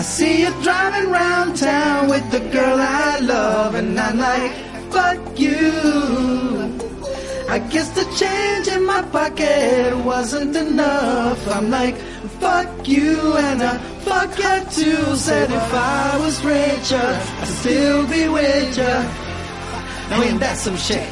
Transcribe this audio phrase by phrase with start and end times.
[0.00, 4.52] I see you driving round town with the girl I love, and I'm like,
[4.90, 5.60] fuck you.
[7.50, 11.46] I guess the change in my pocket wasn't enough.
[11.54, 11.96] I'm like,
[12.40, 13.76] fuck you, and I
[14.08, 15.16] fuck you too.
[15.16, 19.02] Said if I was richer, I'd still be with ya.
[20.08, 21.06] Now ain't that some shit?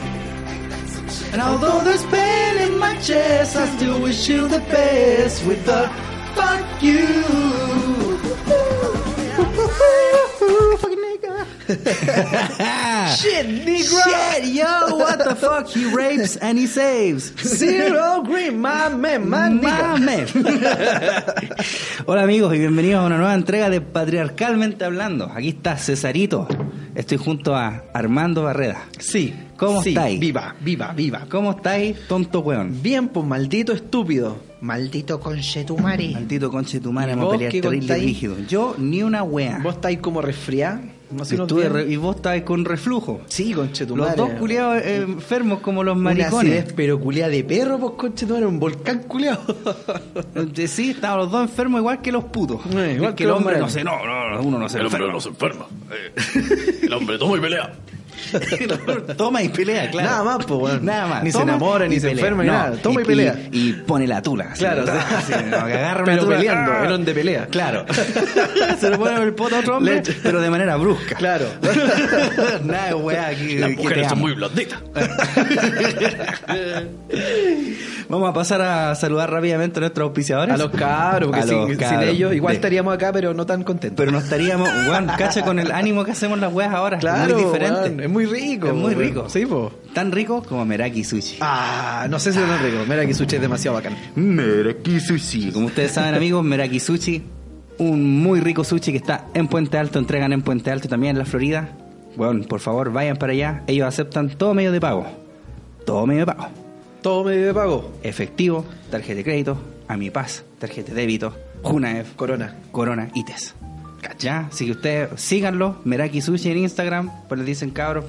[1.34, 5.90] And although there's pain in my chest, I still wish you the best with the
[6.34, 7.67] fuck you.
[11.68, 14.00] Shit, Negro.
[14.04, 15.68] Shit, yo, what the fuck?
[15.68, 17.34] He rapes and he saves.
[17.42, 19.98] Zero green, my man, my nigga.
[19.98, 20.32] Mames.
[22.06, 25.30] Hola amigos y bienvenidos a una nueva entrega de Patriarcalmente Hablando.
[25.30, 26.48] Aquí está Cesarito.
[26.94, 28.86] Estoy junto a Armando Barreda.
[28.98, 29.34] Sí.
[29.58, 30.18] ¿Cómo sí, estáis?
[30.18, 31.26] Viva, viva, viva.
[31.28, 32.80] ¿Cómo estáis, tonto weón?
[32.80, 34.47] Bien, pues maldito estúpido.
[34.60, 36.10] Maldito conchetumare.
[36.10, 38.36] Maldito conche tu madre, ¿Y vamos a vos pelear terrible rígido.
[38.48, 39.60] Yo ni una wea.
[39.62, 40.80] ¿Vos estáis como resfriado?
[41.10, 41.36] No sé,
[41.70, 43.22] re- y vos estáis con reflujo.
[43.28, 44.14] Sí, conchetumare.
[44.14, 46.34] Los dos culiados eh, enfermos como los Una maricones.
[46.60, 49.40] acidez, pero culiada de perro, pues conchetumare, un volcán culiado.
[50.34, 52.60] Eh, Sí, estaban los dos enfermos igual que los putos.
[52.76, 54.86] Eh, igual Es que el hombre no sé, no, no, no, uno no se El
[54.86, 55.14] hombre enferma.
[55.14, 55.66] no se enferma.
[55.90, 57.72] Eh, El hombre toma y pelea.
[59.16, 60.08] Toma y pelea, claro.
[60.10, 60.84] Nada más, pues, weón.
[60.84, 61.24] Nada más.
[61.24, 62.76] Ni se enamora, ni y se enferma, ni nada.
[62.82, 63.36] Toma y pelea.
[63.52, 64.50] Y, pone la tula.
[64.52, 64.84] así, Claro,
[65.16, 66.82] así, no, que agarra una Pero tula, peleando, ¡ah!
[66.84, 67.46] en donde pelea.
[67.46, 67.84] Claro.
[68.78, 71.16] se lo pone en el poto a otro hombre, pero de manera brusca.
[71.16, 71.46] Claro.
[72.64, 74.78] Nada de weá que, Las mujeres son muy blanditas.
[78.08, 80.54] Vamos a pasar a saludar rápidamente a nuestros auspiciadores.
[80.54, 83.44] A los cabros, porque A los sin, sin ellos igual De- estaríamos acá, pero no
[83.44, 83.96] tan contentos.
[83.98, 86.98] Pero no estaríamos, weón, cacha con el ánimo que hacemos las weas ahora.
[86.98, 88.07] claro, muy diferente.
[88.08, 88.68] Es muy rico.
[88.68, 89.28] Es muy rico.
[89.28, 89.70] Sí, po.
[89.92, 91.36] Tan rico como Meraki Sushi.
[91.40, 92.78] Ah, no sé si es tan rico.
[92.88, 93.96] Que sushi es demasiado bacán.
[94.16, 95.52] Meraki Sushi.
[95.52, 97.22] Como ustedes saben, amigos, Meraki Sushi,
[97.78, 101.18] un muy rico sushi que está en Puente Alto, entregan en Puente Alto también en
[101.18, 101.68] la Florida.
[102.16, 103.62] Bueno, por favor, vayan para allá.
[103.66, 105.06] Ellos aceptan todo medio de pago.
[105.84, 106.48] Todo medio de pago.
[107.02, 107.92] Todo medio de pago.
[108.02, 112.56] Efectivo, tarjeta de crédito, Amipaz, tarjeta de débito, Junaef, Corona.
[112.72, 113.24] Corona y
[114.18, 114.48] ¿Ya?
[114.50, 118.04] Así que ustedes síganlo, Meraki Sushi en Instagram, pues les dicen cabros,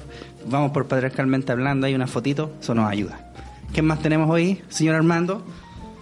[0.46, 3.32] vamos por patriarcalmente hablando, hay una fotito, eso nos ayuda.
[3.72, 5.44] ¿Qué más tenemos hoy, señor Armando?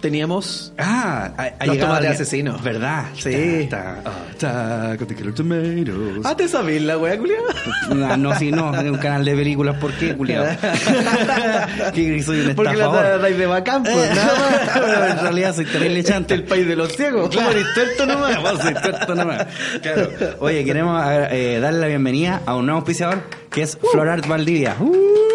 [0.01, 2.63] Teníamos Ah, ha, ha Los tomates asesinos.
[2.63, 3.05] ¿Verdad?
[3.15, 3.67] Sí.
[3.69, 6.25] The killer tomatoes.
[6.25, 7.43] Ah, ¿te sabés la wea, culiao?
[7.93, 10.45] No, no, sí, no, es un canal de películas, ¿por qué, culiado?
[11.93, 14.69] que soy un Porque la traes de bacán, pues, nada más.
[14.73, 16.33] Pero en realidad soy terrible chanta.
[16.33, 17.29] el país de los ciegos.
[17.29, 17.51] Claro.
[17.51, 18.41] Eres tuerto nomás.
[18.41, 19.47] Vos sois tuerto nomás.
[19.81, 20.09] Claro.
[20.39, 24.75] Oye, queremos eh, darle la bienvenida a un nuevo auspiciador que es Florart Valdivia.
[24.79, 25.28] Uh.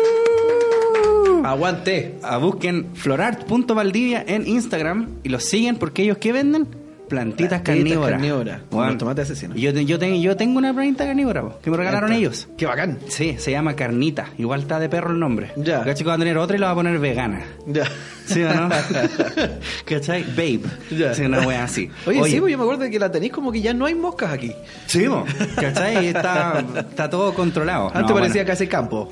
[1.45, 2.19] Aguante.
[2.23, 6.67] A busquen florart.valdivia en Instagram y los siguen porque ellos ¿qué venden?
[7.09, 8.11] Plantitas, Plantitas carnívoras.
[8.13, 9.55] carnívoras, como el tomate asesino.
[9.57, 12.49] Y Yo, yo, te- yo tengo una plantita carnívora po, que me regalaron ellos.
[12.57, 12.99] Qué bacán.
[13.09, 14.31] Sí, se llama Carnita.
[14.39, 15.53] Igual está de perro el nombre.
[15.57, 15.81] Ya.
[15.81, 15.95] ¿Cachai?
[15.97, 17.43] que va a tener otra y la va a poner vegana.
[17.67, 17.85] Ya.
[18.27, 18.71] ¿Sí o no?
[19.85, 20.25] ¿Cachai?
[20.35, 20.61] Babe.
[20.91, 21.15] Ya.
[21.15, 21.91] Sí, una wea así.
[22.07, 24.33] Oye, sí, pues yo me acuerdo que la tenéis como que ya no hay moscas
[24.33, 24.53] aquí.
[24.87, 25.25] Sí, mo.
[25.57, 26.07] ¿cachai?
[26.09, 27.89] Está, está todo controlado.
[27.89, 28.47] Antes No, parecía bueno.
[28.53, 29.09] casi campo.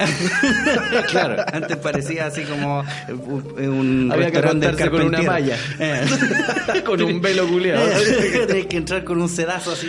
[1.11, 5.57] claro, antes parecía así como un, un Había que restaurante arrancarse con una malla.
[5.79, 6.01] Eh.
[6.87, 7.82] Con un velo culiado.
[8.47, 9.89] Tenés que entrar con un sedazo así,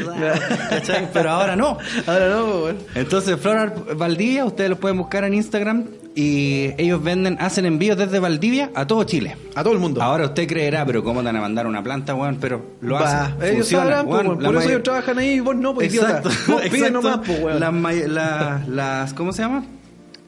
[0.69, 1.09] ¿cachai?
[1.11, 1.77] Pero ahora no.
[2.07, 2.63] Ahora no.
[2.95, 8.19] Entonces, Florar Valdivia, ustedes los pueden buscar en Instagram y ellos venden, hacen envíos desde
[8.19, 9.35] Valdivia a todo Chile.
[9.55, 10.01] A todo el mundo.
[10.01, 12.37] Ahora usted creerá, pero ¿cómo te van a mandar una planta, weón?
[12.39, 13.35] Pero lo Va, hacen.
[13.41, 14.39] ellos funciona, sabrán, pues, weón.
[14.39, 16.17] por eso ellos trabajan ahí y vos no, pues idiota.
[16.19, 16.91] Exacto, Vos exacto.
[16.91, 17.59] nomás, pues, weón.
[17.59, 17.73] Las,
[18.07, 19.63] la- las, ¿cómo se llama?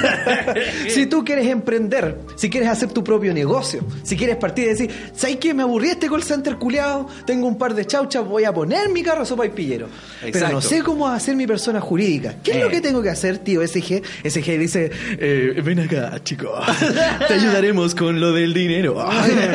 [0.90, 5.12] si tú quieres emprender, si quieres hacer tu propio negocio, si quieres partir y decir,
[5.14, 5.54] ¿sabes qué?
[5.54, 9.04] Me aburrí este call center culiado, tengo un par de chauchas, voy a poner mi
[9.04, 9.88] carro sopa y pillero.
[10.22, 10.56] Pero Exacto.
[10.56, 12.36] no sé cómo hacer mi persona jurídica.
[12.44, 14.02] ¿Qué es lo que tengo que hacer, tío SG?
[14.24, 14.90] SG dice,
[15.20, 16.54] eh, ven acá, chico.
[17.28, 19.06] Te ayudaremos con lo del dinero.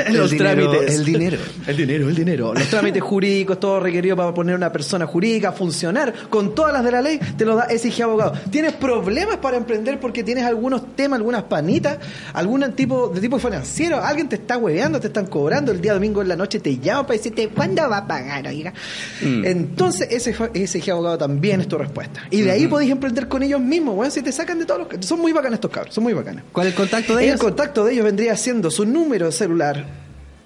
[0.06, 0.98] El Los dinero, trámites.
[0.98, 1.38] el dinero.
[1.66, 2.54] El dinero, el dinero.
[2.54, 6.84] Los trámites jurídicos, todo requerido para poner una persona jurídica a funcionar con todas las
[6.84, 8.32] de la ley, te lo da SIG Abogado.
[8.50, 11.98] ¿Tienes problemas para emprender porque tienes algunos temas, algunas panitas,
[12.34, 13.98] algún tipo de tipo financiero?
[14.04, 17.06] Alguien te está hueveando, te están cobrando, el día domingo en la noche te llama
[17.06, 18.74] para decirte, ¿cuándo va a pagar, oiga?
[19.22, 19.44] Mm.
[19.46, 20.34] Entonces, ese
[20.66, 22.24] SIG Abogado también es tu respuesta.
[22.30, 25.06] Y de ahí podéis emprender con ellos mismos, bueno, si te sacan de todos los...
[25.06, 26.44] Son muy bacanas estos cabros, son muy bacanas.
[26.52, 27.40] ¿Cuál es el contacto de El ellos?
[27.40, 29.84] contacto de ellos vendría siendo su número de celular.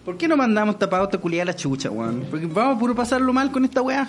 [0.05, 2.23] ¿Por qué no mandamos tapado esta culiada a la chucha, weón?
[2.31, 4.07] Porque vamos a puro pasarlo mal con esta weá.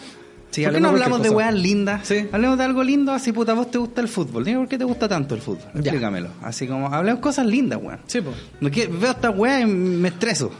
[0.50, 2.06] Sí, ¿Por qué no hablamos de weas lindas?
[2.06, 2.26] Sí.
[2.32, 4.44] Hablemos de algo lindo, así puta, vos te gusta el fútbol.
[4.44, 5.70] Dime por qué te gusta tanto el fútbol.
[5.74, 5.80] Ya.
[5.80, 6.30] Explícamelo.
[6.42, 8.00] Así como, hablemos cosas lindas, weón.
[8.06, 8.36] Sí, pues.
[8.60, 10.50] No veo esta weá y me estreso.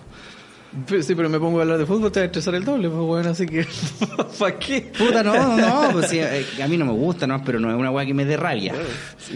[1.02, 3.00] Sí, pero me pongo a hablar de fútbol, te va a estresar el doble, pues
[3.02, 3.67] bueno, así que.
[4.38, 4.93] ¿Para qué?
[4.96, 7.76] Puta, no, no, pues sí, eh, a mí no me gusta, no, pero no es
[7.76, 8.72] una weá que me dé rabia.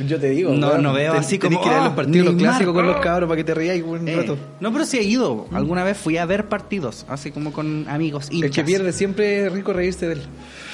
[0.07, 1.93] Yo te digo, No, weón, no veo te- así tenés como, que ir a los
[1.93, 3.01] ah, partidos los Neymar, clásicos con los ah.
[3.01, 4.39] cabros para que te rías un Eh, rato.
[4.61, 5.47] no, pero sí he ido.
[5.53, 8.51] Alguna vez fui a ver partidos, así como con amigos El hinchas.
[8.53, 10.23] que pierde siempre es rico reírse de él.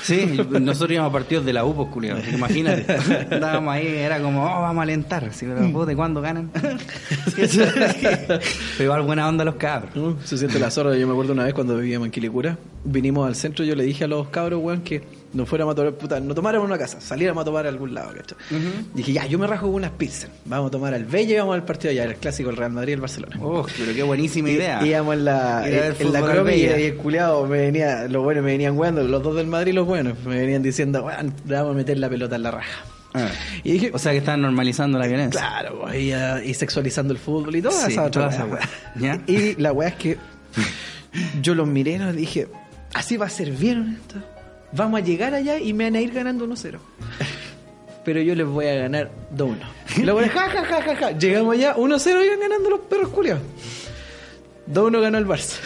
[0.02, 2.84] Sí, nosotros íbamos a partidos de la U, pues, que Imagínate.
[3.30, 5.24] Estábamos ahí, era como, oh, vamos a alentar.
[5.24, 5.72] Mm.
[5.72, 6.50] puta, ¿y cuándo ganan?
[7.34, 8.40] pero
[8.78, 9.96] igual buena onda los cabros.
[9.96, 10.96] Uh, se siente la zorra.
[10.96, 14.04] Yo me acuerdo una vez cuando vivíamos en Quilicura, vinimos al centro, yo le dije
[14.04, 15.02] a los cabros, weón, que
[15.32, 18.12] no fuéramos a tomar, puta, no tomáramos una casa, saliéramos a tomar a algún lado,
[18.14, 18.36] ¿cachai?
[18.94, 20.30] Dije, ya, yo me rajo con unas pizzas.
[20.44, 22.90] Vamos a tomar al Bella y vamos al partido allá, el clásico, el Real Madrid
[22.90, 23.36] y el Barcelona.
[23.40, 24.84] Oh, pero qué buenísima idea.
[24.84, 28.50] Íbamos en la, en la cromi y, y el culiado me venía, los buenos me
[28.52, 31.06] venían weando, los dos del Madrid los buenos, me venían diciendo,
[31.46, 32.84] le vamos a meter la pelota en la raja.
[33.12, 33.28] Ah.
[33.64, 35.40] Y dije, O sea que están normalizando la violencia.
[35.40, 38.60] claro, pues, y, ah, y sexualizando el fútbol y toda Sí, esa toda esa weá.
[38.96, 39.16] weá.
[39.16, 39.20] ¿Ya?
[39.32, 40.16] Y la weá es que
[41.42, 42.46] yo los miré y dije,
[42.94, 44.16] así va a ser bien esto.
[44.72, 46.78] Vamos a llegar allá y me van a ir ganando 1-0.
[48.04, 49.56] Pero yo les voy a ganar 2-1.
[49.96, 51.10] Y weá, ja, ja, ja, ja, ja.
[51.18, 53.42] Llegamos allá, 1-0 iban ganando los perros culiados.
[54.72, 55.58] 2-1 ganó el Barça.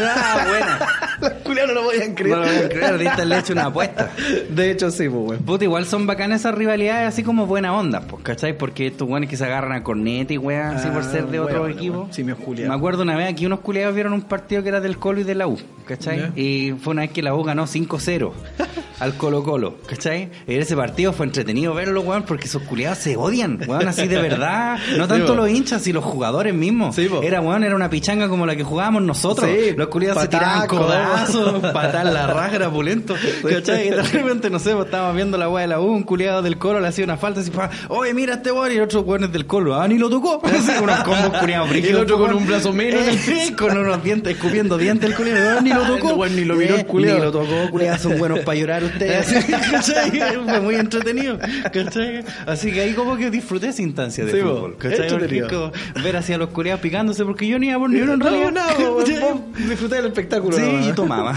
[0.00, 0.78] Ah, buena.
[1.20, 2.36] los culiados no lo podían creer.
[2.36, 4.10] No lo a creer, ahorita le he hecho una apuesta.
[4.50, 5.42] De hecho, sí, pues, weón.
[5.44, 8.56] Puta, igual son bacanas esas rivalidades así como buena onda, pues, ¿cachai?
[8.56, 11.40] Porque estos weones que se agarran a corneta y weas así por Ah, ser de
[11.40, 11.98] otro weón, equipo.
[12.00, 12.12] weón.
[12.12, 12.68] Simios culiados.
[12.70, 15.24] Me acuerdo una vez aquí unos culiados vieron un partido que era del Colo y
[15.24, 16.30] de la U, ¿cachai?
[16.36, 18.32] Y fue una vez que la U ganó 5-0
[19.00, 20.28] al Colo Colo, ¿cachai?
[20.46, 24.20] Y ese partido fue entretenido verlo, weón, porque esos culiados se odian, weón, así de
[24.20, 24.78] verdad.
[24.96, 26.94] No tanto los hinchas y los jugadores mismos.
[26.94, 29.48] Sí, era, weón, era una pichanga como la que jugábamos nosotros.
[29.50, 33.14] Sí, los culiados se tiraban codazos, patar la raja, pulento.
[33.48, 33.88] ¿Cachai?
[33.88, 36.42] Y de repente, no sé, pues estábamos viendo la weá de la U, un culiado
[36.42, 37.50] del colo le hacía una falta así,
[37.88, 40.40] oye, mira este weón, y el otro weón es del colo, ah, ni lo tocó.
[40.82, 44.34] Unos combos culiados Y el otro con un brazo menos en el con unos dientes,
[44.36, 46.26] escupiendo dientes el culiado, ah, ni lo tocó.
[46.26, 47.16] Ni lo miró el Eh, culiao.
[47.18, 48.89] Ni lo tocó, culiado, son buenos para llorar
[50.44, 51.38] Fue muy entretenido.
[51.72, 52.24] ¿Cachai?
[52.46, 54.76] Así que ahí como que disfruté esa instancia de Sí, fútbol.
[54.76, 55.08] ¿Cachai?
[55.48, 58.20] Como ver así a los culiados picándose porque yo ni iba por ni uno en
[58.20, 58.52] realidad.
[58.52, 59.00] No,
[59.68, 60.56] disfruté del espectáculo.
[60.56, 61.36] Sí, y tomaba.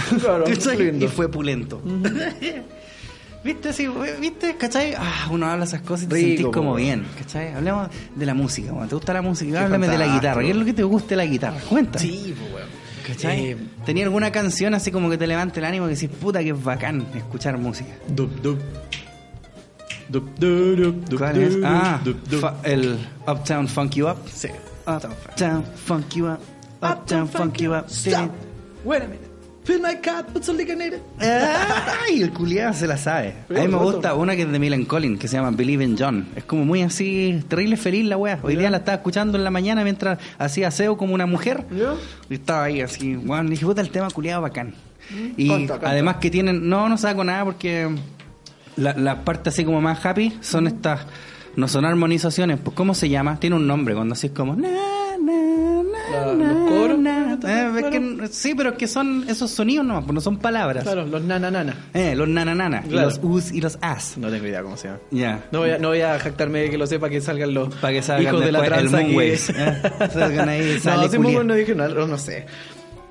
[1.00, 1.82] Y fue pulento.
[3.44, 3.74] ¿Viste?
[3.74, 3.90] Sí,
[4.22, 4.56] ¿Viste?
[4.56, 4.94] ¿Cachai?
[4.98, 7.06] Ah, uno habla esas cosas y te Rico, sentís como bien.
[7.18, 7.54] ¿Cachai?
[7.54, 8.72] Hablemos de la música.
[8.88, 9.66] ¿Te gusta la música?
[9.66, 10.42] Háblame de la guitarra.
[10.42, 11.58] ¿Qué es lo que te gusta de la guitarra?
[11.70, 12.00] Cuenta.
[12.00, 12.64] Sí, pues.
[13.06, 13.46] ¿Cachai?
[13.52, 16.50] Eh, ¿Tenía alguna canción así como que te levante el ánimo y decís, puta, que
[16.52, 17.92] es bacán escuchar música?
[18.08, 18.60] Dup, dup.
[20.10, 21.56] Dup, dup, dup, dup, ¿Cuál es?
[21.56, 22.40] dup, Ah, dup, dup.
[22.42, 24.18] fa- el Uptown Funk You Up.
[24.32, 24.50] Sí.
[24.86, 26.40] Uptown Funk You Up.
[26.82, 27.86] Uptown Funk You Up.
[27.90, 28.32] Stop.
[28.84, 29.33] Wait a minute.
[29.64, 30.78] Fill my cup with some liquor
[31.22, 33.34] Ay, el culiado se la sabe.
[33.50, 35.96] A mí me gusta una que es de Milan Collins, que se llama Believe in
[35.98, 36.28] John.
[36.36, 38.40] Es como muy así, terrible feliz la wea.
[38.44, 41.64] Hoy día la estaba escuchando en la mañana mientras hacía aseo como una mujer.
[41.72, 41.94] ¿Ya?
[42.30, 44.74] Y estaba ahí así, weón, dije, puta, el tema culiado bacán.
[45.38, 45.90] Y Canta, canta.
[45.90, 47.90] además que tienen, no, no saco nada porque
[48.76, 51.02] La, la parte así como más happy son estas,
[51.56, 53.40] no son armonizaciones, pues ¿cómo se llama?
[53.40, 54.56] Tiene un nombre cuando así es como...
[54.56, 57.38] na, na, na, La- na, los coros, na.
[57.40, 57.78] claro.
[57.80, 60.84] Es que- sí, pero es que son esos sonidos nomás, pues no son palabras.
[60.84, 61.76] Claro, los nananana.
[61.94, 63.08] Eh, los nananana, Claro.
[63.10, 64.18] los us y los as.
[64.18, 65.00] No tengo idea cómo se llama.
[65.12, 65.46] Ya.
[65.52, 68.02] No voy, a, no voy a jactarme de que lo sepa que salgan los que
[68.02, 69.34] salgan hijos de la el tranza que...
[69.50, 69.82] Eh.
[70.14, 70.64] Salgan ahí,
[71.56, 72.46] dije no, no sé.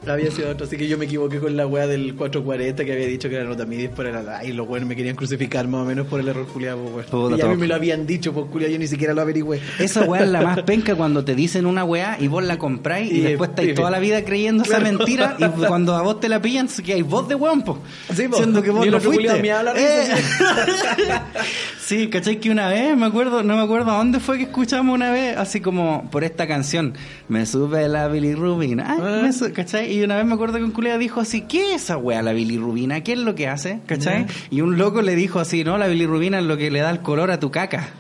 [0.07, 3.07] Había sido otro, así que yo me equivoqué con la weá del 440 que había
[3.07, 5.85] dicho que era nota MIDI por el Ay, los weones me querían crucificar más o
[5.85, 7.07] menos por el error culiado, pues.
[7.39, 9.61] Y a mí me lo habían dicho, pues culiado, yo ni siquiera lo averigüé.
[9.79, 13.13] Esa weá es la más penca cuando te dicen una weá y vos la compráis
[13.13, 16.29] y, Y después estáis toda la vida creyendo esa mentira y cuando a vos te
[16.29, 17.79] la pillan que hay vos de weón, po.
[18.15, 18.37] Sí, po.
[18.39, 19.41] Siendo que vos Y no fuiste.
[19.41, 20.09] me habla Eh.
[21.81, 22.41] sí, ¿cachai?
[22.41, 25.37] Que una vez, me acuerdo, no me acuerdo a dónde fue que escuchamos una vez,
[25.37, 26.95] así como por esta canción,
[27.29, 29.21] me sube la bilirrubina, Ay, Ah.
[29.23, 29.92] me su- ¿cachai?
[29.93, 32.33] Y una vez me acuerdo que un culeo dijo así, ¿qué es esa weá la
[32.33, 33.03] bilirrubina?
[33.03, 33.81] ¿Qué es lo que hace?
[33.85, 34.25] ¿Cachai?
[34.51, 37.01] Y un loco le dijo así, no, la bilirrubina es lo que le da el
[37.01, 37.91] color a tu caca.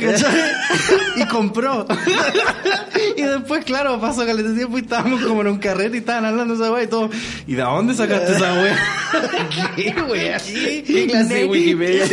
[0.00, 0.50] ¿Cachai?
[1.16, 1.86] y compró.
[3.16, 6.24] y después, claro, pasó que le tiempo y estábamos como en un carrete y estaban
[6.24, 7.08] hablando de esa weá y todo.
[7.46, 8.76] ¿Y de dónde sacaste esa weá?
[9.76, 10.38] ¿Qué weá?
[10.38, 12.04] ¿Qué clase de Wikipedia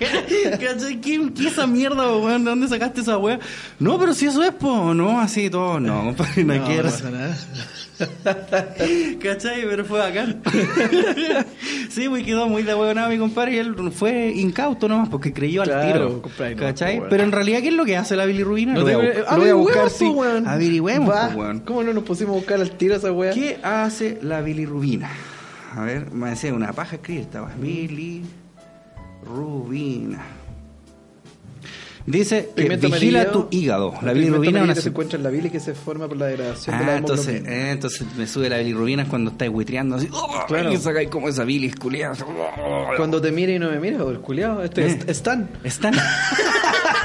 [0.60, 1.00] ¿Cachai?
[1.00, 2.44] ¿Qué, qué esa mierda, weón?
[2.44, 3.38] ¿De dónde sacaste esa weá?
[3.78, 6.84] No, pero si eso es, po, no, así todo, no, compadre, no, No, quiero.
[6.84, 7.36] no pasa nada.
[9.22, 9.62] ¿Cachai?
[9.68, 10.42] Pero fue bacán.
[11.88, 15.62] sí, pues quedó muy de huevonado mi compadre y él fue incauto nomás porque creyó
[15.62, 16.22] al Claro, tiro.
[16.22, 17.02] compadre, no, ¿Cachai?
[17.08, 18.72] Pero en realidad, ¿qué es lo que hace la bilirrubina?
[18.74, 20.12] No Lo voy a bu- lo voy a buscar, sí.
[20.46, 21.14] Averigüemos.
[21.64, 23.32] ¿Cómo no nos pusimos a buscar al tiro esa weá?
[23.32, 25.10] ¿Qué hace la bilirrubina?
[25.76, 27.54] A ver, me decía una paja esta weá.
[29.24, 30.22] Bilirrubina.
[32.06, 33.44] Dice que Pigmento vigila amarillo.
[33.48, 33.94] tu hígado.
[34.02, 36.84] La bilirrubina una se encuentra en la bilis que se forma por la degradación de
[36.84, 40.10] la Ah, entonces, eh, entonces me sube la bilirrubina cuando estáis buitreando así.
[40.46, 40.70] Claro.
[40.70, 42.14] Y sacáis como esa bilis culiada.
[42.98, 44.98] Cuando te mira y no me mira, o el culiao, este Eh.
[45.06, 45.48] es Stan.
[45.64, 45.94] Están.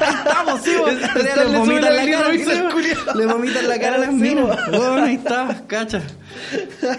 [0.01, 0.91] Estamos, sí, vos.
[0.91, 3.15] Le, vomitan la, cara.
[3.15, 4.57] Le vomitan la cara a las minas.
[4.69, 6.01] Bueno, ahí está, cacha.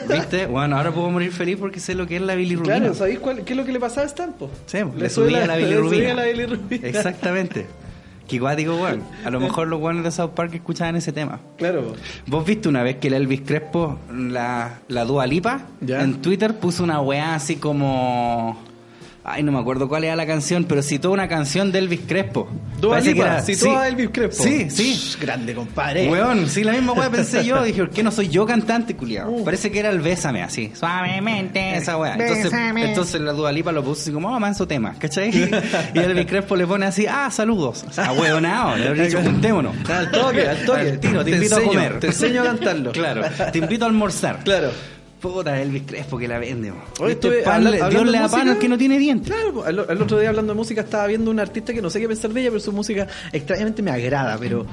[0.08, 0.46] ¿Viste?
[0.46, 2.78] Bueno, ahora puedo morir feliz porque sé lo que es la bilirrubina.
[2.78, 4.32] Claro, ¿sabéis cuál, qué es lo que le pasaba a Stan?
[4.32, 4.50] po?
[4.66, 6.14] Sí, le subía la bilirrubina.
[6.14, 6.88] la bilirrubina.
[6.88, 7.66] Exactamente.
[8.30, 9.02] Qué guático, weón.
[9.24, 11.40] A lo mejor los weones de South Park escuchaban ese tema.
[11.56, 11.94] Claro.
[12.26, 16.84] ¿Vos viste una vez que el Elvis Crespo, la, la Dua Lipa, en Twitter puso
[16.84, 18.69] una weá así como...
[19.32, 22.48] Ay, no me acuerdo cuál era la canción, pero citó una canción de Elvis Crespo.
[22.80, 23.70] Dua Lipa, que era- citó sí.
[23.70, 24.42] a Elvis Crespo.
[24.42, 24.94] Sí, sí.
[24.94, 26.08] Shh, Grande, compadre.
[26.10, 27.62] Weón, sí, la misma weá pensé yo.
[27.62, 29.30] Dije, ¿por qué no soy yo cantante, culiado?
[29.30, 29.44] Uh.
[29.44, 30.72] Parece que era el Bésame, así.
[30.74, 32.14] Suavemente, esa weá.
[32.14, 35.30] Entonces, entonces la Dua Lipa lo puso así como, oh, manso tema, ¿cachai?
[35.94, 37.84] Y Elvis Crespo le pone así, ah, saludos.
[37.88, 39.74] O sea, weonado, le habría dicho, juntémonos.
[39.88, 40.80] Al toque, al toque.
[40.80, 42.00] Al tiro, te, invito enseño, a comer.
[42.00, 42.92] Te enseño a cantarlo.
[42.92, 43.22] Claro,
[43.52, 44.40] te invito a almorzar.
[44.44, 44.70] Claro.
[45.20, 46.68] Puta, Elvis Crespo que la vende.
[46.92, 49.30] Este estuve pan habla- Dios hablando le da pan al que no tiene dientes.
[49.34, 52.00] Claro, el, el otro día hablando de música estaba viendo un artista que no sé
[52.00, 54.64] qué pensar de ella, pero su música extrañamente me agrada, pero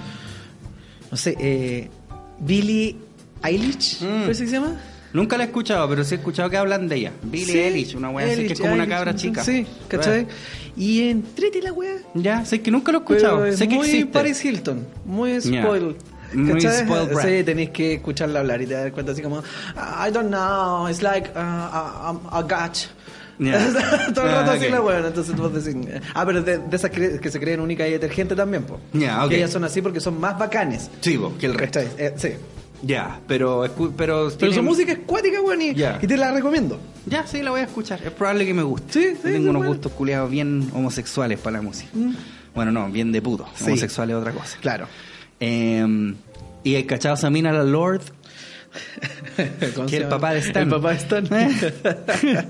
[1.11, 1.89] no sé, eh,
[2.39, 2.95] Billie
[3.43, 4.21] Eilish, Mm.
[4.21, 4.73] ¿cómo se llama?
[5.13, 7.11] Nunca la he escuchado, pero sí he escuchado que hablan de ella.
[7.23, 9.43] Billie Sí, Eilish, una wea así que es Eilish, como una cabra chica.
[9.43, 10.27] Sí, ¿cachai?
[10.75, 11.95] Y entrete la wea.
[12.13, 13.45] Ya, sé que nunca lo he escuchado.
[13.45, 14.11] es sé que muy existe.
[14.11, 15.95] Paris Hilton, muy spoiled.
[16.31, 17.17] Spoiled.
[17.21, 21.01] Sí, tenéis que escucharla hablar y te das cuenta así como, I don't know, it's
[21.01, 22.85] like uh, a, a, a gotch.
[23.39, 23.59] Ya.
[24.15, 24.71] Todo el Ah, rato así ok.
[24.71, 25.75] la weón, entonces vos decís,
[26.15, 28.79] ah, pero de, de esas que, que se creen únicas y detergentes también, po.
[28.91, 30.89] Que ellas son así porque son más bacanes.
[31.01, 31.79] Sí, que el resto.
[31.79, 32.29] Eh, sí.
[32.83, 36.79] Ya, pero escu- pero, Pero su tienen- música es cuática, weón, y, te la recomiendo.
[37.05, 37.99] Ya, sí, la voy a escuchar.
[38.03, 38.91] Es probable que me guste.
[38.93, 39.73] Sí, sí, Yo tengo unos bueno.
[39.73, 41.89] gustos culiados bien homosexuales para la música.
[42.55, 43.45] Bueno, no, bien de puto.
[43.55, 43.65] Sí.
[43.65, 44.57] Homosexual es otra cosa.
[44.61, 44.87] Claro.
[45.39, 46.13] Eh,
[46.63, 48.01] y el cachado Samina la Lord,
[49.75, 50.63] ¿Cómo que el papá de Stan.
[50.63, 51.27] El papá de Stan.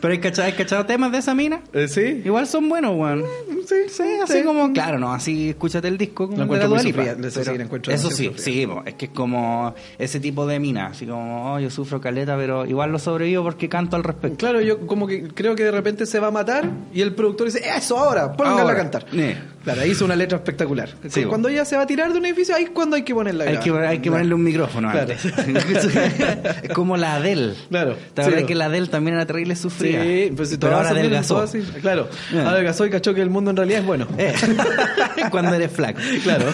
[0.00, 1.60] pero el cachado, el cachado temas de esa mina.
[1.72, 2.22] Eh, sí.
[2.24, 3.24] Igual son buenos, weón.
[3.66, 7.02] Sí, Sí, así como, claro, no, así escúchate el disco como de la Dua Lipa,
[7.02, 11.58] eso sí, encuentro Eso es que es como ese tipo de mina, así como, oh,
[11.58, 14.38] yo sufro caleta, pero igual lo sobrevivo porque canto al respecto.
[14.38, 17.46] Claro, yo como que creo que de repente se va a matar y el productor
[17.46, 19.06] dice, eso ahora, póngala a cantar.
[19.12, 19.36] Eh.
[19.66, 20.88] Claro, hizo una letra espectacular.
[21.08, 23.12] Sí, Cuando ella se va a tirar de un edificio, ahí es cuando hay que
[23.12, 25.12] ponerla Hay que, hay que ponerle un micrófono Claro.
[25.12, 25.24] antes.
[26.62, 27.54] es como la Adele.
[27.68, 28.46] Claro, ¿Te acuerdas sí.
[28.46, 30.04] que la Adele también era terrible sufrida?
[30.04, 31.40] Sí, pues si pero ahora adelgazó.
[31.40, 31.62] así.
[31.80, 34.06] Claro, ahora adelgazó y cachó que el mundo en realidad es bueno.
[34.16, 34.34] Eh,
[35.32, 35.98] Cuando eres flaco.
[36.22, 36.44] Claro.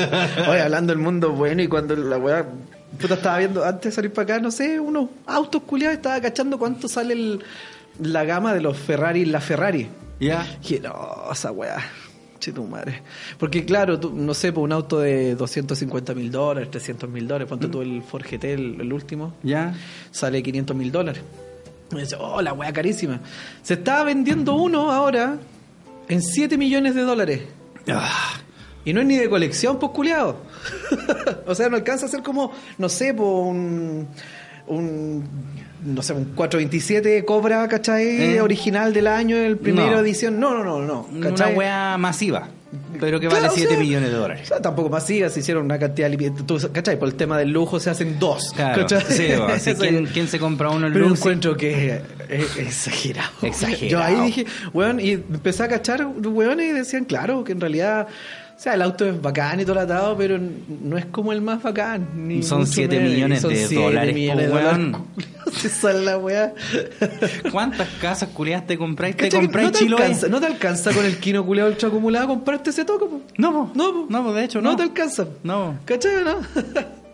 [0.48, 2.46] Oye, hablando del mundo bueno y cuando la weá.
[2.98, 6.58] Puta, estaba viendo antes de salir para acá, no sé, unos autos culiados, estaba cachando
[6.58, 7.40] cuánto sale el,
[8.00, 9.88] la gama de los Ferrari, la Ferrari.
[10.20, 10.46] Ya.
[10.62, 11.78] Dije, no, esa weá.
[12.42, 13.02] Che, tu madre.
[13.38, 17.48] Porque, claro, tú, no sé, por un auto de 250 mil dólares, 300 mil dólares,
[17.48, 19.72] ponte tú el Ford GT, el, el último, Ya.
[20.10, 21.22] sale 500 mil dólares.
[21.92, 23.20] Me dice, oh, la weá carísima.
[23.62, 25.38] Se estaba vendiendo uno ahora
[26.08, 27.42] en 7 millones de dólares.
[27.86, 28.32] Ah,
[28.84, 30.38] Y no es ni de colección, pues culiado.
[31.46, 34.08] o sea, no alcanza a ser como, no sé, por un.
[34.66, 35.24] Un
[35.84, 38.06] no sé, un 427 Cobra, ¿cachai?
[38.36, 38.40] Eh.
[38.40, 39.98] original del año, el primera No.
[39.98, 40.38] edición.
[40.38, 41.08] No, no, no, no.
[41.12, 41.54] una ¿cachai?
[41.56, 42.48] weá masiva,
[43.00, 43.80] pero que Claro, vale 7 sí.
[43.80, 44.46] millones de O dólares.
[44.46, 46.32] sea, tampoco masiva, se hicieron una cantidad de
[46.72, 46.98] ¿Cachai?
[47.00, 48.52] Por el tema del lujo se hacen dos.
[48.54, 49.02] Claro, ¿cachai?
[49.58, 49.74] sí,
[50.12, 51.20] ¿quién, se compra uno en Pero Lucy?
[51.20, 52.00] encuentro que es,
[52.56, 53.30] es exagerado.
[53.42, 53.88] Exagerado.
[53.88, 58.06] Yo ahí dije, weón, y empecé a cachar, weón, y decían, claro, que en realidad,
[58.56, 61.62] o sea, el auto es bacán y todo atado, pero no es como el más
[61.62, 62.08] bacán.
[62.14, 63.10] Ni Son mucho siete menos.
[63.10, 65.06] Y millones son de dólares, millones po, weón.
[65.64, 66.54] Esa es la weá.
[67.52, 69.16] ¿Cuántas casas culiadas te compráis?
[69.16, 70.02] ¿Te ¿Cachai que compráis no, te Chiloé?
[70.02, 73.20] alcanza, no te alcanza con el kino culeado ultra acumulado a comprarte ese toco, po.
[73.36, 73.70] No, po.
[73.74, 74.06] No, po.
[74.08, 74.70] No, po, de hecho, no.
[74.70, 75.26] No te alcanza.
[75.42, 75.78] No.
[75.84, 76.38] ¿Cachai, no?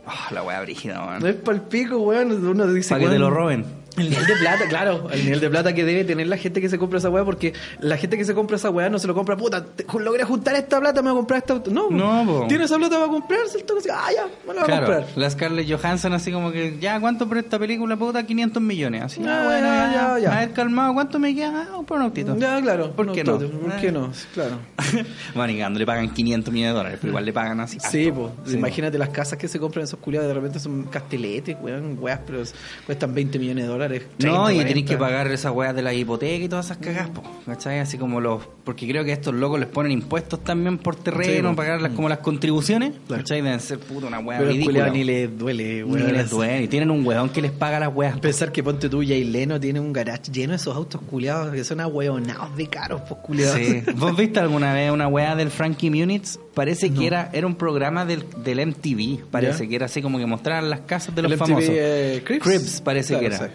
[0.07, 1.19] Ah, la weá brígida, weón.
[1.23, 2.47] No es palpico, weón.
[2.47, 3.65] Uno dice, Para que te lo roben.
[3.99, 6.69] El nivel de plata, claro, el nivel de plata que debe tener la gente que
[6.69, 9.15] se compra esa weá, porque la gente que se compra esa weá no se lo
[9.15, 11.71] compra, puta, te- logré juntar esta plata, me voy a comprar esta auto.
[11.71, 12.47] No, No, po.
[12.49, 15.05] tiene esa plata para comprarse el toque, así, ah, ya, me la voy a comprar.
[15.17, 18.25] la Scarlett Johansson así como que, ya, ¿cuánto por esta película, puta?
[18.25, 19.03] 500 millones.
[19.03, 20.37] Así, Ya, ah, bueno, ya, ya, ya.
[20.37, 21.69] A ver, calmado, ¿cuánto me queda?
[21.73, 22.37] Ah, por un autito.
[22.39, 22.93] Ya, claro.
[22.93, 23.39] ¿Por qué no?
[23.39, 24.13] ¿Por qué no?
[24.35, 24.59] Claro.
[25.35, 27.79] bueno, le pagan 500 millones de dólares, pero igual le pagan así.
[27.81, 28.55] Sí, pues.
[28.55, 32.43] Imagínate las casas que se compran esos culiados, de repente son casteletes, weón, weas, pero
[32.87, 33.88] cuestan 20 millones de dólares.
[33.89, 34.91] No, 30, y tenéis 40.
[34.93, 37.81] que pagar esas weas de la hipoteca y todas esas cagas, po, ¿cachai?
[37.81, 38.43] Así como los.
[38.65, 41.93] Porque creo que a estos locos les ponen impuestos también por terreno, Sí, pagar las,
[41.93, 43.23] como las contribuciones, Claro.
[43.23, 43.41] ¿cachai?
[43.43, 44.91] Deben ser puta una wea Pero ridícula.
[44.91, 46.63] ni le duele, Ni les duele.
[46.65, 48.19] Y tienen un weón que les paga las weas.
[48.21, 51.65] Pensar que ponte tú, Jay Leno tiene un garage lleno de esos autos culiados que
[51.65, 53.57] son ahueonados de caros, pues culiados.
[53.59, 53.83] Sí.
[53.97, 56.39] ¿Vos viste alguna vez una weá del Frankie Muniz?
[56.55, 59.25] Parece que era, era un programa del, del MTV.
[59.31, 61.71] Parece que era así como que mostraran las casas de los El MTV, famosos.
[61.73, 62.81] eh, Cribs.
[62.81, 63.39] parece Claro, que era.
[63.47, 63.53] sí.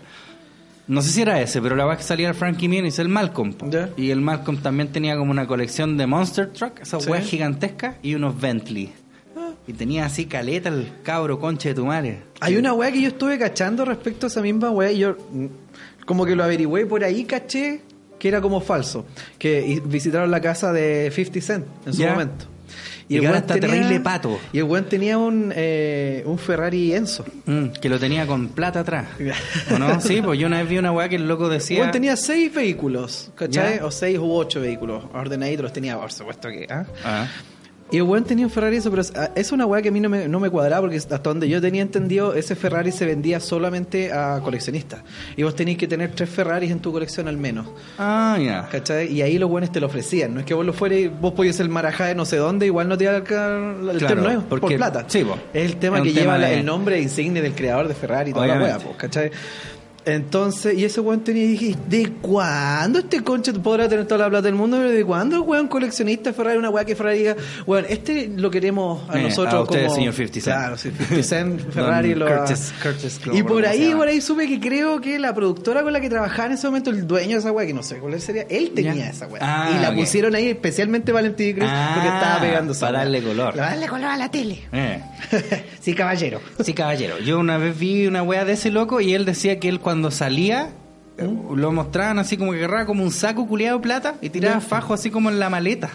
[0.88, 3.54] No sé si era ese, pero la verdad que salía el Frankie Muniz, el Malcolm.
[3.96, 7.10] Y el Malcolm también tenía como una colección de Monster Truck, esas Sí.
[7.10, 8.92] weas gigantescas, y unos Bentley.
[9.66, 12.24] Y tenía así caleta el cabro conche de tu madre.
[12.42, 15.46] Hay una weá que yo estuve cachando respecto a esa misma weá y yo mm,
[16.06, 17.80] como que lo averigüé por ahí, caché
[18.20, 19.06] que era como falso.
[19.38, 22.46] Que visitaron la casa de 50 Cent en su momento.
[23.08, 24.40] Y que el ahora está terrible pato.
[24.52, 27.26] Y el weón tenía un, eh, un Ferrari Enzo.
[27.46, 29.08] Mm, que lo tenía con plata atrás.
[29.74, 30.00] ¿O no?
[30.02, 31.80] Sí, pues yo una vez vi una weá que el loco El decía...
[31.80, 33.80] weón tenía seis vehículos, ¿cachai?
[33.80, 35.04] O seis u ocho vehículos.
[35.14, 36.68] Ordenaditos los tenía, por supuesto que.
[36.70, 36.86] ¿ah?
[37.04, 37.28] Ah.
[37.92, 39.92] Y el weón tenía un Ferrari eso, pero es- ah, es una weá que a
[39.92, 43.06] mí no me, no me cuadraba porque hasta donde yo tenía entendido, ese Ferrari se
[43.06, 45.02] vendía solamente a coleccionistas.
[45.38, 47.68] Y vos tenías que tener tres Ferraris en tu colección al menos.
[48.00, 48.68] Ah, ya.
[48.72, 49.14] ¿Cachai?
[49.14, 50.34] Y ahí los buenos te lo ofrecían.
[50.34, 52.66] No es que vos lo fueras y vos podías ser marajá de no sé dónde,
[52.66, 55.06] igual no te iba a el Claro, no es por porque- plata.
[55.08, 55.38] sí, po.
[55.54, 57.94] Es el tema Es que tema lleva la- de- el nombre insigne del creador de
[57.94, 58.86] Ferrari y toda la Obviamente.
[58.86, 59.30] weá, po, ¿cachai?
[60.06, 64.30] Entonces, y ese weón tenía, y dije, ¿de cuándo este concha podrá tener toda la
[64.30, 64.78] plata del mundo?
[64.78, 67.36] Pero ¿De cuándo el weón coleccionista Ferrari, una weá que Ferrari diga,
[67.66, 69.96] weón, este lo queremos a Eh, nosotros a usted, como...
[69.96, 70.44] señor 50 Cent.
[70.46, 74.60] Claro, sí, 50 Cent, Ferrari lo Curtis- Curtis, Y por ahí, por ahí supe que
[74.60, 77.52] creo que la productora con la que trabajaba en ese momento, el dueño de esa
[77.52, 79.40] weá, que no sé cuál sería, él tenía esa weá.
[79.42, 83.00] Ah, y la pusieron ahí especialmente Valentín Cruz Ah, porque estaba pegando para weá.
[83.04, 83.56] darle color.
[83.56, 84.60] Para darle color a la tele.
[84.74, 85.02] Eh.
[85.80, 86.42] sí, caballero.
[86.64, 87.20] Sí, caballero.
[87.20, 89.93] Yo una vez vi una wea de ese loco y él decía que él cuando
[90.12, 90.70] salía
[91.18, 94.62] eh, lo mostraban así como que agarraba como un saco culiado de plata y tiraba
[94.62, 95.92] fajo así como en la maleta.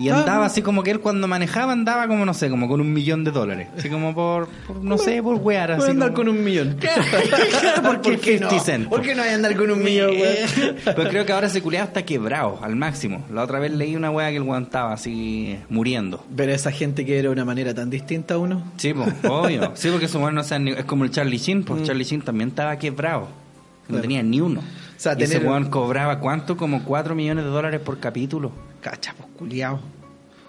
[0.00, 0.20] Y Ah.
[0.20, 3.22] andaba así como que él cuando manejaba andaba como, no sé, como con un millón
[3.22, 3.68] de dólares.
[3.76, 5.68] Así como por, por, no sé, por wear.
[5.72, 6.76] Voy Así a andar como- con un millón.
[7.82, 8.48] ¿Por qué no?
[8.50, 8.88] 50 cent?
[8.88, 10.76] ¿Por qué no a andar con un millón, weón?
[10.84, 13.24] Pero creo que ahora ese culiado está quebrado al máximo.
[13.32, 16.24] La otra vez leí una wea que el weón estaba así muriendo.
[16.34, 18.64] Pero esa gente que era de una manera tan distinta a uno.
[18.78, 19.72] Sí, pues, obvio.
[19.74, 22.22] Sí, porque su weón no sea ni- es como el Charlie Sheen, pues Charlie Sheen
[22.22, 23.20] también estaba quebrado.
[23.22, 24.02] No Claro.
[24.02, 24.62] tenía ni uno.
[24.96, 26.56] sea, y ese weón cobraba cuánto?
[26.56, 28.52] Como 4 millones de dólares por capítulo.
[28.80, 29.80] Cacha, pues culiao.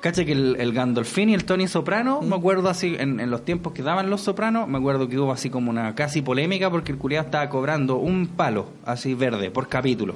[0.02, 3.46] Cacha que el, el Gandolfini y el Tony Soprano, me acuerdo así, en, en los
[3.46, 6.92] tiempos que daban los Sopranos, me acuerdo que hubo así como una casi polémica porque
[6.92, 10.16] el culiado estaba cobrando un palo, así verde, por capítulo.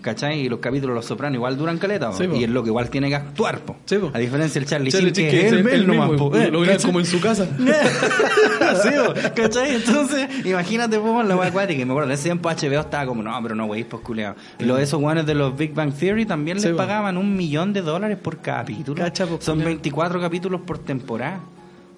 [0.00, 0.40] ¿Cachai?
[0.40, 2.16] Y los capítulos de los Sopranos igual duran caleta, po.
[2.16, 2.36] Sí, po.
[2.36, 3.76] y es lo que igual tiene que actuar, po.
[3.84, 4.10] Sí, po.
[4.14, 6.34] A diferencia del Charlie, Charlie Sheen, que, es él, él nomás, po.
[6.36, 6.86] Eh, lo graba ¿cachai?
[6.86, 7.46] como en su casa.
[8.82, 9.74] sí, po, ¿cachai?
[9.74, 11.70] Entonces, imagínate, pues, la wea.
[11.70, 14.36] Y me acuerdo, en ese tiempo HBO estaba como, no, pero no, wey, pues, culiado.
[14.58, 16.76] Y los de esos guanes de los Big Bang Theory también les po.
[16.76, 19.02] pagaban un millón de dólares por capítulo.
[19.02, 19.68] Cacha, po, Son culiao.
[19.68, 21.40] 24 capítulos por temporada,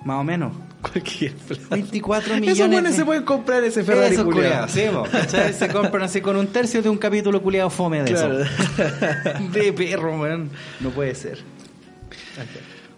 [0.04, 0.52] más o menos.
[0.82, 1.62] Cualquier plata.
[1.70, 2.58] 24 millones.
[2.58, 4.66] Esos buenos de- se pueden comprar ese Ferrari Esos culiao.
[4.66, 5.52] culiados, sí, ¿cachai?
[5.54, 8.42] Se compran así con un tercio de un capítulo culiado fome de Claro.
[8.42, 8.50] eso.
[9.52, 10.50] De perro, weón.
[10.80, 11.38] No puede ser.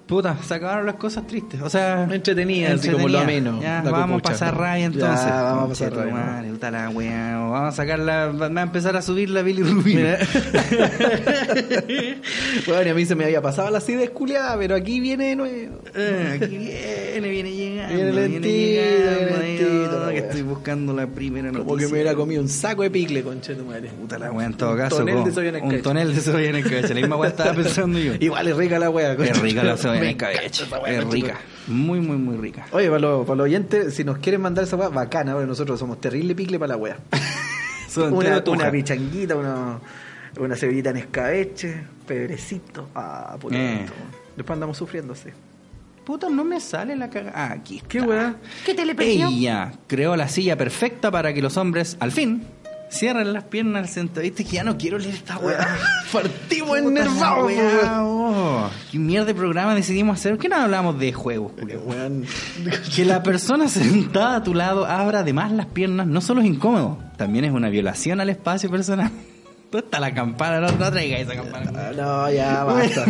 [0.07, 1.63] Puta, se acabaron las cosas tristes.
[1.63, 4.29] O sea, Entretenidas, así como lo ameno, Ya, vamos copucha.
[4.29, 5.27] a pasar rabia Ya, entonces.
[5.31, 8.27] vamos a pasar rabia, madre, puta la weá, Vamos a sacar la.
[8.27, 10.19] Va a empezar a subir la bilirrubina.
[12.67, 15.37] bueno, y a mí se me había pasado la acidez culiada, pero aquí viene de
[15.37, 15.81] nuevo.
[15.95, 17.95] Eh, aquí viene, viene llegando.
[17.95, 21.65] Viene lentito, viene lentito, que estoy buscando la primera noticia.
[21.65, 23.89] Como que me hubiera comido un saco de picle, conche tu madre.
[23.89, 24.97] Puta la weá, en todo Un caso.
[24.99, 25.83] tonel con- de cebolla en Un escabeche.
[25.83, 26.95] tonel de cebolla en escabeche.
[26.95, 28.13] La misma weá estaba pensando yo.
[28.21, 29.13] Igual es rica la wea.
[29.13, 29.94] Es conche rica tu la madre.
[29.95, 31.39] Es tu rica.
[31.67, 32.67] Muy, muy, muy rica.
[32.73, 36.01] Oye, para los, para oyentes, si nos quieren mandar esa weá, bacana, porque nosotros somos
[36.01, 36.99] terrible picle para la wea.
[37.97, 39.79] Una, una pichanguita, una,
[40.41, 42.89] una cebollita en escabeche, pebrecito.
[42.93, 43.87] Ah, por Eh.
[44.37, 45.29] Después andamos sufriendo así.
[46.05, 47.33] Puta, no me sale la caga.
[47.35, 47.81] Ah, aquí.
[47.89, 48.11] ¿Qué está.
[48.11, 48.37] weá?
[48.67, 48.95] ¿Qué te le?
[48.99, 52.45] Ella creó la silla perfecta para que los hombres, al fin,
[52.95, 54.23] cierren las piernas al centro.
[54.23, 55.77] Viste que ya no quiero leer esta weá.
[56.13, 57.53] Partimos Puta enervados,
[58.01, 58.71] oh.
[58.91, 60.33] ¿Qué mierda de programa decidimos hacer?
[60.33, 61.53] ¿Por qué no hablamos de juegos,
[61.85, 62.25] weón.
[62.95, 66.99] Que la persona sentada a tu lado abra además las piernas no solo es incómodo,
[67.17, 69.11] también es una violación al espacio personal.
[69.75, 70.61] ¿Dónde está la campana?
[70.61, 71.73] No, no traiga esa campana.
[71.75, 73.05] Ah, No, ya basta.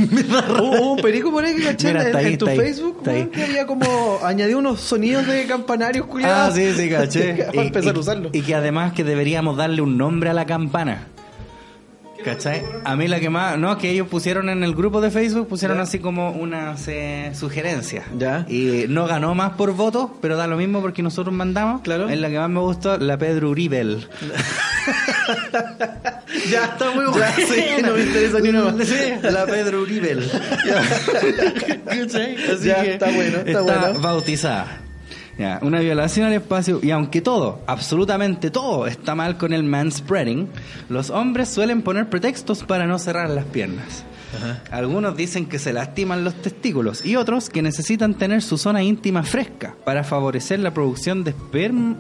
[0.63, 3.27] Hubo un perico por ahí que caché Mira, en, está ahí, en tu Facebook, ahí.
[3.27, 6.55] que había como añadido unos sonidos de campanarios Ah, culiados.
[6.55, 7.35] sí, sí, caché.
[7.55, 8.31] Para empezar a usarlo.
[8.33, 11.09] Y que además que deberíamos darle un nombre a la campana.
[12.25, 12.63] ¿Cachai?
[12.85, 13.59] A mí la que más...
[13.59, 15.83] No, que ellos pusieron en el grupo de Facebook, pusieron Ya.
[15.83, 18.07] así como unas eh, sugerencias.
[18.19, 18.47] Ya.
[18.49, 21.83] Y no ganó más por votos, pero da lo mismo porque nosotros mandamos.
[21.83, 22.09] Claro.
[22.09, 24.09] Es la que más me gustó, la Pedro Uribel.
[26.51, 27.27] ya está muy bueno.
[27.37, 28.89] sí, no me interesa ni una más.
[29.23, 30.21] La Pedro Uribel.
[31.85, 32.37] ¿Cachai?
[32.53, 34.01] Así Ya, que está bueno, está bueno.
[34.01, 34.81] bautizada.
[35.39, 40.49] Ya, una violación al espacio y aunque todo, absolutamente todo está mal con el manspreading,
[40.89, 44.05] los hombres suelen poner pretextos para no cerrar las piernas.
[44.73, 49.23] Algunos dicen que se lastiman los testículos y otros que necesitan tener su zona íntima
[49.23, 51.97] fresca para favorecer la producción de esperma.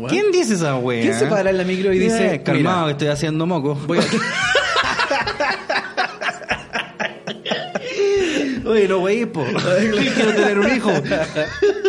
[0.00, 0.08] Oh?
[0.08, 1.02] ¿Quién dice esa wea?
[1.02, 3.76] ¿Quién se para en la micro y dice, Eh, calmado mira, que estoy haciendo moco.
[3.86, 4.02] voy a...
[8.66, 9.44] Oye, no wey, po.
[10.14, 10.90] Quiero tener un hijo.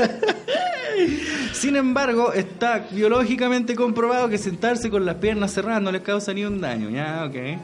[1.52, 6.44] Sin embargo, está biológicamente comprobado que sentarse con las piernas cerradas no les causa ni
[6.44, 6.90] un daño.
[6.90, 7.60] Ya, ok.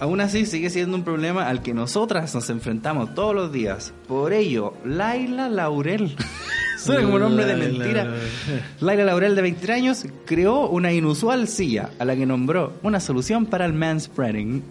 [0.00, 3.92] Aún así, sigue siendo un problema al que nosotras nos enfrentamos todos los días.
[4.06, 6.16] Por ello, Laila Laurel.
[6.78, 8.14] Suena como nombre de mentira.
[8.80, 13.46] Laila Laurel, de 23 años, creó una inusual silla a la que nombró una solución
[13.46, 14.62] para el manspreading.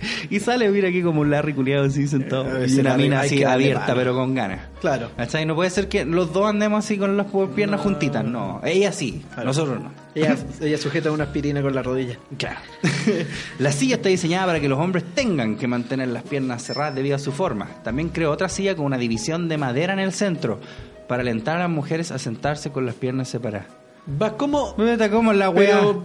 [0.30, 2.44] Y sale, mira aquí como un Larry culiado así sentado.
[2.62, 4.60] Eh, y una Larry, mina así abierta, pero con ganas.
[4.80, 5.10] Claro.
[5.16, 5.46] ¿Cachai?
[5.46, 8.24] No puede ser que los dos andemos así con las piernas juntitas.
[8.24, 9.46] No, ella sí, Claro.
[9.46, 9.90] nosotros no.
[10.14, 12.18] Ella, ella sujeta una aspirina con la rodilla.
[12.36, 12.60] Claro.
[13.58, 17.16] la silla está diseñada para que los hombres tengan que mantener las piernas cerradas debido
[17.16, 17.66] a su forma.
[17.82, 20.60] También creó otra silla con una división de madera en el centro
[21.08, 23.66] para alentar a las mujeres a sentarse con las piernas separadas.
[24.20, 24.74] Va como...
[24.78, 25.78] Mira cómo la wea.
[25.80, 26.04] Pero-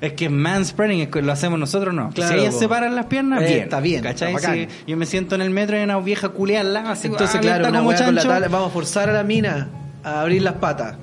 [0.00, 2.10] Es que manspreading es que lo hacemos nosotros, no.
[2.10, 2.60] Claro, si ellas po.
[2.60, 3.60] separan las piernas, Eh, bien.
[3.64, 4.34] está bien, ¿Cachai?
[4.34, 4.68] está bacán.
[4.68, 6.30] Si yo me siento en el metro y hay una vieja
[6.74, 8.28] lado, así, Entonces, ah, claro, como weá con la chancho.
[8.34, 9.68] tabla, vamos a forzar a la mina
[10.04, 10.96] a abrir las patas.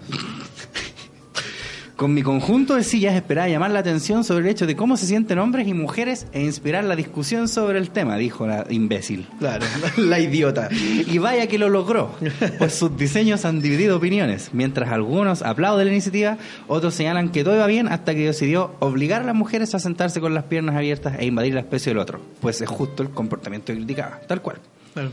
[2.03, 5.05] Con mi conjunto de sillas esperaba llamar la atención sobre el hecho de cómo se
[5.05, 9.25] sienten hombres y mujeres e inspirar la discusión sobre el tema, dijo la imbécil.
[9.39, 10.67] Claro, la idiota.
[10.73, 12.13] Y vaya que lo logró,
[12.57, 14.49] pues sus diseños han dividido opiniones.
[14.51, 16.37] Mientras algunos aplauden la iniciativa,
[16.67, 20.19] otros señalan que todo iba bien hasta que decidió obligar a las mujeres a sentarse
[20.19, 22.19] con las piernas abiertas e invadir la especie del otro.
[22.41, 24.57] Pues es justo el comportamiento que criticaba, tal cual.
[24.93, 25.09] Claro.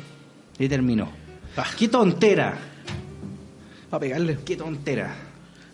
[0.59, 1.09] Y terminó.
[1.57, 1.67] Ah.
[1.79, 2.59] ¡Qué tontera!
[3.93, 4.39] A pegarle.
[4.45, 5.30] ¡Qué tontera!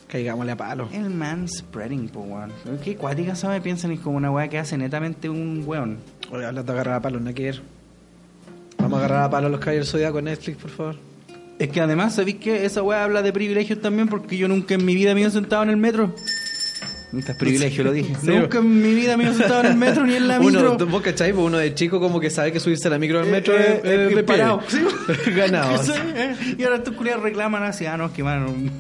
[0.09, 0.89] Caigámosle a palo.
[0.93, 2.53] El manspreading, po, weón.
[2.85, 3.61] Qué cuática, ¿sabes?
[3.61, 5.99] Piensan es como una weá que hace netamente un weón.
[6.31, 7.63] Oye, hablando de agarrar a palo, no hay que ver.
[8.79, 10.97] Vamos a agarrar a palo a los caballeros zodiacos en Netflix, por favor.
[11.59, 14.09] Es que además, ¿sabéis que esa weá habla de privilegios también?
[14.09, 16.15] Porque yo nunca en mi vida me he sentado en el metro.
[17.17, 18.15] Este es privilegio, lo dije.
[18.21, 18.27] Sí.
[18.27, 20.87] Nunca en mi vida me he sentado en el metro ni en la Uno, micro.
[20.87, 23.29] vos cachai, Pues uno de chico como que sabe que subirse a la micro del
[23.29, 24.61] Eh, metro eh, es, es eh, de parado.
[24.61, 25.33] pie.
[25.35, 25.79] Ganado.
[25.83, 26.35] Sí, eh.
[26.59, 28.71] Y ahora estos culiados reclaman así, ah, no, es que man.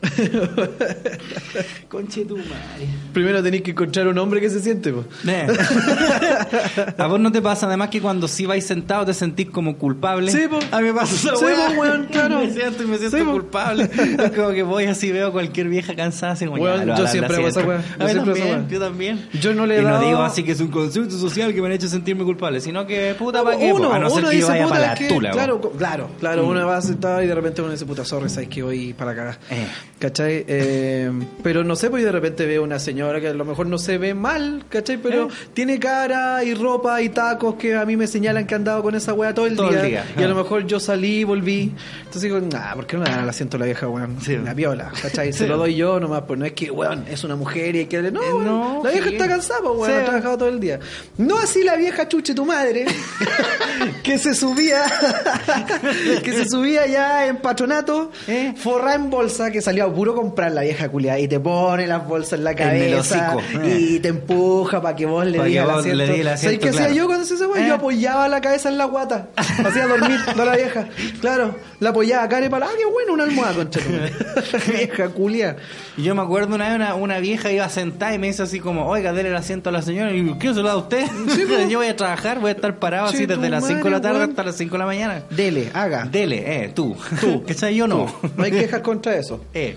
[1.88, 2.86] Conche tu madre.
[3.12, 5.06] Primero tenés que encontrar un hombre que se siente, pues.
[5.26, 5.46] Eh.
[6.98, 10.30] A vos no te pasa además que cuando sí vais sentado te sentís como culpable.
[10.30, 10.44] Sí.
[10.70, 11.68] A mí me pasa esa Sí, weá.
[11.74, 12.38] po, weón, claro.
[12.40, 13.84] Me siento y me siento Sí, culpable.
[14.24, 17.06] Es como que voy así, veo a cualquier vieja cansada así como Weón, ya, yo
[17.06, 17.60] siempre hago esa.
[17.62, 19.28] Yo también, yo también.
[19.40, 21.60] Yo no le he y dado- no digo así que es un constructo social que
[21.60, 24.38] me han hecho sentirme culpable, sino que puta para qué, uno, a no ser que
[24.40, 25.30] yo vaya para la que- tula.
[25.32, 26.48] claro, claro, claro, Mm.
[26.48, 29.38] uno va sentado y de repente uno dice, puta, sorry, sabes que voy para cagar.
[29.50, 29.66] Eh.
[30.00, 30.44] ¿Cachai?
[30.48, 31.10] Eh,
[31.42, 33.98] pero no sé, pues de repente veo una señora que a lo mejor no se
[33.98, 34.96] ve mal, ¿cachai?
[34.96, 35.28] Pero Eh.
[35.52, 38.94] tiene cara y ropa y tacos que a mí me señalan que han dado con
[38.94, 40.06] esa wea todo el Todo el día.
[40.18, 41.74] Y a lo mejor yo salí y volví.
[41.98, 44.16] Entonces digo, nah, ¿por qué no le dan el asiento a la vieja, weón?
[44.22, 44.38] Sí.
[44.38, 45.32] La piola, ¿cachai?
[45.34, 45.46] Se Sí.
[45.46, 48.00] lo doy yo nomás, pues no es que, weón, es una mujer y hay que.
[48.00, 49.14] No, Eh, no, la vieja sí.
[49.16, 50.80] está cansada, pues, weón, ha trabajado todo el día.
[51.18, 52.86] No así la vieja chuche tu madre,
[54.02, 54.82] que se subía,
[56.24, 58.54] que se subía ya en patronato, Eh.
[58.56, 62.06] forrada en bolsa, que salía a puro comprar la vieja culiada y te pone las
[62.06, 64.00] bolsas en la cabeza hocico, y eh.
[64.00, 66.14] te empuja para que vos le que digas el le asiento.
[66.14, 66.94] di el ¿Sabes asiento, qué hacía claro.
[66.94, 67.64] yo cuando hacía esa weá?
[67.64, 67.68] Eh.
[67.68, 70.88] Yo apoyaba la cabeza en la guata, hacía dormir a la vieja.
[71.20, 73.80] Claro, la apoyaba cara y para, ah, qué bueno, una almohada, concha.
[74.68, 75.56] vieja culia.
[75.96, 78.60] Y yo me acuerdo una vez una, una vieja iba sentada y me hizo así
[78.60, 80.12] como, oiga, dele el asiento a la señora.
[80.12, 81.04] Y yo, ¿qué se lo da a usted?
[81.68, 84.00] yo voy a trabajar, voy a estar parado Sí, así desde las 5 de la
[84.00, 85.22] tarde hasta las 5 de la mañana.
[85.30, 86.04] Dele, haga.
[86.04, 86.96] Dele, eh, tú.
[87.20, 87.44] Tú.
[87.46, 87.74] ¿Cachai?
[87.74, 88.06] Yo no.
[88.36, 89.44] No hay quejas contra eso.
[89.54, 89.76] Eh,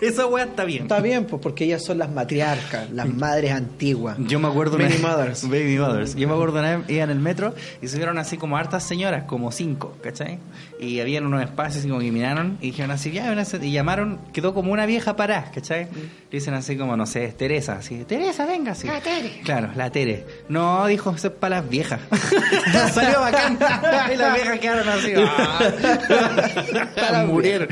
[0.00, 0.82] esa weá está bien.
[0.82, 4.16] Está bien, pues porque ellas son las matriarcas, las madres antiguas.
[4.20, 5.48] Yo me acuerdo Baby una mothers.
[5.48, 6.14] Baby mothers.
[6.14, 8.84] Yo me acuerdo una vez, iba en el metro y se vieron así como hartas
[8.84, 10.38] señoras, como cinco, ¿cachai?
[10.78, 14.54] Y habían unos espacios y como que miraron y dijeron así, ya, y llamaron, quedó
[14.54, 15.88] como una vieja parada, ¿cachai?
[16.30, 18.86] Y dicen así como, no sé, es Teresa, así, Teresa, venga, así.
[18.86, 19.40] La Tere.
[19.44, 20.26] Claro, la Tere.
[20.48, 22.00] No, dijo, eso es para las viejas.
[22.94, 23.58] Salió bacán.
[24.12, 27.24] y las viejas quedaron así, ah.
[27.26, 27.68] murieron.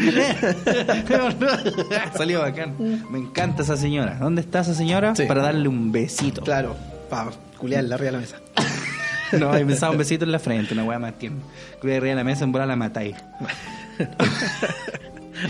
[2.18, 2.74] Salió bacán.
[3.10, 4.18] Me encanta esa señora.
[4.20, 5.14] ¿Dónde está esa señora?
[5.14, 5.24] Sí.
[5.24, 6.42] Para darle un besito.
[6.42, 6.76] Claro,
[7.08, 8.36] para culiarla arriba de la mesa.
[9.38, 11.36] No, he pensado un besito en la frente, una weá más tierna.
[11.82, 13.14] Que arriba de la mesa en bola la matáis.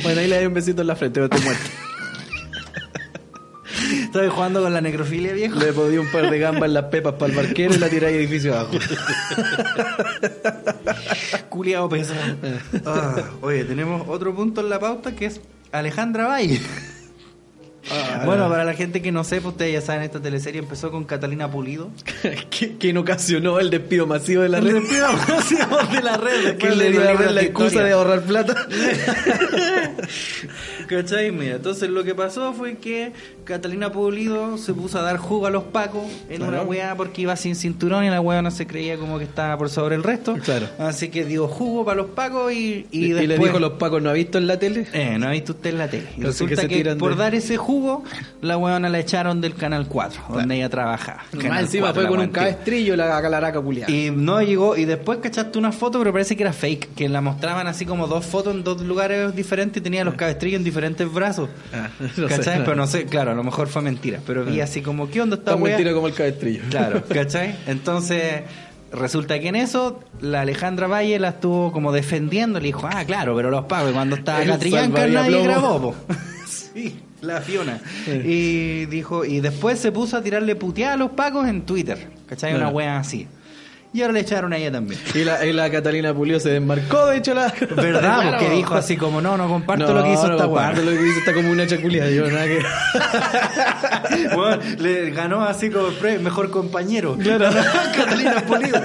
[0.02, 1.64] Bueno, ahí le doy un besito en la frente, pero estoy muerto.
[4.02, 5.58] Estoy jugando con la necrofilia, viejo.
[5.58, 8.14] Le podí un par de gambas en las pepas para el barquero y la tiré
[8.14, 8.72] edificio abajo.
[11.48, 12.20] Culiado pesado.
[12.84, 16.28] Ah, oye, tenemos otro punto en la pauta que es Alejandra
[17.90, 18.26] Valle.
[18.26, 21.50] bueno, para la gente que no sepa, ustedes ya saben, esta teleserie empezó con Catalina
[21.50, 21.88] Pulido.
[22.50, 24.74] ¿Qui- ¿Quién ocasionó el despido masivo de la red?
[25.92, 26.58] de la red.
[26.58, 28.54] ¿Quién le dio la la excusa de ahorrar plata?
[30.88, 31.30] ¿Cachai?
[31.32, 33.12] Mira, entonces lo que pasó fue que
[33.44, 37.36] Catalina Pulido se puso a dar jugo a los pacos en una weá porque iba
[37.36, 40.34] sin cinturón y la weá no se creía como que estaba por sobre el resto.
[40.44, 40.66] Claro.
[40.78, 43.28] Así que dio jugo para los pacos y, y, Y, después...
[43.28, 44.86] le dijo a los pacos, ¿no ha visto en la tele?
[44.92, 46.06] Eh, no ha visto usted en la tele.
[46.16, 47.77] Y que resulta que, tiran por de- dar ese jugo,
[48.42, 51.24] la weona la echaron del Canal 4, donde ella trabajaba.
[51.32, 53.92] Más Canal encima 4, fue la con un cabestrillo la calaraca culiada.
[53.92, 57.20] Y no llegó, y después cachaste una foto, pero parece que era fake, que la
[57.20, 61.12] mostraban así como dos fotos en dos lugares diferentes y tenía los cabestrillos en diferentes
[61.12, 61.48] brazos.
[61.72, 62.58] Ah, no sé, ¿Cachai?
[62.58, 62.64] no.
[62.64, 65.36] Pero no sé, claro, a lo mejor fue mentira, pero vi así como, ¿qué onda
[65.36, 66.62] esta Tan mentira como el cabestrillo.
[66.70, 67.56] Claro, ¿cachai?
[67.66, 68.42] Entonces,
[68.92, 73.34] resulta que en eso, la Alejandra Valle la estuvo como defendiendo, le dijo, ah, claro,
[73.36, 75.94] pero los pagos, cuando estaba Catrillanca nadie grabó.
[76.48, 77.80] Sí, la Fiona.
[78.06, 82.54] Y dijo, y después se puso a tirarle puteada a los pacos en Twitter, ¿cachai?
[82.54, 83.26] Una wea así.
[83.90, 85.00] Y ahora le echaron a ella también.
[85.14, 87.50] Y la, y la Catalina Pulido se desmarcó, de hecho, la.
[87.74, 88.00] ¿Verdad?
[88.00, 88.30] Claro.
[88.38, 90.90] Porque dijo así como, no, no comparto No, lo que hizo no esta comparto lo
[90.90, 92.10] que hizo esta como una chaculia.
[92.10, 92.62] Yo nada que.
[94.36, 97.16] Bueno, le ganó así como pre- mejor compañero.
[97.16, 97.48] Claro.
[97.96, 98.78] Catalina Pulido.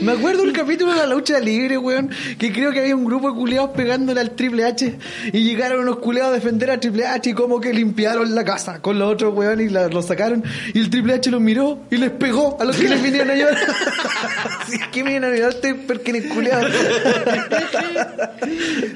[0.00, 3.30] Me acuerdo un capítulo de la lucha libre, weón, que creo que había un grupo
[3.30, 4.94] de culeados pegándole al Triple H
[5.32, 8.80] y llegaron unos culeados a defender a Triple H y como que limpiaron la casa
[8.80, 10.42] con los otros weón y la- los sacaron
[10.72, 13.32] y el Triple H los miró y les pegó a los que les vinieron a
[13.34, 13.56] ayudar.
[14.66, 16.66] Si es que me vienen a ayudarte porque eres culeado.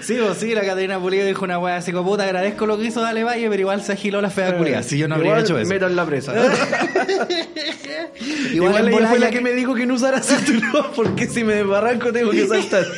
[0.00, 2.84] Sí, pues sí, la Catalina Pulido dijo una weá así como puta, agradezco lo que
[2.86, 4.82] hizo Dale Valle, pero igual se agiló la fea culiada.
[4.82, 5.68] Si yo no habría Igual hecho eso.
[5.68, 6.32] meto en la presa.
[8.52, 11.54] Igual, ella fue la ya que me dijo que no usara cinturón porque si me
[11.54, 12.86] desbarranco tengo que saltar.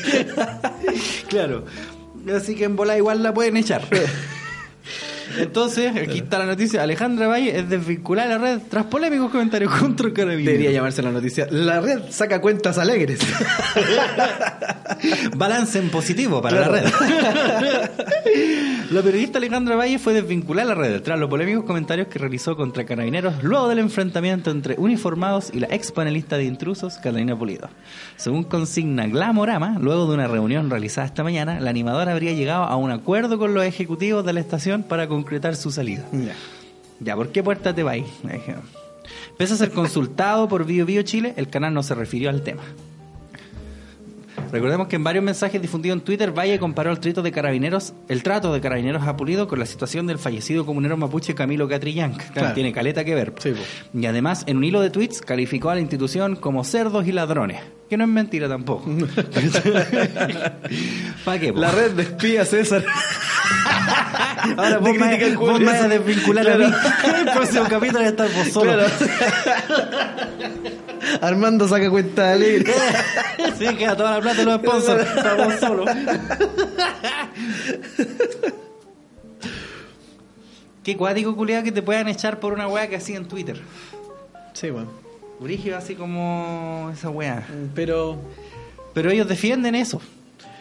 [1.28, 1.64] Claro.
[2.34, 3.82] Así que en bola igual la pueden echar.
[5.38, 6.82] Entonces, aquí está la noticia.
[6.82, 10.50] Alejandra Valle es desvinculada de la red tras polémicos comentarios contra el carabinero.
[10.52, 11.46] Debería llamarse la noticia.
[11.50, 13.20] La red saca cuentas alegres.
[15.36, 16.72] Balance en positivo para Claro.
[16.72, 16.80] la
[17.60, 17.90] red.
[18.90, 22.56] la periodista Alejandra Valle fue desvinculada de la red tras los polémicos comentarios que realizó
[22.56, 27.68] contra carabineros luego del enfrentamiento entre uniformados y la ex panelista de intrusos, Catalina Pulido.
[28.16, 32.76] Según consigna Glamorama, luego de una reunión realizada esta mañana, la animadora habría llegado a
[32.76, 36.04] un acuerdo con los ejecutivos de la estación para concretar su salida.
[37.00, 37.84] Ya, ¿por qué puerta te?
[37.84, 38.62] Me dijeron.
[39.36, 42.62] Pese a ser consultado por Bio Bio Chile, el canal no se refirió al tema.
[44.52, 48.22] Recordemos que en varios mensajes difundidos en Twitter, Valle comparó el trato de carabineros, el
[48.22, 52.20] trato de carabineros a Pulido con la situación del fallecido comunero mapuche Camilo Catrillanc.
[52.32, 52.54] Claro.
[52.54, 53.32] Tiene caleta que ver.
[53.38, 53.52] Sí,
[53.94, 57.60] y además, en un hilo de tweets, calificó a la institución como cerdos y ladrones.
[57.88, 58.88] Que no es mentira tampoco.
[61.24, 61.52] ¿Para qué?
[61.52, 61.58] po?
[61.58, 62.84] La red despide a César.
[64.56, 66.64] Ahora vos, De me, vos vas a desvincular a mí.
[67.18, 68.72] El próximo capítulo voy a estar vos solo.
[68.74, 68.90] Claro.
[71.20, 72.72] Armando saca cuenta alegre.
[73.58, 75.06] Sí, queda toda la plata de los sponsors.
[75.16, 75.90] Estamos solos.
[80.82, 83.60] Qué cuático, culiado, que te puedan echar por una weá que hacía en Twitter.
[84.54, 84.90] Sí, bueno.
[85.40, 87.46] Brigio así como esa weá.
[87.74, 88.18] Pero.
[88.94, 90.00] Pero ellos defienden eso.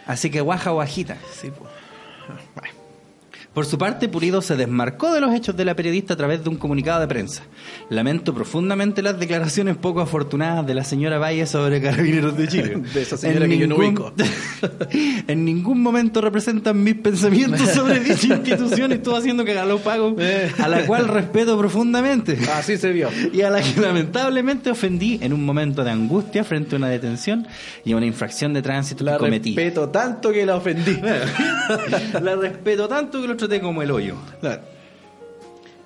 [0.06, 1.16] Así que guaja guajita.
[1.32, 1.70] Sí, pues.
[2.54, 2.79] Bueno.
[3.54, 6.48] Por su parte, Purido se desmarcó de los hechos de la periodista a través de
[6.48, 7.42] un comunicado de prensa.
[7.88, 12.76] Lamento profundamente las declaraciones poco afortunadas de la señora Valle sobre Carabineros de Chile.
[12.94, 14.12] De esa señora que yo no ubico.
[15.26, 20.14] en ningún momento representan mis pensamientos sobre dicha institución y estuvo haciendo que los pagos,
[20.58, 22.38] a la cual respeto profundamente.
[22.54, 23.08] Así se vio.
[23.32, 27.46] Y a la que lamentablemente ofendí en un momento de angustia frente a una detención
[27.84, 29.56] y a una infracción de tránsito La que cometí.
[29.56, 30.98] respeto tanto que la ofendí.
[32.22, 34.14] la respeto tanto que lo traté como el hoyo.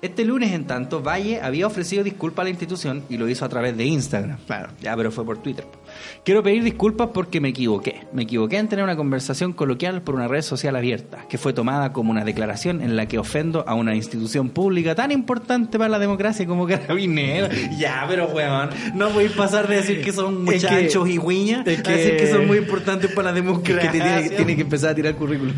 [0.05, 3.49] Este lunes, en tanto, Valle había ofrecido disculpas a la institución y lo hizo a
[3.49, 4.37] través de Instagram.
[4.45, 4.69] Claro.
[4.81, 5.65] Ya, pero fue por Twitter.
[6.23, 8.01] Quiero pedir disculpas porque me equivoqué.
[8.13, 11.91] Me equivoqué en tener una conversación coloquial por una red social abierta, que fue tomada
[11.93, 15.99] como una declaración en la que ofendo a una institución pública tan importante para la
[15.99, 17.49] democracia como Carabineros.
[17.77, 21.65] Ya, pero weón, no podéis pasar de decir que son Es que- muchachos y guiñas
[21.67, 23.91] es a decir que- que son muy importantes para la Es democracia.
[23.91, 25.53] que te tiene, tiene que empezar a tirar currículum.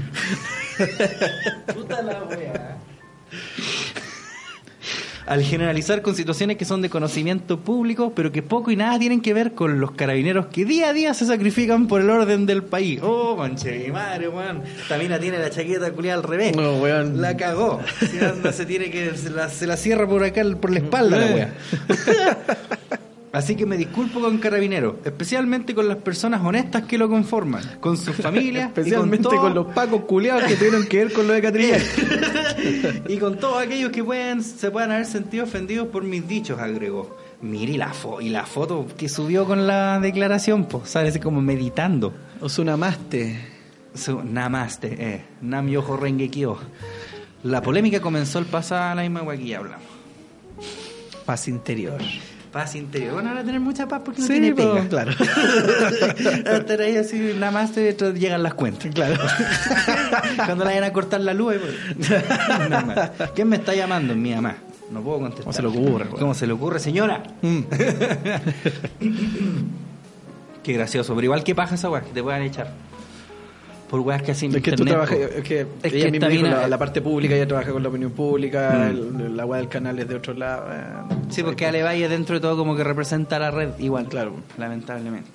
[1.73, 2.77] Puta la wea.
[5.27, 9.21] Al generalizar con situaciones que son de conocimiento público, pero que poco y nada tienen
[9.21, 12.63] que ver con los carabineros que día a día se sacrifican por el orden del
[12.63, 13.01] país.
[13.03, 14.63] Oh, manche mi madre, weón.
[14.87, 16.55] También tiene la chaqueta culiada al revés.
[16.55, 17.21] No, weón.
[17.21, 17.81] La cagó.
[18.21, 19.17] Anda, se tiene que.
[19.17, 21.53] Se la, se la cierra por acá, por la espalda la wea.
[23.33, 27.97] Así que me disculpo con Carabineros, especialmente con las personas honestas que lo conforman, con
[27.97, 31.27] sus familias, y Especialmente con, todo- con los pacos culiados que tuvieron que ver con
[31.27, 31.81] lo de Catrillán.
[33.07, 37.17] y con todos aquellos que pueden, se puedan haber sentido ofendidos por mis dichos, agregó.
[37.41, 41.19] Mire y la, fo- y la foto que subió con la declaración, pues, sale así
[41.19, 42.13] como meditando.
[42.41, 43.55] Osuna Maste.
[43.93, 46.57] Su, namaste, eh, Nam Yoho Renge Kyo.
[47.43, 49.85] La polémica comenzó el pasado, la misma que hablamos.
[51.25, 51.99] Paz interior.
[52.57, 53.13] Paz interior.
[53.13, 54.87] Bueno, ahora tener mucha paz porque no Sí, tiene pues, pega.
[54.89, 55.11] claro.
[56.57, 58.89] Estar ahí así, namaste, y después llegan las cuentas.
[58.95, 59.13] Claro.
[60.37, 61.53] Cuando la vayan a cortar la luz.
[61.99, 62.09] pues.
[62.69, 63.29] Nada más.
[63.35, 64.15] ¿Quién me está llamando?
[64.15, 64.55] Mi mamá.
[64.89, 65.43] No puedo contestar.
[65.43, 66.19] ¿Cómo se le ocurre, güey?
[66.19, 67.21] ¿Cómo se le ocurre, señora?
[67.43, 67.59] Mm.
[70.63, 71.13] Qué gracioso.
[71.13, 72.71] Pero igual que paja esa weá, que te puedan echar.
[73.89, 75.37] Por weas que hacen Es que tú internet, trabajas, po.
[75.39, 78.11] es que Es ella que misma dijo la, parte pública, ella trabaja con la opinión
[78.11, 79.21] pública, Mm.
[79.21, 80.67] el- la weá del canal es de otro lado.
[80.73, 84.07] eh, Sí, porque Ale Valle dentro de todo como que representa a la red igual.
[84.09, 84.33] Claro.
[84.57, 85.31] Lamentablemente.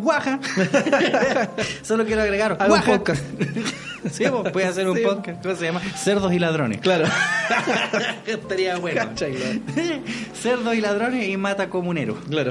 [0.00, 0.40] Guaja.
[1.82, 2.58] Solo quiero agregar.
[2.68, 3.22] Un podcast.
[4.10, 5.04] sí, pues puede hacer un Sí.
[5.04, 5.40] podcast.
[5.40, 5.80] ¿Cómo se llama?
[5.96, 6.80] Cerdos y ladrones.
[6.80, 7.04] Claro.
[8.26, 9.02] Estaría bueno.
[10.34, 12.16] Cerdos y ladrones y mata comunero.
[12.28, 12.50] Claro.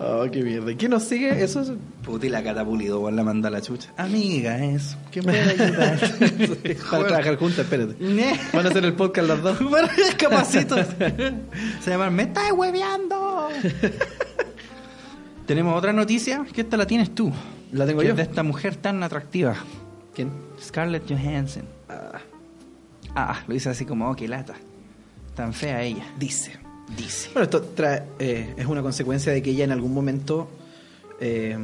[0.00, 0.72] Oh, qué mierda.
[0.76, 1.42] ¿Quién nos sigue?
[1.42, 1.72] Eso es.
[2.04, 3.92] Puta y la catapulido, weón, la manda a la chucha.
[3.96, 4.96] Amiga, eso.
[5.10, 5.98] ¿Qué puede ayudar?
[6.90, 7.96] Para trabajar juntas, espérate.
[8.52, 9.58] Van a hacer el podcast las dos.
[9.70, 10.76] Bueno, capacito.
[11.80, 13.48] Se llama Me estás hueveando.
[15.46, 17.32] Tenemos otra noticia, que esta la tienes tú.
[17.72, 18.10] La tengo Que yo.
[18.12, 19.56] es de esta mujer tan atractiva.
[20.14, 20.30] ¿Quién?
[20.60, 21.64] Scarlett Johansson.
[23.14, 24.54] Ah, lo dice así como, oh, qué lata.
[25.34, 26.04] Tan fea ella.
[26.18, 26.61] Dice.
[26.96, 27.30] Dice.
[27.32, 30.48] Bueno, esto trae, eh, es una consecuencia de que ella en algún momento
[31.20, 31.56] eh,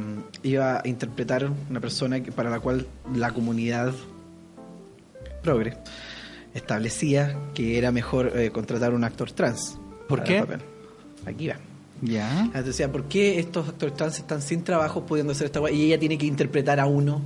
[0.43, 3.93] iba a interpretar una persona que, para la cual la comunidad
[5.43, 5.77] progre
[6.53, 9.77] establecía que era mejor eh, contratar un actor trans.
[10.07, 10.43] ¿Por qué?
[11.25, 11.57] Aquí va.
[12.01, 12.39] Ya.
[12.39, 15.75] Entonces decía, ¿por qué estos actores trans están sin trabajo pudiendo hacer esta guay?
[15.75, 17.21] Y ella tiene que interpretar a uno.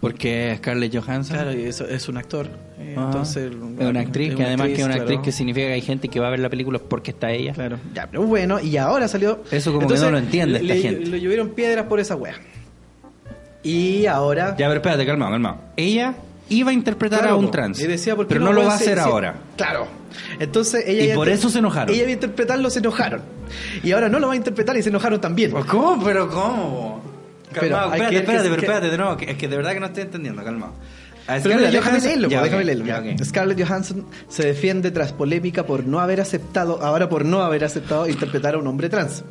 [0.00, 1.36] Porque Scarlett Johansson.
[1.36, 2.46] Claro, y eso es un actor.
[2.78, 5.02] eh, Ah, entonces, es una actriz, que además que es una claro.
[5.02, 7.52] actriz que significa que hay gente que va a ver la película porque está ella.
[7.52, 9.42] Claro, ya, pero bueno, y ahora salió.
[9.50, 11.06] Eso como que no lo entiende esta le, gente.
[11.06, 12.34] Le llovieron piedras por esa wea.
[13.62, 14.56] Y ahora.
[14.58, 15.58] Ya, pero espérate, calmado, calmado.
[15.76, 16.14] Ella
[16.48, 17.78] iba a interpretar Claro, a un trans.
[17.80, 19.34] y decía, ¿por qué pero no, lo va a hacer ahora.
[19.56, 19.86] Claro.
[20.38, 21.12] Entonces ella.
[21.12, 21.90] Y por eso se enojaron.
[21.94, 23.20] Ella iba a interpretarlo, se enojaron.
[23.82, 25.50] Y ahora no lo va a interpretar y se enojaron también.
[25.50, 26.02] ¿Cómo?
[26.02, 27.02] ¿Pero cómo?
[27.52, 29.16] Pero Calmado, espérate, espérate, pero espérate de nuevo.
[29.16, 30.72] que- Es que de verdad que no estoy entendiendo, calmado.
[31.38, 32.84] Scarlett Johansson- leerlo, Ya, déjame leerlo.
[32.86, 33.24] ya.
[33.24, 38.08] Scarlett Johansson se defiende tras polémica por no haber aceptado, ahora por no haber aceptado
[38.08, 39.22] interpretar a un hombre trans.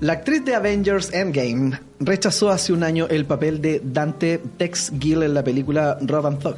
[0.00, 5.22] La actriz de Avengers Endgame rechazó hace un año el papel de Dante Tex Gill
[5.22, 6.56] en la película Robin Thug.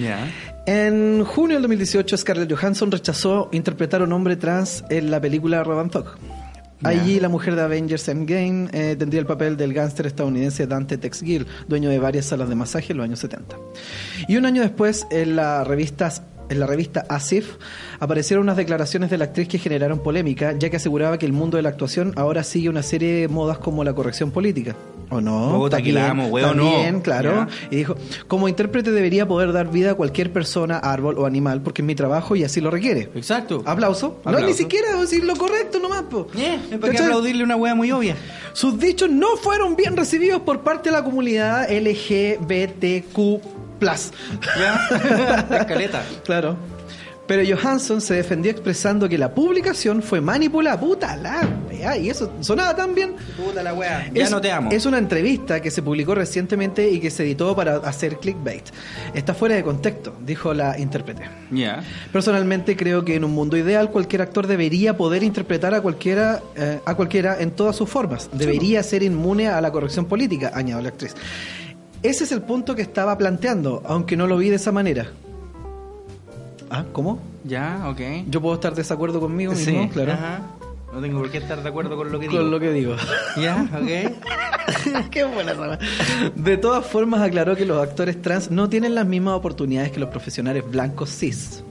[0.00, 0.26] Ya.
[0.64, 5.62] En junio del 2018, Scarlett Johansson rechazó interpretar a un hombre trans en la película
[5.64, 6.06] Robin Thug.
[6.86, 11.20] Allí la mujer de Avengers Endgame eh, tendría el papel del gángster estadounidense Dante Tex
[11.20, 13.56] Gill, dueño de varias salas de masaje en los años 70.
[14.28, 16.12] Y un año después, en la revista
[16.48, 17.56] en la revista Asif
[17.98, 21.56] aparecieron unas declaraciones de la actriz que generaron polémica, ya que aseguraba que el mundo
[21.56, 24.76] de la actuación ahora sigue una serie de modas como la corrección política.
[25.08, 25.52] ¿O no?
[25.58, 27.02] Puta, que la amo, weón, También, no.
[27.02, 27.46] claro.
[27.48, 27.68] Ya.
[27.70, 27.94] Y dijo,
[28.26, 31.94] como intérprete debería poder dar vida a cualquier persona, árbol o animal, porque es mi
[31.94, 33.10] trabajo y así lo requiere.
[33.14, 33.62] Exacto.
[33.66, 34.20] Aplauso.
[34.24, 34.46] No, Aplauso.
[34.48, 36.26] ni siquiera decir lo correcto nomás, po.
[36.36, 37.06] Eh, ¿Para qué ¿Cachai?
[37.06, 38.16] aplaudirle una wea muy obvia?
[38.52, 43.40] Sus dichos no fueron bien recibidos por parte de la comunidad LGBTQ+.
[44.58, 44.88] Ya.
[45.60, 46.02] Escaleta.
[46.24, 46.56] Claro.
[47.26, 50.78] Pero Johansson se defendió expresando que la publicación fue manipulada.
[50.78, 53.14] Puta la weá, y eso sonaba tan bien.
[53.36, 54.10] Puta la wea.
[54.12, 54.70] Ya es, no te amo.
[54.70, 58.64] Es una entrevista que se publicó recientemente y que se editó para hacer clickbait.
[59.14, 61.24] Está fuera de contexto, dijo la intérprete.
[61.50, 61.82] Ya.
[62.12, 66.78] Personalmente creo que en un mundo ideal cualquier actor debería poder interpretar a cualquiera, eh,
[66.84, 68.30] a cualquiera en todas sus formas.
[68.32, 71.14] Debería ser inmune a la corrección política, añadió la actriz.
[72.02, 75.10] Ese es el punto que estaba planteando, aunque no lo vi de esa manera.
[76.70, 77.20] Ah, ¿cómo?
[77.44, 78.00] Ya, ok.
[78.28, 80.12] Yo puedo estar de desacuerdo conmigo Sí, mismo, claro.
[80.12, 80.42] Ajá.
[80.92, 82.40] No tengo por qué estar de acuerdo con lo que digo.
[82.40, 82.96] Con lo que digo.
[83.36, 85.10] Ya, ok.
[85.10, 85.78] Qué buena esa.
[86.34, 90.08] De todas formas, aclaró que los actores trans no tienen las mismas oportunidades que los
[90.08, 91.62] profesionales blancos cis.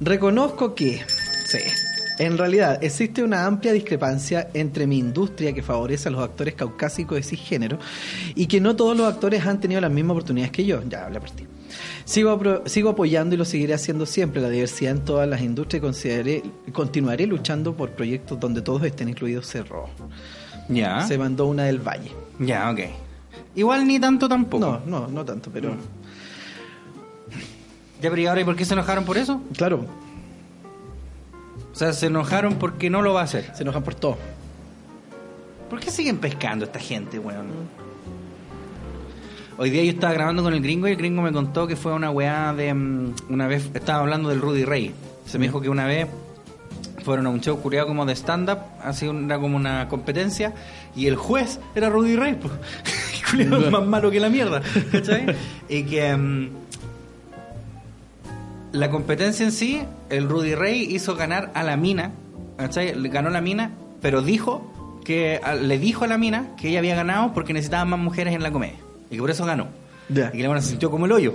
[0.00, 1.02] Reconozco que,
[1.46, 1.58] sí,
[2.18, 7.16] en realidad existe una amplia discrepancia entre mi industria que favorece a los actores caucásicos
[7.16, 7.78] de cisgénero
[8.34, 10.80] y que no todos los actores han tenido las mismas oportunidades que yo.
[10.88, 11.44] Ya hablé por ti.
[12.04, 15.86] Sigo, sigo apoyando y lo seguiré haciendo siempre la diversidad en todas las industrias y
[15.86, 16.42] consideraré-
[16.72, 19.88] continuaré luchando por proyectos donde todos estén incluidos cerró.
[20.68, 21.00] Ya.
[21.06, 22.10] Se mandó una del Valle.
[22.38, 22.80] Ya, ok.
[23.54, 24.64] Igual ni tanto tampoco.
[24.66, 25.70] No, no, no tanto, pero
[28.02, 29.40] Ya, pero ¿y ahora y por qué se enojaron por eso?
[29.56, 29.86] claro,
[31.72, 33.50] O sea, se enojaron porque no lo va a hacer.
[33.54, 34.18] se enojan por todo.
[35.70, 37.46] ¿Por qué siguen pescando esta gente, weón?
[39.56, 41.92] Hoy día yo estaba grabando con el gringo y el gringo me contó que fue
[41.92, 42.74] una weá de...
[42.74, 44.92] mm, Una vez estaba hablando del Rudy Ray.
[45.26, 46.08] Se me dijo que una vez
[47.04, 50.54] fueron a un show curiado como de stand-up, así era como una competencia,
[50.96, 52.52] y el juez era Rudy Ray, pues.
[53.38, 55.26] Es más malo que la mierda, ¿cachai?
[55.68, 56.16] y que...
[56.16, 56.48] mm,
[58.72, 62.10] la competencia en sí, el Rudy Ray hizo ganar a la mina,
[62.56, 62.92] ¿cachai?
[63.08, 67.32] Ganó la mina, pero dijo que le dijo a la mina que ella había ganado
[67.34, 69.68] porque necesitaba más mujeres en la comedia y que por eso ganó.
[70.08, 71.34] Y que la buena se sintió como el hoyo.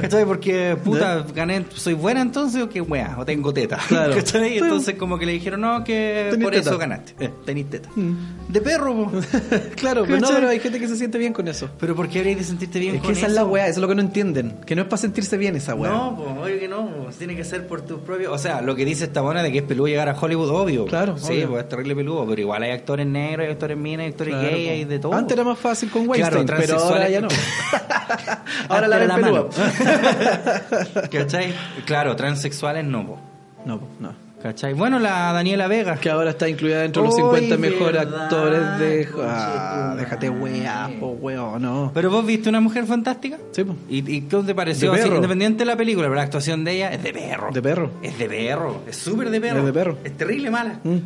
[0.00, 0.24] ¿Cachai?
[0.24, 3.78] Porque, puta, gané, soy buena entonces o qué wea, o tengo teta.
[3.88, 4.14] Claro.
[4.34, 6.70] Entonces como que le dijeron, no, que Tenís por teta.
[6.70, 7.14] eso ganaste.
[7.24, 7.88] Eh, tenís teta.
[7.94, 8.14] Mm.
[8.48, 9.10] De perro,
[9.76, 11.68] claro, pero no, hay gente que se siente bien con eso.
[11.78, 13.32] Pero ¿por qué habrías de sentirte bien Es con que esa eso?
[13.32, 14.56] es la weá, eso es lo que no entienden.
[14.64, 15.90] Que no es para sentirse bien esa weá.
[15.90, 18.32] No, pues, obvio que no, tiene que ser por tus propios.
[18.32, 20.86] O sea, lo que dice esta buena de que es peludo llegar a Hollywood, obvio.
[20.86, 21.48] Claro, Sí, obvio.
[21.50, 24.48] pues es terrible peludo, pero igual hay actores negros, hay actores minas, hay actores Claro,
[24.56, 24.72] gay, po.
[24.72, 25.12] hay de todo.
[25.14, 27.28] Antes era más fácil con Claro, Weinstein, pero ahora ya no.
[28.68, 29.18] ahora la peluda.
[29.18, 29.48] mano.
[31.10, 31.54] ¿Cachai?
[31.84, 33.18] Claro, transexuales no, po.
[33.64, 34.26] No, po, no.
[34.42, 34.74] ¿Cachai?
[34.74, 35.96] Bueno, la Daniela Vega.
[35.96, 39.08] Que ahora está incluida dentro de los Uy, 50 mejores actores de.
[39.22, 41.90] Ah, déjate weá, po weón, no.
[41.94, 43.38] Pero vos viste una mujer fantástica.
[43.52, 43.74] Sí, po.
[43.88, 44.92] ¿Y, y qué te pareció?
[44.92, 47.50] De Así, independiente de la película, pero la actuación de ella es de perro.
[47.52, 47.90] De perro.
[48.02, 48.82] Es de perro.
[48.86, 49.60] Es súper de perro.
[49.60, 49.98] Es de perro.
[50.04, 50.80] Es terrible mala.
[50.84, 50.96] Mm.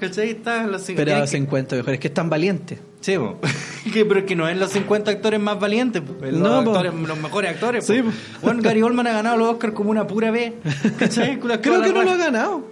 [0.00, 0.30] ¿Cachai?
[0.30, 2.78] Está en los cin- Pero tienen a que- 50 mejores, que es tan valiente.
[3.00, 3.16] Sí,
[3.92, 6.24] que, pero es que no es los 50 actores más valientes, po.
[6.24, 7.86] Es No, los, actores, los mejores actores.
[7.86, 8.02] Sí.
[8.42, 10.54] Bueno, Gary Oldman ha ganado los Oscars como una pura B.
[10.98, 12.64] Creo que no lo ha ganado.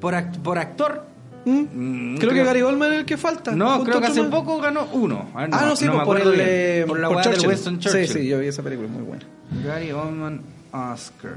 [0.00, 1.04] Por, act- por actor.
[1.46, 2.14] Mm.
[2.14, 3.52] Mm, creo, que Gary Oldman es el que falta.
[3.52, 4.30] No, creo que hace más.
[4.30, 5.30] poco ganó uno.
[5.32, 6.34] Ah, no, sí, me pues, por el.
[6.40, 7.48] eh, por la por weá del Churchill.
[7.50, 8.08] Winston Churchill.
[8.08, 9.24] Sí, sí, yo vi esa película, muy buena.
[9.64, 10.40] Gary Oldman
[10.72, 11.36] Oscar.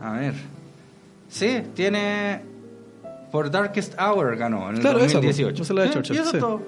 [0.00, 0.34] A ver.
[1.28, 2.40] Sí, tiene.
[3.34, 5.56] Por Darkest Hour ganó en el Claro, esa, 2018.
[5.56, 6.36] pues, esa es la Churchill, Y eso sí.
[6.36, 6.62] es todo.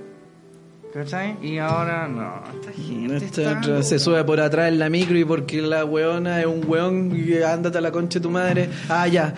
[0.93, 1.37] ¿Cachai?
[1.41, 2.43] Y ahora no.
[2.61, 6.41] Esta gente Esta está se sube por atrás en la micro y porque la weona
[6.41, 8.69] es un weón y ándate a la concha de tu madre.
[8.89, 9.33] Ah, ya.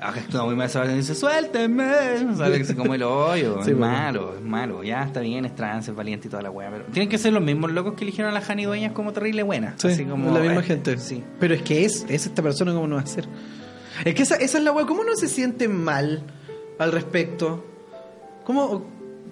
[0.00, 2.34] Ah, que está muy mal esa dice, suélteme.
[2.34, 3.62] Sabe que se come el hoyo.
[3.62, 3.92] Sí, es bueno.
[3.92, 4.82] malo, es malo.
[4.82, 6.70] Ya está bien, es trans, es valiente y toda la weá.
[6.70, 9.42] Pero tienen que ser los mismos locos que eligieron a la Jani Dueñas como terrible
[9.42, 9.74] buena.
[9.76, 10.96] Sí, Así como, es la misma eh, gente.
[10.96, 11.22] Sí.
[11.38, 13.26] Pero es que es, es esta persona, ¿cómo no va a ser?
[14.04, 14.86] Es que esa, esa es la weá.
[14.86, 16.22] ¿Cómo no se siente mal
[16.78, 17.64] al respecto?
[18.44, 18.84] ¿Cómo,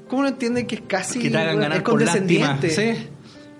[0.09, 1.19] cómo no entienden que es casi.
[1.19, 2.49] Que te hagan weón, ganar es por lástima.
[2.49, 2.97] condescendiente?
[2.97, 3.09] Sí.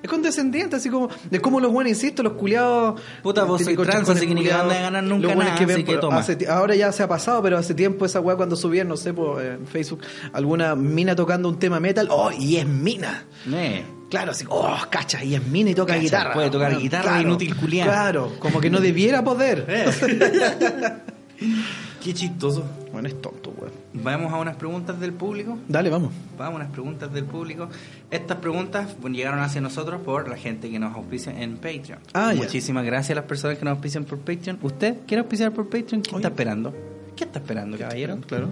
[0.03, 1.09] Es condescendiente, así como.
[1.31, 3.01] Es como los buenos, insisto, los culiados.
[3.23, 5.77] Puta, vos sois típicos trans, así que ni anda a ganar nunca nada, que ven
[5.77, 6.19] así que toma.
[6.19, 9.13] hace ahora ya se ha pasado, pero hace tiempo esa weá cuando subían, no sé,
[9.13, 12.09] por, en Facebook, alguna mina tocando un tema metal.
[12.11, 12.31] ¡Oh!
[12.31, 13.25] Y es mina.
[13.53, 13.85] Eh.
[14.09, 16.33] Claro, así, oh, cacha, y es mina y toca Cacha, guitarra.
[16.33, 17.87] puede tocar Bueno, guitarra, inútil culiao.
[17.87, 19.67] Claro, como que no debiera poder.
[22.03, 22.65] Qué chistoso.
[22.93, 23.73] Bueno, es tonto, weón.
[23.93, 25.59] Vamos a unas preguntas del público.
[25.69, 26.13] Dale, vamos.
[26.39, 27.69] Vamos a unas preguntas del público.
[28.11, 31.99] Estas preguntas bueno, llegaron hacia nosotros por la gente que nos auspicia en Patreon.
[32.15, 32.43] Ah, ya.
[32.43, 34.59] Muchísimas gracias a las personas que nos auspician por Patreon.
[34.63, 36.03] ¿Usted quiere auspiciar por Patreon?
[36.03, 36.19] ¿Qué Oye.
[36.19, 36.75] está esperando?
[37.17, 38.19] ¿Qué está esperando, caballero?
[38.27, 38.49] Claro.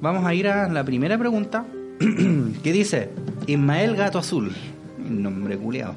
[0.00, 1.64] Vamos a ir a la primera pregunta
[2.62, 3.10] que dice
[3.46, 4.52] Ismael Gato Azul.
[4.98, 5.94] Nombre culiado.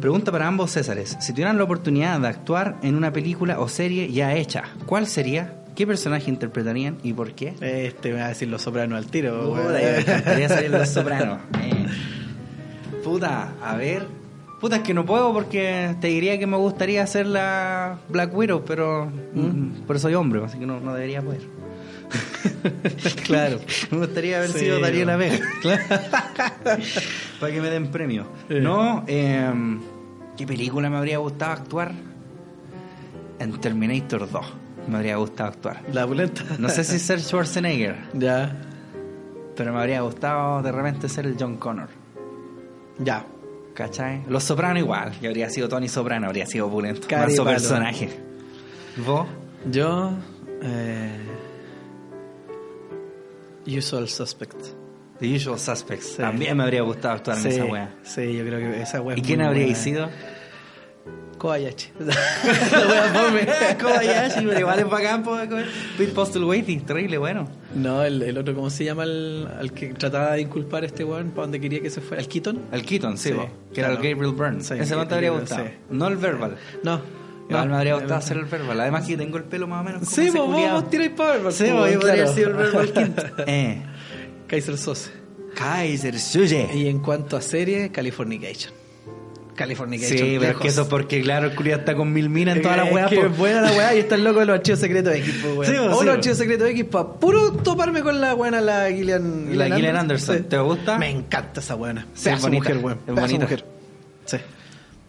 [0.00, 1.16] Pregunta para ambos Césares.
[1.20, 5.57] Si tuvieran la oportunidad de actuar en una película o serie ya hecha, ¿cuál sería?
[5.78, 7.54] ¿Qué personaje interpretarían y por qué?
[7.60, 11.38] Este me va a decir los sopranos al tiro, Puta, me encantaría salir Los Sopranos.
[11.62, 11.86] Eh.
[13.04, 14.04] Puta, a ver.
[14.60, 18.64] Puta, es que no puedo porque te diría que me gustaría hacer la Black Widow,
[18.64, 21.42] pero mm, por eso soy hombre, así que no, no debería poder.
[23.24, 23.60] claro,
[23.92, 25.32] me gustaría haber Sí, sido Dariela bueno.
[25.62, 25.78] Vega.
[27.38, 28.26] Para que me den premio.
[28.48, 29.48] No, eh,
[30.36, 31.92] ¿qué película me habría gustado actuar?
[33.38, 35.82] En Terminator 2 me habría gustado actuar.
[35.92, 36.42] La pulenta.
[36.58, 38.56] No sé si ser Schwarzenegger, Ya.
[39.56, 41.88] pero me habría gustado de repente ser el John Connor.
[42.98, 43.24] Ya.
[43.74, 44.22] ¿Cachai?
[44.28, 45.12] Los Soprano igual.
[45.20, 48.10] Yo habría sido Tony Soprano, habría sido y Manso personaje.
[49.06, 49.26] ¿Vos?
[49.70, 50.10] Yo.
[50.62, 51.16] Eh,
[53.66, 54.56] usual suspect.
[55.20, 56.10] The Usual Suspects.
[56.12, 56.16] Sí.
[56.18, 57.94] También me habría gustado actuar en sí, esa wea.
[58.04, 59.78] Sí, yo creo que esa wea ¿Y es quién habría buena.
[59.78, 60.08] sido?
[61.38, 61.88] Kobayashi.
[63.80, 65.36] Kobayashi, pero igual es bacán, po,
[65.96, 67.48] Pete Postlewaite, terrible, bueno.
[67.74, 69.04] No, el, el otro, ¿cómo se llama?
[69.04, 72.22] El, al que trataba de inculpar a este weón para donde quería que se fuera.
[72.22, 72.60] ¿El Keaton?
[72.72, 73.34] El Keaton, sí, Sí,
[73.72, 74.10] que era el claro.
[74.16, 74.62] Gabriel Byrne.
[74.64, 75.64] Sí, Ese man te habría gustado.
[75.66, 75.70] sí.
[75.90, 76.56] No el verbal.
[76.82, 77.00] No.
[77.48, 77.70] Igual no.
[77.72, 78.80] me habría gustado hacer el verbal.
[78.80, 80.80] Además que tengo el pelo más o menos como Sí, vos, culiao.
[80.80, 81.52] vos tiráis power.
[81.52, 83.22] Sí, vos, yo podría haber sido el verbal quinto.
[83.46, 83.82] eh.
[84.46, 85.10] Kaiser Sose.
[85.54, 86.68] Kaiser Suye.
[86.74, 88.72] Y en cuanto a serie, Californication.
[89.58, 90.18] Californication.
[90.18, 92.86] Sí, pero es que eso porque, claro, el está con mil minas en toda la
[92.86, 93.06] Es weá.
[93.08, 93.26] que po.
[93.26, 95.66] es buena la weá y está el loco de los archivos secretos X, weón.
[95.66, 99.58] Sí, o sí, los archivos secretos X para puro toparme con la buena, la Gillian,
[99.58, 100.44] La Gillian Anderson.
[100.44, 100.96] ¿Te gusta?
[100.96, 102.06] Me encanta esa buena.
[102.14, 102.98] Sí, es bonita, mujer, weón.
[103.06, 103.40] es bonita.
[103.44, 103.64] mujer.
[104.24, 104.36] Sí.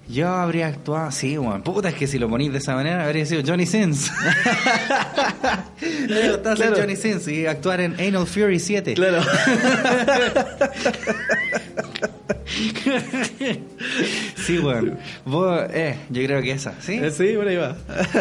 [0.09, 1.61] Yo habría actuado, sí, weón.
[1.61, 4.11] Puta, es que si lo ponís de esa manera, habría sido Johnny Sins.
[5.79, 6.75] Ser Claro.
[6.75, 8.95] Johnny Sins y actuar en Anal Fury 7.
[8.95, 9.21] Claro.
[14.35, 14.97] Sí, weón.
[15.25, 16.93] Vos, eh, yo creo que esa, ¿sí?
[16.93, 17.75] Eh, sí, por ahí va.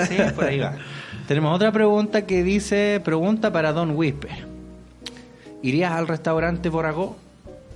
[0.06, 0.76] Sí, por ahí va.
[1.26, 4.28] Tenemos otra pregunta que dice, pregunta para Don Wispe.
[5.62, 7.16] ¿Irías al restaurante Boragó?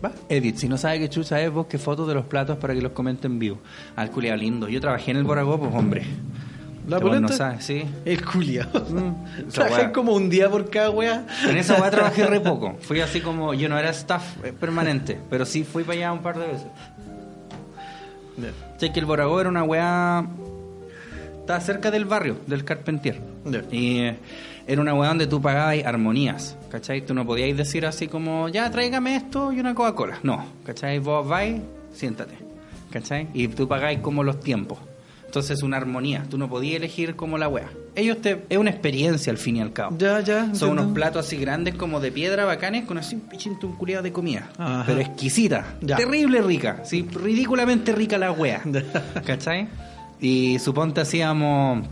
[0.05, 0.13] Va.
[0.29, 2.93] Edith, si no sabe qué chucha es, busque fotos de los platos para que los
[2.93, 3.59] comente en vivo.
[3.97, 4.69] Al culiao lindo.
[4.69, 6.03] Yo trabajé en el Boragó, pues hombre.
[6.89, 7.29] ¿La Este weón polenta?
[7.33, 7.85] no sabe, sí.
[8.05, 8.67] El culiao.
[8.69, 9.93] esa Trabajé weá.
[9.93, 11.25] como un día por cada weá.
[11.49, 12.77] En esa weá trabajé re poco.
[12.81, 16.21] Fui así como, yo no era staff eh, permanente, pero sí fui para allá un
[16.21, 16.67] par de veces.
[18.79, 20.27] Sé que el Boragó era una weá.
[21.41, 23.21] Estaba cerca del barrio, del Carpentier.
[23.71, 24.17] Y eh,
[24.67, 27.05] era una weá donde tú pagabas armonías, ¿cachai?
[27.05, 30.19] Tú no podíais decir así como, ya tráigame esto y una Coca-Cola.
[30.23, 30.99] No, ¿cachai?
[31.01, 31.61] Vos vais,
[31.93, 32.35] siéntate,
[32.91, 33.29] ¿cachai?
[33.35, 34.79] Y tú pagáis como los tiempos.
[35.33, 37.71] Entonces es una armonía, tú no podías elegir como la weá.
[37.95, 38.45] Ellos te.
[38.51, 39.97] Es una experiencia al fin y al cabo.
[39.97, 40.41] Ya, ya.
[40.41, 40.83] Son entiendo.
[40.83, 44.13] unos platos así grandes como de piedra bacanes con así un pichito un culiado de
[44.13, 44.51] comida.
[44.59, 44.85] Ajá.
[44.87, 45.79] Pero exquisita.
[45.81, 45.97] Ya.
[45.97, 46.83] Terrible rica.
[46.85, 48.61] Sí, ridículamente rica la wea.
[49.27, 49.69] ¿Cachai?
[50.21, 51.87] Y suponte hacíamos.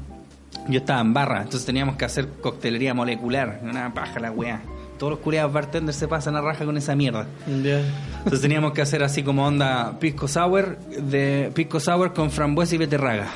[0.68, 3.60] Yo estaba en barra, entonces teníamos que hacer coctelería molecular.
[3.62, 4.60] Una paja la wea.
[5.00, 7.26] Todos los culiados bartenders se pasan a raja con esa mierda.
[7.46, 12.78] Entonces teníamos que hacer así como onda pisco sour, de pisco sour con frambuesa y
[12.78, 13.28] beterraga.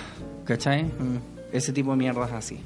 [0.45, 0.85] ¿Cachai?
[1.53, 2.61] Ese tipo de mierdas así.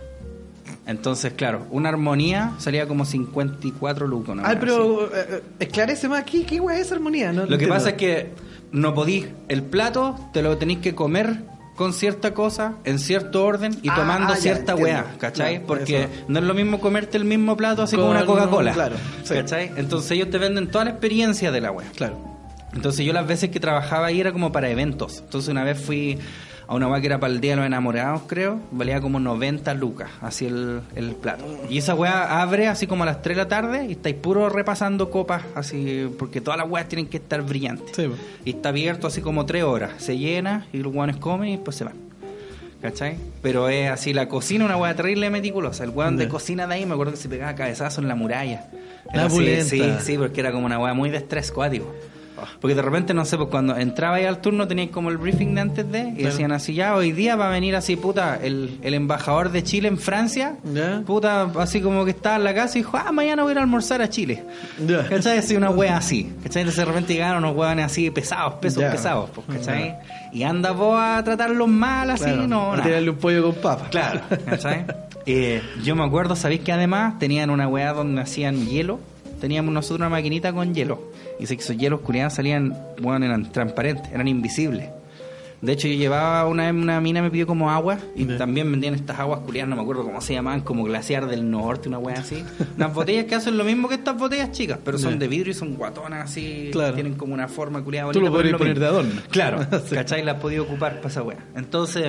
[0.85, 4.35] Entonces, claro, una armonía salía como 54 lucos.
[4.35, 4.43] ¿no?
[4.45, 6.25] Ay, pero eh, eh, esclarece más.
[6.25, 7.31] ¿Qué, qué weá es esa armonía?
[7.31, 8.33] No, Lo que pasa es que
[8.73, 11.37] no podís, el plato te lo tenéis que comer
[11.79, 14.83] con cierta cosa, en cierto orden y Ah, tomando ya, cierta entiendo.
[15.05, 15.51] weá, ¿cachai?
[15.59, 16.13] Claro, Porque eso.
[16.27, 19.33] no es lo mismo comerte el mismo plato así como una Coca-Cola, claro, sí.
[19.35, 19.71] ¿cachai?
[19.77, 21.87] Entonces ellos te venden toda la experiencia de la weá.
[21.95, 22.19] Claro.
[22.75, 25.21] Entonces yo las veces que trabajaba ahí era como para eventos.
[25.21, 26.19] Entonces una vez fui
[26.69, 28.61] a una weá que era para el Día de los Enamorados, creo.
[28.71, 31.45] Valía como 90 lucas, así el, el plato.
[31.71, 34.51] Y esa weá abre así como a las 3 de la tarde y estáis puro
[34.51, 37.97] repasando copas, así, porque todas las weas tienen que estar brillantes.
[37.97, 38.11] Sí.
[38.45, 39.93] Y está abierto así como 3 horas.
[39.97, 41.95] Se llena y los weones comen y después se van.
[42.83, 43.17] ¿Cachai?
[43.43, 45.85] Pero es así, la cocina una weá terrible meticulosa.
[45.85, 48.67] El weón de cocina de ahí me acuerdo que se pegaba cabezazo en la muralla.
[49.07, 49.65] La Era así, pulenta.
[49.65, 51.93] Sí, sí, porque era como una weá muy de estrés cuático.
[52.61, 55.55] Porque de repente, no sé, pues cuando entraba ahí al turno teníais como el briefing
[55.55, 56.31] de antes de, y Claro.
[56.31, 59.89] decían así, ya hoy día va a venir así, puta, el, el embajador de Chile
[59.89, 61.03] en Francia, Ya.
[61.07, 63.59] puta, así como que estaba en la casa y dijo, ah, mañana voy a ir
[63.59, 64.45] a almorzar a Chile.
[64.87, 65.07] Ya.
[65.09, 65.39] ¿Cachai?
[65.39, 66.25] Así una wea así.
[66.43, 66.63] ¿Cachai?
[66.63, 69.97] Entonces de repente llegaron unos weones así pesados, pesos pesados, pues, ¿cachai?
[70.33, 72.47] Y andas vos a tratarlos mal así, Claro.
[72.47, 73.87] no, a tirarle un pollo con papa.
[73.91, 74.85] Claro, ¿cachai?
[75.27, 78.99] Eh, yo me acuerdo, ¿sabéis que además tenían una weá donde hacían hielo?
[79.41, 81.11] Teníamos nosotros una maquinita con hielo.
[81.39, 84.89] Y sé que esos hielos culiados salían, bueno, eran transparentes, eran invisibles.
[85.61, 89.19] De hecho, yo llevaba una, una mina, me pidió como agua y también vendían estas
[89.19, 92.45] aguas culiadas, no me acuerdo cómo se llamaban, como glaciar del norte, una weá así.
[92.77, 95.55] Unas botellas que hacen lo mismo que estas botellas chicas, pero son de vidrio y
[95.55, 96.95] son guatonas así, Claro.
[96.95, 99.21] tienen como una forma culiada Tú lo podrías poner de adorno.
[99.31, 99.59] Claro,
[99.89, 99.97] Sí.
[99.97, 100.23] ¿cachai?
[100.23, 101.39] La has podido ocupar para esa weá.
[101.57, 102.07] Entonces,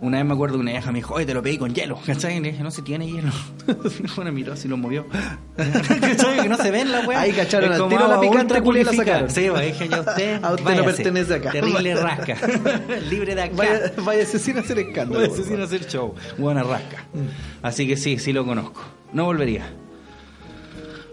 [0.00, 1.98] una vez me acuerdo que una vieja me dijo, oye, te lo pedí con hielo,
[2.04, 2.36] ¿cachai?
[2.36, 3.30] Y le dije, no, si tiene hielo.
[4.16, 5.06] Bueno, miró, así lo movió.
[5.56, 6.42] ¿Cachai?
[6.42, 7.20] Que no se ven la weá.
[7.20, 9.30] Ahí cacharon al tiro la picante culia la sacaron.
[9.30, 10.84] Sí, pues dije yo, usted, A usted no váyase.
[10.84, 11.50] pertenece acá.
[11.52, 12.36] Terrible rasca.
[13.10, 13.54] Libre de acá.
[13.56, 15.20] Vaya, váyase sin hacer escándalo.
[15.20, 16.14] Vaya, por sin hacer show.
[16.38, 17.04] Buena rasca.
[17.62, 18.82] Así que sí, sí lo conozco.
[19.12, 19.66] No volvería.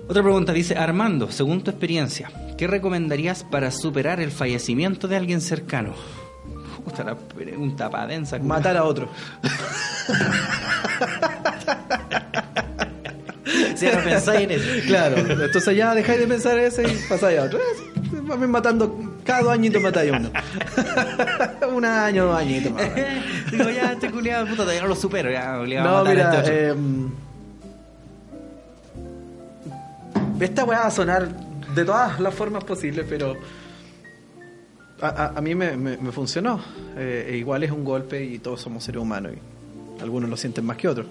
[0.07, 5.39] Otra pregunta dice, Armando, según tu experiencia, ¿qué recomendarías para superar el fallecimiento de alguien
[5.39, 5.93] cercano?
[6.83, 8.37] Puta la pregunta pa' densa.
[8.37, 8.57] culiao.
[8.57, 9.09] Matar a otro.
[13.75, 14.65] Si no pensáis en eso.
[14.85, 17.59] Claro, entonces ya dejáis de pensar ese y pasáis a otro.
[17.59, 17.91] Eh,
[18.23, 20.29] Vamos matando, cada dos añitos matáis a uno.
[21.75, 22.83] Un año, dos añitos más.
[23.51, 25.31] Digo, ya, este culiado, puta, todavía no lo supero.
[25.31, 26.75] Ya, No, mira, este eh,
[30.39, 31.27] esta weá va a sonar
[31.75, 33.35] de todas las formas posibles, pero
[35.01, 36.61] a, a- mí me, me- funcionó.
[36.97, 40.65] Eh, e igual es un golpe y todos somos seres humanos y algunos lo sienten
[40.65, 41.07] más que otros.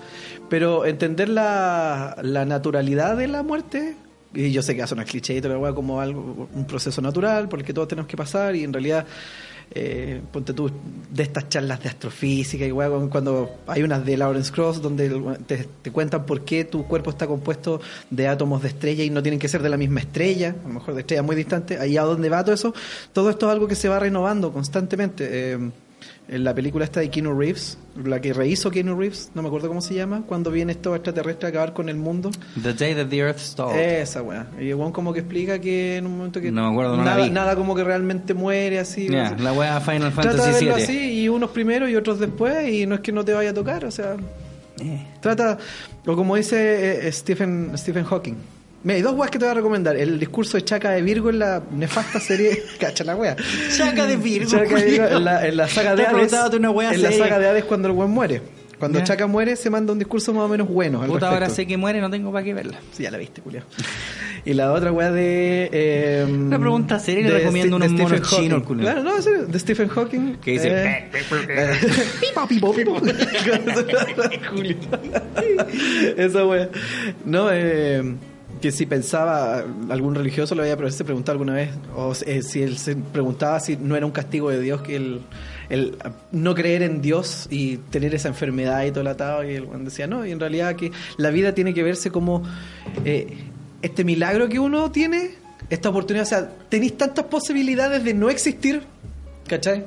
[0.49, 3.97] Pero entender la, la naturalidad de la muerte,
[4.35, 5.41] y yo sé que va a sonar cliché y
[5.75, 9.07] como algo, un proceso natural por el que todos tenemos que pasar y en realidad
[9.73, 10.71] eh, ponte tú
[11.11, 15.09] de estas charlas de astrofísica y weá, cuando hay unas de Lawrence Cross donde
[15.83, 19.39] te cuentan por qué tu cuerpo está compuesto de átomos de estrella y no tienen
[19.39, 22.03] que ser de la misma estrella, a lo mejor de estrellas muy distantes, ahí a
[22.03, 22.75] dónde va todo eso,
[23.13, 25.29] todo esto es algo que se va renovando constantemente.
[25.31, 25.71] Eh,
[26.33, 29.67] en la película esta de Keanu Reeves, la que rehizo Keanu Reeves, no me acuerdo
[29.69, 32.31] cómo se llama, cuando viene estos extraterrestres a acabar con el mundo.
[32.63, 33.77] The Day That the Earth Stalled.
[33.79, 34.47] Esa weá.
[34.61, 37.11] Y weón como que explica que en un momento que No me acuerdo, no la
[37.17, 37.31] nada, vi.
[37.31, 39.09] nada como que realmente muere así.
[39.15, 39.43] Así.
[39.43, 42.87] la wea Final Trata de Fantasy verlo así y unos primero y otros después y
[42.87, 44.15] no es que no te vaya a tocar, o sea,
[44.81, 45.07] Eh.
[45.21, 45.59] trata,
[46.07, 48.37] o como dice eh, Stephen, Stephen Hawking.
[48.83, 49.97] Mira, hay dos weas que te voy a recomendar.
[49.97, 52.63] El discurso de Chaca de Virgo en la nefasta serie.
[52.81, 53.37] Cacha la wea.
[53.77, 56.33] Chaca de Virgo, Chaca de Virgo en la, en la saga de Hades.
[56.55, 58.41] una wea en la saga de Hades cuando el buen muere.
[58.79, 59.05] Cuando Ya.
[59.05, 61.03] Chaca muere, se manda un discurso más o menos bueno.
[61.03, 61.57] Al Puta, ahora respecto.
[61.57, 62.79] sé que muere, no tengo para qué verla.
[62.93, 63.63] Sí, ya la viste, Julio.
[64.47, 65.69] Y la otra weá de.
[65.71, 68.63] Eh, Una pregunta seria le recomiendo unos monos chinos.
[68.67, 70.37] Claro, no, serio, de Stephen Hawking.
[70.37, 71.71] Que dice, eh, eh,
[72.49, 72.97] pipo, pipo.
[74.51, 74.77] Julio.
[76.17, 76.71] Esa weá.
[77.27, 78.15] No, eh.
[78.61, 82.77] Que si pensaba, algún religioso le había se preguntado alguna vez, o eh, si él
[82.77, 85.23] se preguntaba si no era un castigo de Dios que el,
[85.71, 85.97] el
[86.33, 90.07] no creer en Dios y tener esa enfermedad y todo el atado, y weón decía,
[90.07, 92.43] no, y en realidad que la vida tiene que verse como
[93.05, 93.39] eh,
[93.81, 95.31] este milagro que uno tiene,
[95.71, 98.83] esta oportunidad, o sea, tenéis tantas posibilidades de no existir,
[99.47, 99.87] ¿cachai?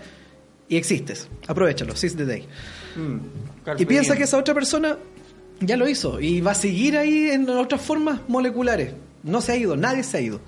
[0.67, 2.47] Y existes, aprovechalo, seize the day.
[3.78, 4.97] Y piensa que esa otra persona
[5.66, 8.93] ya lo hizo y va a seguir ahí en otras formas moleculares.
[9.24, 10.41] No se ha ido, nadie se ha ido.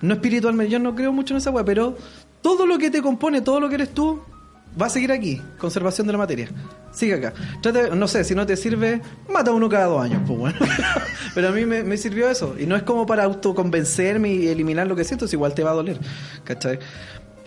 [0.00, 1.96] No espiritualmente, yo no creo mucho en esa weá, pero
[2.42, 4.20] todo lo que te compone, todo lo que eres tú,
[4.80, 5.40] va a seguir aquí.
[5.58, 6.48] Conservación de la materia.
[6.92, 7.32] Sigue acá.
[7.60, 10.58] Trata, no sé, si no te sirve, mata uno cada dos años, pues bueno.
[11.34, 12.54] pero a mí me, me sirvió eso.
[12.58, 15.70] Y no es como para autoconvencerme y eliminar lo que siento, es igual te va
[15.70, 15.98] a doler.
[16.44, 16.78] ¿Cachai?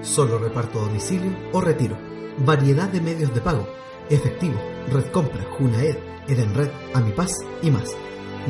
[0.01, 1.97] Solo reparto a domicilio o retiro.
[2.39, 3.67] Variedad de medios de pago.
[4.09, 4.59] Efectivo,
[4.91, 5.95] Red Compra, Junaed,
[6.27, 7.95] Edenred, Amipaz y más.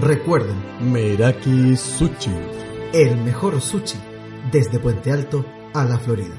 [0.01, 0.57] Recuerden,
[0.91, 2.32] Meraki Sushi.
[2.91, 3.97] el mejor sushi
[4.51, 6.36] desde Puente Alto a la Florida.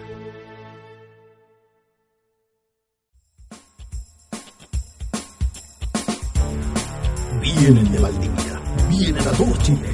[7.40, 8.60] Vienen de Valdivia.
[8.88, 9.90] Vienen a todo Chile.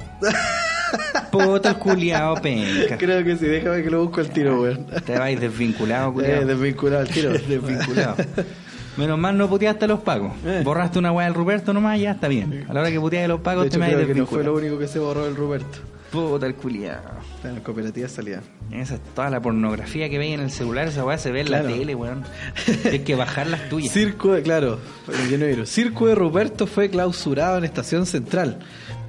[1.31, 2.97] Puta el culiao penca.
[2.97, 4.85] Creo que sí, déjame que lo busco al tiro, weón.
[5.05, 6.45] Te vais desvinculado, Eh, culiao.
[6.45, 7.31] desvinculado al tiro.
[7.47, 8.15] desvinculado.
[8.97, 10.33] Menos mal no puteaste a los pagos.
[10.45, 10.61] Eh.
[10.63, 12.65] Borraste una weá del Ruperto nomás y ya está bien.
[12.69, 14.25] A la hora que puteaste a los pagos De te hecho, me creo que no
[14.27, 15.79] fue lo único que se borró del Roberto.
[16.11, 17.01] Puta el culiao.
[17.43, 18.41] En la cooperativa salía.
[18.71, 21.47] Esa es toda la pornografía que veis en el celular, esa weá se ve en
[21.47, 21.69] Claro.
[21.69, 22.23] la tele, weón.
[22.83, 23.91] Tienes que bajar las tuyas.
[23.91, 24.77] Circo de, claro,
[25.11, 25.65] el lleno.
[25.65, 28.59] Circo de Ruperto fue clausurado en Estación Central.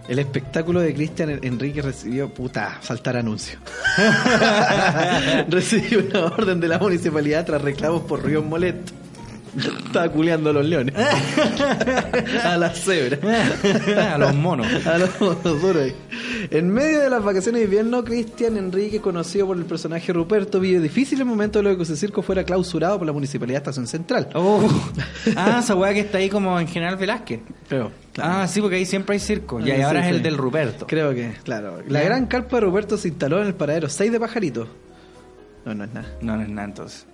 [0.08, 3.58] El espectáculo de Cristian Enrique recibió, puta, saltar anuncio.
[5.48, 8.94] recibió una orden de la municipalidad tras reclamos por ríos molestos.
[9.56, 10.94] Estaba culeando a los leones.
[12.44, 13.20] a las cebras.
[13.96, 14.66] a los monos.
[14.86, 15.94] A los monos duros ahí.
[16.50, 20.80] En medio de las vacaciones de invierno, Cristian Enrique, conocido por el personaje Ruperto, vivió
[20.80, 24.28] difíciles momentos luego de que ese circo fuera clausurado por la Municipalidad de Estación Central.
[24.34, 24.68] Oh.
[25.36, 27.40] Ah, esa weá que está ahí como en General Velázquez.
[27.68, 27.90] Creo.
[28.18, 29.60] Ah, sí, porque ahí siempre hay circo.
[29.60, 30.22] Y Ah, ahora sí, es el sí.
[30.24, 30.86] del Ruperto.
[30.86, 31.78] Creo que, claro.
[31.88, 34.66] La gran carpa de Ruperto se instaló en el paradero 6 de Pajarito.
[35.64, 36.08] No, no es nada.
[36.20, 37.06] No, no es nada entonces.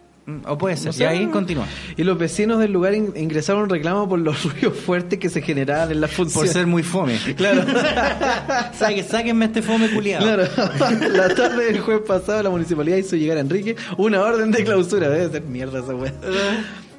[0.47, 0.95] O puede ser.
[0.97, 1.66] No y ahí continúa.
[1.97, 5.43] Y los vecinos del lugar in- ingresaron un reclamo por los ruidos fuertes que se
[5.43, 6.49] generaban en la Por función.
[6.49, 7.18] ser muy fome.
[7.37, 7.64] Claro.
[8.78, 10.24] Saque, sáquenme este fome culiado.
[10.24, 10.45] Claro,
[11.12, 15.09] la tarde del jueves pasado la municipalidad hizo llegar a Enrique una orden de clausura.
[15.09, 16.12] Debe ser mierda esa weá.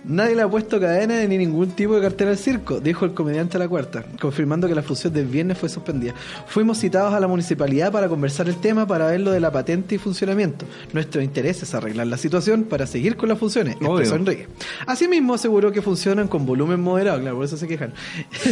[0.03, 3.57] Nadie le ha puesto cadena ni ningún tipo de cartel al circo, dijo el comediante
[3.57, 6.13] a la cuarta, confirmando que la función del viernes fue suspendida.
[6.47, 9.95] Fuimos citados a la municipalidad para conversar el tema para ver lo de la patente
[9.95, 10.65] y funcionamiento.
[10.93, 14.47] Nuestro interés es arreglar la situación para seguir con las funciones, expresó Enrique.
[14.87, 17.93] Asimismo aseguró que funcionan con volumen moderado, claro, por eso se quejan.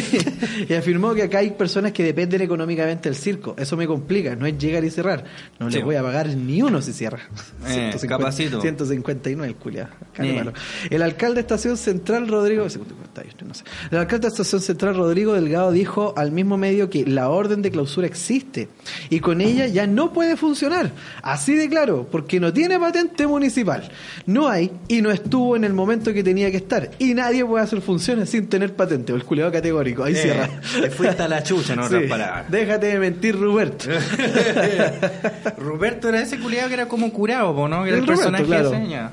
[0.70, 3.56] y afirmó que acá hay personas que dependen económicamente del circo.
[3.58, 5.24] Eso me complica, no es llegar y cerrar.
[5.60, 5.78] No Sí.
[5.78, 7.20] les voy a pagar ni uno si cierra.
[7.68, 8.62] Eh, capacito.
[8.62, 9.88] 159 el culiao.
[10.14, 10.54] Cara Eh.
[10.90, 12.64] El alcalde de Estación Central, Rodrigo.
[12.64, 12.70] no
[13.54, 13.64] sé.
[13.92, 17.72] El alcalde de Estación Central, Rodrigo Delgado, dijo al mismo medio que la orden de
[17.72, 18.70] clausura existe
[19.10, 20.92] y con ella ya no puede funcionar.
[21.22, 23.90] Así de claro, porque no tiene patente municipal.
[24.26, 26.92] No hay y no estuvo en el momento que tenía que estar.
[27.00, 29.14] Y nadie puede hacer funciones sin tener patente.
[29.14, 30.04] El culiao categórico.
[30.04, 30.50] Ahí Eh, cierra.
[30.82, 32.08] te fuiste a la chucha, otras Sí.
[32.50, 33.86] Déjate de mentir, Roberto.
[35.58, 37.84] Roberto era ese culiado que era como curado, ¿no?
[37.84, 38.74] Que era El el, Roberto, personaje claro.
[38.74, 38.90] ese.
[38.90, 39.12] ya.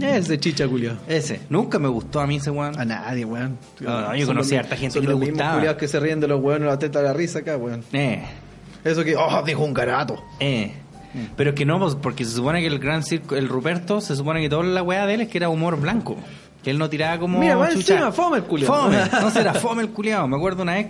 [0.00, 0.96] Ese chicha, culiao.
[1.08, 1.40] Ese.
[1.48, 2.78] Nunca me gustó a mí ese weón.
[2.78, 3.58] A nadie, weón.
[3.80, 5.54] No, no, yo conocí a harta gente son que le los mismos gustaba.
[5.54, 7.82] culiados que se ríen de los weones la teta de la risa acá, weón.
[7.92, 8.22] Eh,
[8.84, 10.22] Eso que, oh, dijo un garato.
[10.40, 10.74] eh.
[11.36, 14.14] Pero es que no, pues, porque se supone que el gran circo, el Ruperto, se
[14.14, 16.16] supone que toda la weá de él es que era humor blanco.
[16.62, 17.36] Que él no tiraba como.
[17.40, 17.94] Mira, más chucha.
[17.94, 18.72] encima, fome el culiao.
[18.72, 18.96] Fome.
[19.20, 20.28] No será fome el culiado.
[20.28, 20.86] Me acuerdo una vez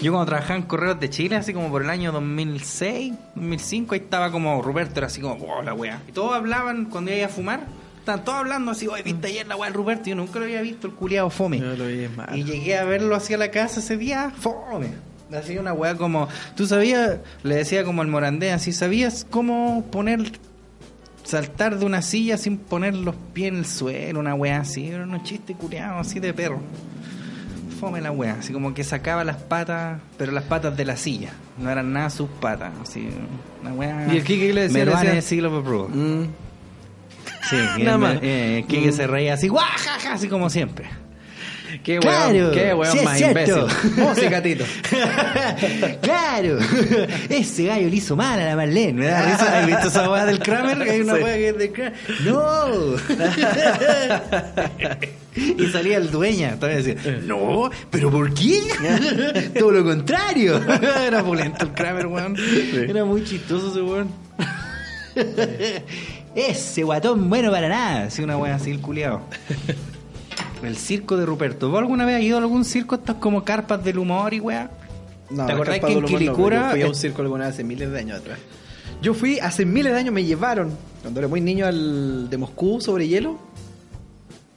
[0.00, 4.00] Yo cuando trabajaba en Correos de Chile, así como por el año 2006, 2005, ahí
[4.00, 6.00] estaba como Ruperto, era así como, wow, la wea.
[6.08, 7.60] Y todos hablaban cuando iba a fumar,
[8.02, 10.60] estaban todos hablando así, oye, viste ayer la wea del Ruperto, yo nunca lo había
[10.60, 11.58] visto, el culiado fome.
[11.58, 12.36] No lo vi, es malo.
[12.36, 14.88] Y llegué a verlo hacia la casa ese día, fome.
[15.32, 20.32] Así una weá como, tú sabías, le decía como al Morandé, así, ¿sabías cómo poner,
[21.24, 24.20] saltar de una silla sin poner los pies en el suelo?
[24.20, 26.60] Una weá así, era unos chistes culiados así de perro.
[27.80, 31.30] Fome la weá, así como que sacaba las patas, pero las patas de la silla,
[31.58, 33.08] no eran nada sus patas, así,
[33.62, 34.12] una weá.
[34.12, 34.78] ¿Y el Kike le decía?
[34.78, 35.88] Le Meruane decía- de siglo.
[35.88, 36.24] Mm.
[37.52, 38.18] Sí, y Nada más.
[38.22, 40.86] eh, Kike se reía así, guajaja, así como siempre.
[41.82, 43.64] Qué Claro, weón, qué weón sí más imbécil.
[43.96, 44.64] Música, Tito.
[46.02, 46.58] claro,
[47.30, 48.92] ese gallo le hizo mal a la Marlene.
[48.92, 49.58] ¿me da risa?
[49.60, 50.78] ¿Has visto esa weá del Kramer?
[50.84, 51.22] Que hay una Sí.
[51.22, 51.94] weá que es del Kramer.
[52.26, 52.66] ¡No!
[55.64, 56.56] y salía el dueña.
[56.56, 58.60] Todavía decía, no, ¿pero por qué?
[59.58, 60.60] Todo lo contrario.
[61.06, 62.36] Era pulento el Kramer, weón.
[62.86, 64.10] Era muy chistoso ese weón.
[66.34, 68.04] Ese guatón bueno para nada.
[68.04, 69.20] Así una weá así, el culiao.
[70.62, 71.70] El circo de Ruperto.
[71.70, 72.94] ¿Vos alguna vez has ido a algún circo?
[72.94, 74.70] Estas como carpas del humor y weá.
[75.28, 77.64] No, ¿Te acordás que en no, Quilicura- yo fui a un circo alguna vez hace
[77.64, 78.38] miles de años atrás.
[79.02, 80.70] Yo fui, hace miles de años me llevaron,
[81.00, 83.38] cuando era muy niño, al de Moscú sobre hielo.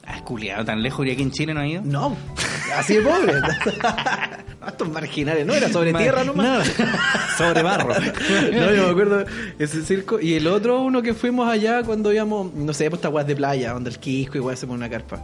[0.06, 1.82] Ah, es culiado, tan lejos y aquí en Chile no ha ido.
[1.84, 2.16] No,
[2.74, 3.34] así de pobre.
[4.68, 6.68] Estos marginales, no, era sobre tierra nomás.
[6.80, 6.86] No,
[7.38, 7.94] sobre barro.
[8.52, 9.26] No, yo me acuerdo
[9.60, 10.20] ese circo.
[10.20, 13.74] Y el otro, uno que fuimos allá cuando íbamos, no sé, pues weas de playa,
[13.74, 15.22] donde el Quisco, igual se pone una carpa.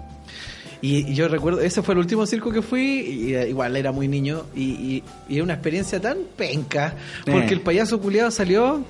[0.84, 3.92] Y, y yo recuerdo, ese fue el último circo que fui, y eh, igual era
[3.92, 7.54] muy niño, y, y, y era una experiencia tan penca, porque Eh.
[7.54, 8.84] el payaso culiado salió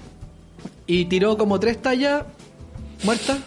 [0.88, 2.24] y tiró como tres tallas
[3.04, 3.40] muertas.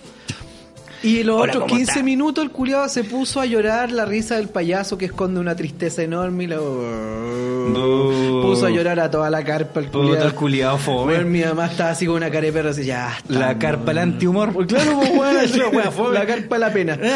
[1.05, 2.03] Y los Hola, otros ¿cómo 15 está?
[2.03, 6.03] minutos el culiado se puso a llorar la risa del payaso que esconde una tristeza
[6.03, 8.41] enorme y lo...
[8.43, 10.27] puso a llorar a toda la carpa el culiado.
[10.27, 11.13] el culiado fome.
[11.15, 13.17] Bueno, mi mamá estaba así con una cara de perro así, ya.
[13.19, 14.53] está, La carpa del antihumor.
[14.55, 16.15] Pues claro, pues, así, La wea fome.
[16.15, 16.99] la carpa la pena.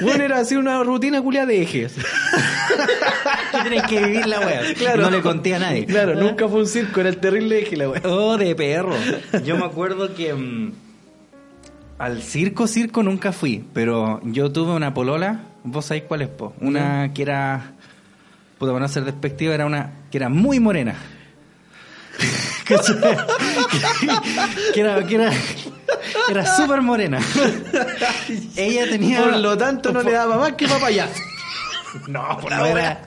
[0.00, 1.94] Bueno, era así una rutina culia de ejes.
[3.64, 4.62] tenés que vivir la wea.
[4.78, 5.02] Claro.
[5.02, 5.86] No le conté a nadie.
[5.86, 8.00] Claro, nunca fue un circo, era el terrible eje la wea.
[8.04, 8.94] Oh, de perro.
[9.44, 10.72] Yo me acuerdo que mm,
[11.98, 16.54] al circo, circo nunca fui, pero yo tuve una polola, vos sabéis cuál es, po?
[16.60, 17.72] Una que era,
[18.58, 20.94] puta, para no ser despectiva, era una que era muy morena.
[24.72, 25.30] Que era, que era,
[26.30, 27.18] era súper morena.
[28.56, 29.22] Ella tenía...
[29.24, 31.08] Por lo tanto, no le daba más que papaya.
[32.08, 32.98] No, por la verdad.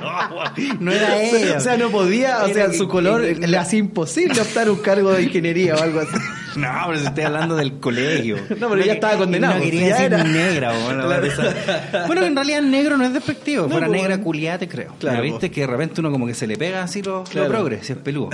[0.00, 1.56] No, no era ella.
[1.56, 5.12] o sea, no podía, o Era sea, su color le hacía imposible optar un cargo
[5.12, 6.16] de ingeniería o algo así.
[6.56, 8.36] No, pero si estoy hablando del colegio.
[8.58, 10.24] No, pero ya que- estaba condenado, No quería decir era.
[10.24, 10.72] negra.
[10.84, 11.06] Bueno,
[12.06, 13.68] bueno, en realidad negro no es despectivo.
[13.68, 14.24] Fuera pues, negra bueno.
[14.24, 14.94] culiate, creo.
[14.98, 15.50] Claro, ¿Viste?
[15.50, 17.48] Que de repente uno como que se le pega así los Claro.
[17.48, 18.30] lo progres, si es peludo.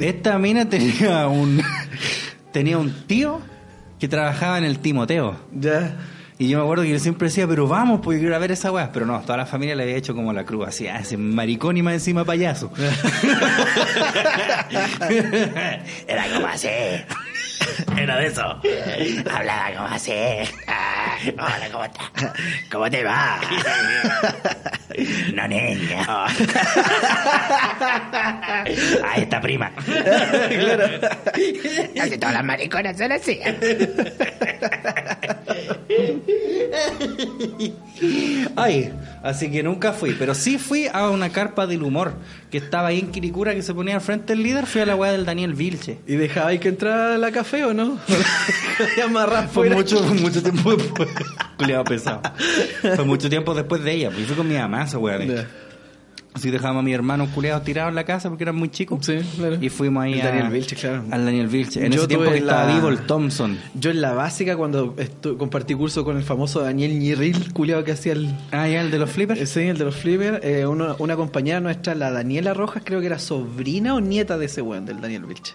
[0.00, 1.62] Esta mina tenía un
[2.52, 3.40] tenía un tío
[3.98, 5.36] que trabajaba en el Timoteo.
[5.52, 5.96] Ya.
[6.38, 8.50] Y yo me acuerdo que yo siempre decía, pero vamos, porque quiero ir a ver
[8.50, 8.90] esa weá.
[8.92, 11.76] Pero no, toda la familia le había hecho como la cruz, así, ah, ese maricón
[11.76, 12.72] y más encima payaso.
[16.08, 16.68] Era como así.
[17.98, 18.60] Era de eso.
[19.32, 20.12] Hablaba como así.
[20.66, 22.10] Ah, Hola, ¿cómo estás?
[22.70, 23.40] ¿Cómo te va?
[25.34, 26.04] No, niña.
[26.06, 26.28] Ah,
[29.16, 29.72] esta prima.
[31.96, 33.40] Casi todas las mariconas son así.
[38.56, 38.92] Ay,
[39.22, 42.14] así que nunca fui, pero sí fui a una carpa del humor
[42.54, 44.66] que estaba ahí en Quiricura que se ponía al frente del líder.
[44.66, 45.98] Fui a la weá del Daniel Vilche.
[46.06, 47.98] ¿Y dejabais que entrara a la café o no?
[48.96, 51.08] Ya amarrás Fue mucho, fue mucho tiempo después.
[51.88, 52.22] Pesado.
[52.80, 55.18] Fue mucho tiempo después de ella, porque fui con mi mamá esa weá.
[56.34, 59.06] Así dejábamos a mi hermano culeado tirado en la casa porque eran muy chicos.
[59.06, 59.56] Sí, claro.
[59.60, 60.24] Y fuimos ahí El a.
[60.30, 61.04] Daniel Vilche, claro.
[61.12, 61.86] Al Daniel Vilche.
[61.86, 63.56] En Yo ese tiempo que estaba vivo el Thompson.
[63.74, 64.96] Yo en la básica, cuando
[65.38, 68.98] compartí curso con el famoso Daniel Ñirril, culiado que hacía el, Ah, ya, el de
[68.98, 69.40] los flippers.
[69.40, 73.06] ese, el de los flippers, eh, uno- una compañera nuestra, la Daniela Rojas, creo que
[73.06, 75.54] era sobrina o nieta de ese weón, del Daniel Vilche.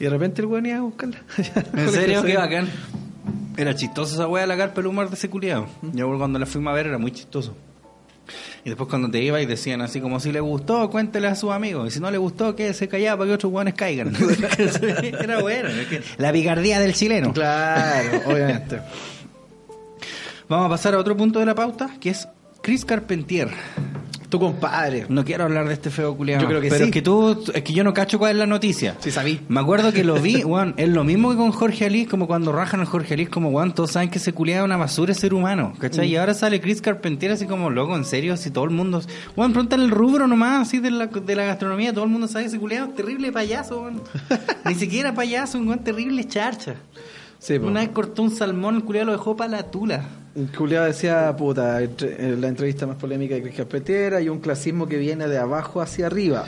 [0.00, 1.18] Y de repente el weón iba a buscarla.
[1.76, 2.22] ¿En serio?
[2.24, 2.68] Qué bacán.
[3.58, 5.66] Era chistoso esa weá de la carpa el humor de ese culiado.
[5.92, 7.54] Yo cuando la fuimos a ver era muy chistoso.
[8.64, 11.50] Y después cuando te iba y decían así como si le gustó, cuéntele a sus
[11.50, 11.88] amigos.
[11.88, 14.14] Y si no le gustó, quédese callado para que otros hueones caigan.
[15.20, 15.68] era bueno.
[15.68, 17.32] es que la picardía del chileno.
[17.32, 18.80] Claro, obviamente.
[20.48, 22.28] Vamos a pasar a otro punto de la pauta, que es
[22.62, 23.50] Chris Carpentier.
[24.28, 25.06] Tu compadre.
[25.08, 26.42] No quiero hablar de este feo culiado.
[26.42, 26.86] Yo creo que pero sí.
[26.86, 28.96] es que tú, es que yo no cacho cuál es la noticia.
[29.00, 29.40] Sí, sabí.
[29.48, 32.52] Me acuerdo que lo vi, weón, es lo mismo que con Jorge Ali, como cuando
[32.52, 35.18] rajan al Jorge Ali, como weón, todos saben que ese culiado es una basura es
[35.18, 36.08] ser humano, ¿cachai?
[36.08, 39.00] Y ahora sale Chris Carpentier así como loco, en serio, si todo el mundo,
[39.36, 42.44] weón, pregúntale el rubro nomás, así de la, de la gastronomía, todo el mundo sabe
[42.44, 44.02] que ese culiado es terrible payaso, weón.
[44.64, 46.74] Ni siquiera payaso, un weón terrible charcha.
[47.46, 47.68] Sí, po.
[47.68, 50.04] Una vez cortó un salmón, el culiado lo dejó para la tula.
[50.56, 54.96] Julián decía, puta, en la entrevista más polémica de Cris Carpentier, hay un clasismo que
[54.96, 56.44] viene de abajo hacia arriba.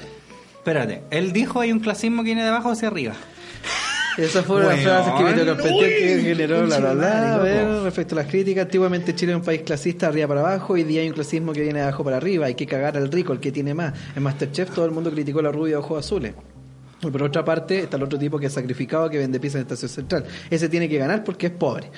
[0.57, 3.14] Espérate, él dijo hay un clasismo que viene de abajo hacia arriba.
[4.16, 7.34] Esa fue una Weón, frase que Vito Carpentier que uy, generó bla bla bla.
[7.34, 10.72] A ver, respecto a las críticas, antiguamente Chile era un país clasista arriba para abajo,
[10.72, 13.12] hoy día hay un clasismo que viene de abajo para arriba, hay que cagar al
[13.12, 13.94] rico, el que tiene más.
[14.16, 16.34] En Masterchef todo el mundo criticó a la rubia de ojos azules.
[17.01, 19.88] Por otra parte está el otro tipo que es sacrificado que vende pizza en Estación
[19.88, 20.24] Central.
[20.51, 21.90] Ese tiene que ganar porque es pobre.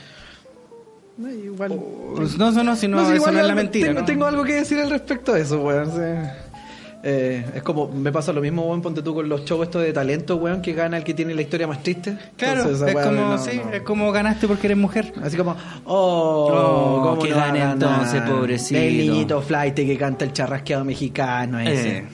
[1.16, 1.78] No, igual.
[2.16, 3.88] Pues no, eso no, si no, No, igual no es la mentira.
[3.88, 4.06] Tengo, ¿no?
[4.06, 5.90] tengo algo que decir al respecto de eso, weón.
[5.90, 6.30] sí.
[7.02, 9.90] Eh, es como, me pasa lo mismo, weón, ponte tú con los shows estos de
[9.92, 12.16] talento, weón, que gana el que tiene la historia más triste.
[12.36, 13.72] Claro, Entonces, es weá, como, no, sí, no.
[13.72, 15.12] es como ganaste porque eres mujer.
[15.22, 18.78] Así como, oh, Oh, ¿cómo que no gane entonces, pobrecito.
[18.80, 21.98] El niñito flight que canta el charrasqueado mexicano ese.
[21.98, 22.04] Eh.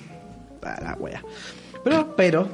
[0.63, 1.23] Ah, la wea.
[1.83, 2.49] Pero, pero,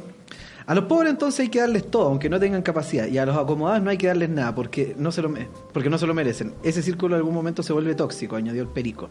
[0.66, 3.06] a los pobres entonces hay que darles todo, aunque no tengan capacidad.
[3.06, 5.32] Y a los acomodados no hay que darles nada, porque no se lo,
[5.72, 6.54] porque no se lo merecen.
[6.62, 9.08] Ese círculo en algún momento se vuelve tóxico, añadió el perico.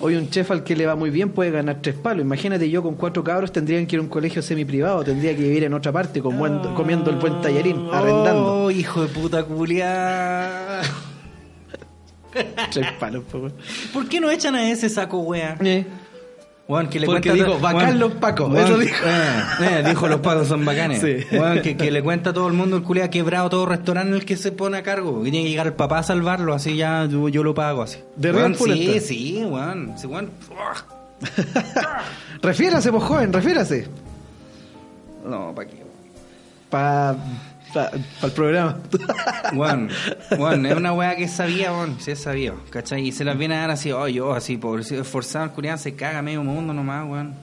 [0.00, 2.22] Hoy un chef al que le va muy bien puede ganar tres palos.
[2.24, 5.64] Imagínate yo con cuatro cabros tendrían que ir a un colegio semi-privado, tendría que vivir
[5.64, 8.64] en otra parte buen- comiendo el buen tallarín, arrendando.
[8.64, 10.80] Oh, hijo de puta culia.
[12.70, 13.48] Tres palos, po.
[13.94, 15.56] ¿Por qué no echan a ese saco, wea?
[15.64, 15.86] Eh.
[16.68, 18.96] Weón, que le Porque cuenta digo, bacán los pacos, weón, eso dijo.
[19.06, 21.00] eh, eh, dijo los pacos son bacanes.
[21.00, 21.24] Sí.
[21.36, 24.08] Weón, que, que le cuenta a todo el mundo el culia ha quebrado todo restaurante
[24.10, 25.24] en el que se pone a cargo.
[25.24, 27.98] Y tiene que llegar el papá a salvarlo, así ya yo, yo lo pago así.
[28.16, 28.92] De Weón, real pulenta.
[28.94, 29.94] Sí, sí, weón.
[29.96, 30.30] Sí, weón.
[32.42, 33.86] Refiérase, pues joven, refiérase.
[35.24, 35.82] No, pa' qué.
[36.70, 37.16] Pa,
[37.84, 38.78] pa el programa.
[39.54, 39.88] Weón,
[40.38, 43.06] weón, es una weá que sabía, sí es sabía, ¿cachai?
[43.08, 45.94] Y se las viene a dar así, oh, yo, así, por esforzado, el culiado se
[45.94, 47.34] caga medio mundo nomás, weón.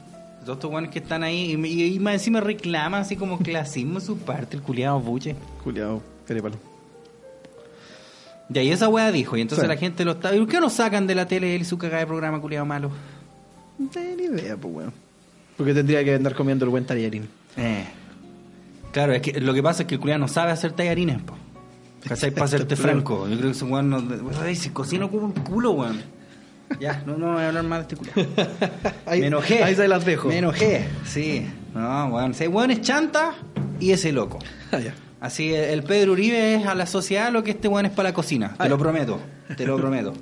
[0.44, 4.00] Todos estos weones que están ahí, y, y- y más encima reclaman así como clasismo
[4.00, 5.36] de su parte, el culiado buche.
[5.64, 6.58] Juliado, palo.
[8.54, 9.70] Y ahí esa weá dijo, y entonces Sí.
[9.70, 10.36] la gente lo está.
[10.36, 12.66] ¿Y por qué no sacan de la tele él y su cagada de programa culiado
[12.66, 12.92] malo?
[13.80, 14.94] No tengo ni idea, pues, weón.
[15.58, 17.28] Porque tendría que andar comiendo el buen tallarín.
[17.58, 17.86] Eh.
[18.94, 21.36] Claro, es que lo que pasa es que el culiado no sabe hacer tallarines, po.
[22.08, 22.32] ¿Cachai?
[22.32, 23.28] Para serte franco.
[23.28, 24.02] Yo creo que ese weón no.
[24.42, 26.02] Ay, si cocina como un culo, weón.
[26.80, 28.28] Ya, no, no voy a hablar más de este.
[29.06, 29.64] Ahí- Me enojé.
[29.64, 30.30] ahí se las dejo.
[30.30, 31.46] Me enojé, sí.
[31.74, 32.32] No, weón.
[32.32, 33.34] Ese weón es chanta
[33.80, 34.40] y ese loco.
[34.72, 34.94] Ah, ya.
[35.20, 38.14] Así, el Pedro Uribe es a la sociedad lo que este weón es para la
[38.14, 38.50] cocina.
[38.58, 39.20] Te Ah, lo prometo.
[39.58, 40.14] Te lo prometo.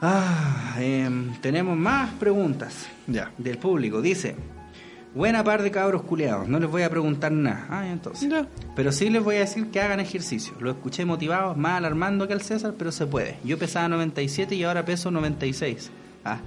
[0.00, 3.30] Ah, em, tenemos más preguntas Ya.
[3.38, 4.02] del público.
[4.02, 4.36] Dice,
[5.16, 7.66] buena par de cabros culeados, no les voy a preguntar nada.
[7.70, 8.28] Ah, entonces.
[8.28, 8.46] Ya.
[8.76, 10.54] Pero sí les voy a decir que hagan ejercicio.
[10.60, 13.38] Lo escuché motivados, más al Armando que al César, pero se puede.
[13.42, 15.90] Yo pesaba 97 y ahora peso 96.
[16.24, 16.40] Ah,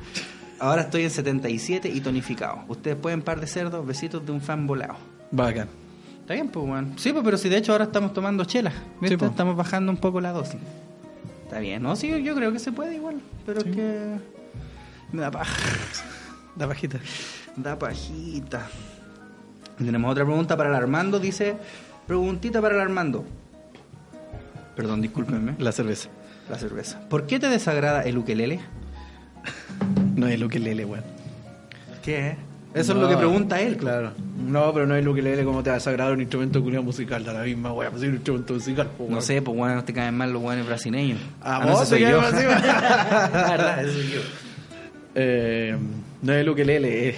[0.59, 2.63] ahora estoy en 77 y tonificado.
[2.67, 4.95] Ustedes pueden par de cerdos, besitos de un fan volado.
[5.31, 5.67] Bacán.
[6.21, 6.93] Está bien, pues, weón.
[6.97, 8.43] Sí, pues, pero si de hecho ahora estamos tomando.
[8.43, 8.69] ¿viste?
[9.07, 9.31] Sí, pues.
[9.31, 10.59] Estamos bajando un poco la dosis.
[11.43, 11.95] Está bien, ¿no?
[11.95, 13.19] Sí, yo creo que se puede igual.
[13.47, 14.19] Pero es que.
[15.11, 15.57] Me da paja.
[16.55, 16.99] La pajita.
[17.61, 18.67] Da pajita.
[19.77, 21.19] Tenemos otra pregunta para el Armando.
[21.19, 21.55] Dice:
[22.07, 23.25] Preguntita para el Armando.
[24.75, 25.55] Perdón, discúlpenme.
[25.59, 26.09] La cerveza.
[26.49, 26.99] La cerveza.
[27.09, 28.59] ¿Por qué te desagrada el ukelele?
[30.15, 31.03] No es lo que lele, weón.
[32.03, 32.35] ¿Qué?
[32.73, 33.77] Eso No, es lo que pregunta él.
[33.77, 34.11] Claro.
[34.47, 36.81] No, pero no es lo que lele como te va a sagrar un instrumento culiao
[36.83, 37.23] musical.
[37.25, 37.91] Da la misma, weón.
[37.91, 39.21] Pues es un instrumento musical, po, No weón.
[39.21, 41.19] sé, pues bueno, te caen mal los buenos brasileños.
[41.41, 44.21] ¿A no, vos te caen mal, La verdad, ese soy yo.
[45.15, 45.75] Eh,
[46.21, 47.15] no es lo que lele, es,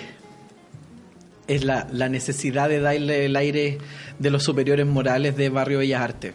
[1.54, 3.78] es la, la necesidad de darle el aire
[4.20, 6.34] de los superiores morales de Barrio Bellas Artes.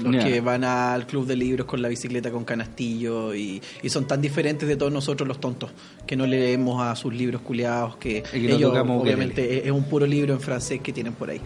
[0.00, 4.06] Los que van al club de libros con la bicicleta con canastillo y, y son
[4.06, 5.70] tan diferentes de todos nosotros los tontos
[6.06, 10.06] que no leemos a sus libros culiados que, que ellos obviamente es, es un puro
[10.06, 11.40] libro en francés que tienen por ahí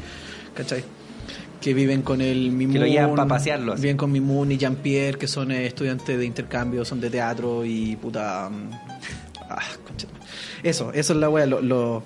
[0.54, 0.84] ¿cachai?
[1.62, 5.28] que viven con el Mimun lo llevan pa' pasearlo, viven con Mimun y Jean-Pierre que
[5.28, 8.70] son eh, estudiantes de intercambio son de teatro y puta mm,
[9.48, 10.08] ah, concha.
[10.62, 12.02] eso eso es la wea lo, lo-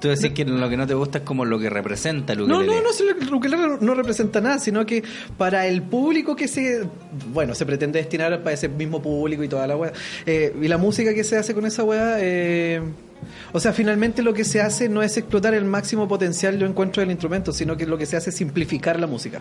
[0.00, 2.58] Tú decís que lo que no te gusta es como lo que representa el no,
[2.58, 2.76] ukelele.
[2.76, 5.02] no, no, si el ukelele no, no representa nada, sino que
[5.38, 6.86] para el público que se,
[7.32, 9.92] bueno, se pretende destinar para ese mismo público y toda la weá.
[10.26, 12.82] Eh, y la música que se hace con esa weá, eh,
[13.52, 17.00] O sea, finalmente lo que se hace no es explotar el máximo potencial yo encuentro
[17.00, 19.40] del instrumento, sino que lo que se hace es simplificar la música.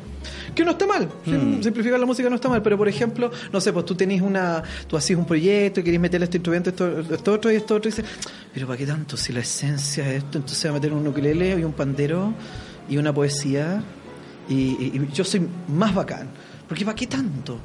[0.53, 3.59] Que no está mal, sim- simplificar la música no está mal, pero por ejemplo, no
[3.61, 6.99] sé, pues tú tenés una, tú haces un proyecto y querés meterle este instrumento, esto,
[6.99, 8.05] esto otro y esto otro, y dices,
[8.53, 9.17] pero ¿para qué tanto?
[9.17, 12.33] Si la esencia es esto, entonces va a meter un ukelele y un pandero
[12.89, 13.83] y una poesía
[14.47, 16.27] y, y- y yo soy más bacán.
[16.67, 17.59] Porque ¿para qué tanto?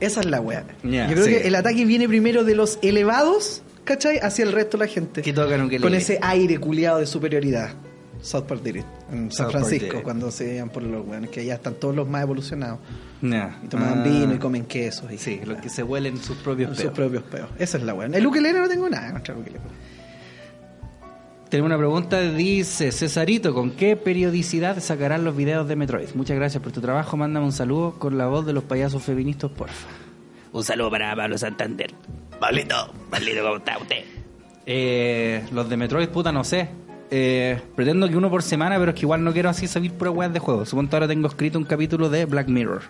[0.00, 0.64] Esa es la weá.
[0.82, 1.30] Yo creo sí.
[1.30, 4.18] que el ataque viene primero de los elevados, ¿cachai?
[4.18, 5.22] Hacia el resto de la gente.
[5.22, 5.82] Que tocan ukelele.
[5.82, 7.70] Con ese aire culiado de superioridad.
[8.20, 11.40] South Park did it, en San South Francisco, cuando se iban por los weones, que
[11.40, 12.80] allá están todos los más evolucionados.
[13.22, 13.60] Ya.
[13.64, 14.02] Y toman Ah.
[14.02, 15.10] vino y comen quesos.
[15.12, 16.94] Y Sí, los que se huelen sus propios sus peos.
[16.94, 17.48] propios peos.
[17.60, 18.08] Esa es la weá.
[18.12, 19.64] El ukelele no tengo nada contra el ukelele.
[21.48, 26.08] Tenemos una pregunta, dice Cesarito, ¿con qué periodicidad sacarán los videos de Metroid?
[26.14, 29.50] Muchas gracias por tu trabajo, mándame un saludo con la voz de los payasos feministas,
[29.52, 29.88] porfa.
[30.52, 31.94] Un saludo para Pablo Santander.
[32.40, 34.04] Pablito, Pablito, ¿cómo está usted?
[34.66, 36.68] Eh, los de Metroid, puta, no sé.
[37.10, 40.32] Eh, pretendo que uno por semana, pero es que igual no quiero así pura weas
[40.32, 40.64] de juego.
[40.66, 42.82] Supongo que ahora tengo escrito un capítulo de Black Mirror.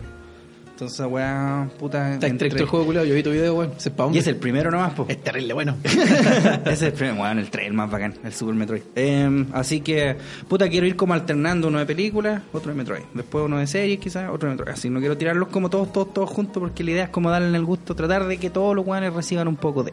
[0.78, 2.14] Entonces, weá, puta.
[2.14, 3.04] Está entre- estricto el juego culiado.
[3.04, 3.72] Yo vi tu video, weón.
[3.78, 5.06] Se pa' Y es el primero nomás, po.
[5.08, 5.76] Es terrible, bueno.
[5.82, 8.82] Ese es el primer, bueno, el 3, el más bacán, el Super Metroid.
[8.94, 10.16] Eh, así que,
[10.46, 13.02] puta, quiero ir como alternando uno de películas, otro de Metroid.
[13.12, 14.72] Después uno de series, quizás, otro de Metroid.
[14.72, 17.58] Así no quiero tirarlos como todos, todos, todos juntos, porque la idea es como darle
[17.58, 19.92] el gusto, tratar de que todos los guanes reciban un poco de.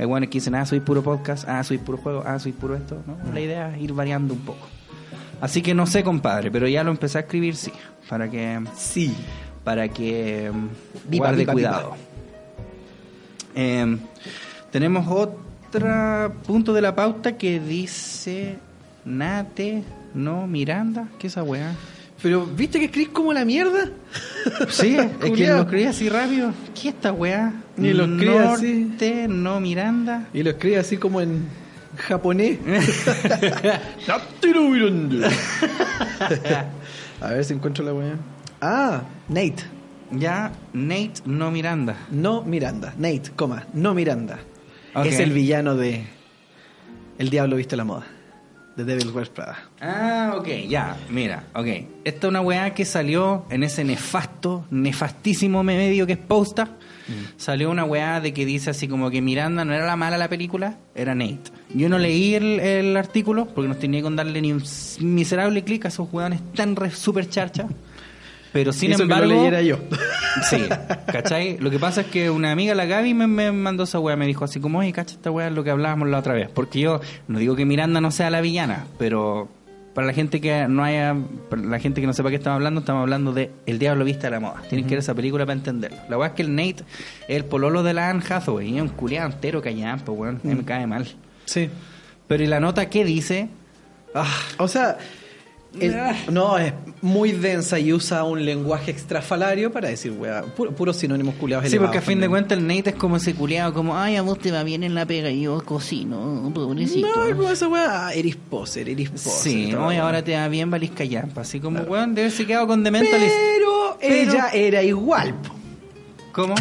[0.00, 2.74] Hay guanes que dicen, ah, soy puro podcast, ah, soy puro juego, ah, soy puro
[2.74, 3.00] esto.
[3.06, 3.32] ¿no?
[3.32, 4.66] La idea es ir variando un poco.
[5.40, 7.70] Así que no sé, compadre, pero ya lo empecé a escribir, sí.
[8.08, 8.60] Para que.
[8.76, 9.14] Sí.
[9.64, 10.50] Para que.
[10.52, 10.68] mm,
[11.08, 11.92] Viva, guarde viva, cuidado.
[11.92, 11.96] viva.
[13.54, 13.96] Eh,
[14.70, 18.56] tenemos otro punto de la pauta que dice
[19.04, 19.82] Nate,
[20.14, 21.08] no Miranda.
[21.18, 21.74] ¿Qué es esa weá?
[22.22, 23.90] Pero, ¿viste que escribís como la mierda?
[24.68, 26.52] Sí, es que lo escribí así rápido.
[26.74, 27.52] ¿Qué es esta weá?
[27.76, 28.04] Ni lo
[28.50, 28.92] así.
[29.28, 30.28] No Miranda.
[30.32, 31.44] Y lo escribe así como en
[31.96, 32.58] japonés.
[37.20, 38.14] A ver si encuentro la weá.
[38.64, 39.64] Ah, Nate.
[40.12, 41.96] Ya, Nate, no Miranda.
[42.12, 42.94] No Miranda.
[42.96, 44.38] Nate, coma, no Miranda.
[45.04, 46.04] Es el villano de
[47.18, 48.06] El Diablo Viste la Moda.
[48.76, 49.58] De Devil Wears Prada.
[49.80, 51.66] Ah, ok, ya, mira, ok.
[52.04, 56.68] Esta es una weá que salió en ese nefasto, nefastísimo medio que es Posta.
[57.36, 60.28] Salió una weá de que dice así como que Miranda no era la mala la
[60.28, 61.50] película, era Nate.
[61.74, 64.62] Yo no leí el, el artículo porque no tenía con darle ni un
[65.00, 67.66] miserable clic a esos weones tan re, super charcha.
[68.52, 69.32] Pero sin Hizo que lo embargo.
[69.34, 69.78] leyera yo.
[70.48, 70.62] Sí,
[71.12, 71.58] ¿cachai?
[71.58, 74.26] Lo que pasa es que una amiga, la Gaby, me, me mandó esa weá, me
[74.26, 76.48] dijo así como, oye, cacha, esta weá es lo que hablábamos la otra vez.
[76.48, 79.48] Porque yo no digo que Miranda no sea la villana, pero
[79.94, 81.14] para la gente que no haya,
[81.50, 84.28] para la gente que no sepa qué estamos hablando, estamos hablando de El Diablo Vista
[84.28, 84.62] a la Moda.
[84.70, 85.98] Tienen que ver esa película para entenderlo.
[86.08, 86.76] La weá es que el Nate
[87.28, 90.40] es el pololo de la Anne Hathaway, y es un culiado entero callán, pues weón,
[90.42, 91.06] a mí me cae mal.
[91.44, 91.68] Sí.
[92.26, 93.48] Pero ¿y la nota qué dice?
[94.14, 94.26] Ah,
[94.58, 94.96] O sea,
[96.30, 101.34] no, es muy densa y usa un lenguaje extrafalario para decir, weá, puro- puros sinónimos
[101.36, 104.16] culiados Sí, porque a fin de cuentas el Nate es como ese culiado, como, ay,
[104.16, 107.08] a vos te va bien en la pega y yo cocino, pobrecito.
[107.08, 109.32] No, como esa weá, ah, eres poser, eres poser.
[109.32, 111.40] Sí, no, y ahora te va bien Valisca Yampa.
[111.40, 113.34] Así como, weón, debe haberse quedado con Dementalist.
[113.34, 115.34] Pero, Pero- ella era igual.
[116.32, 116.54] ¿Cómo?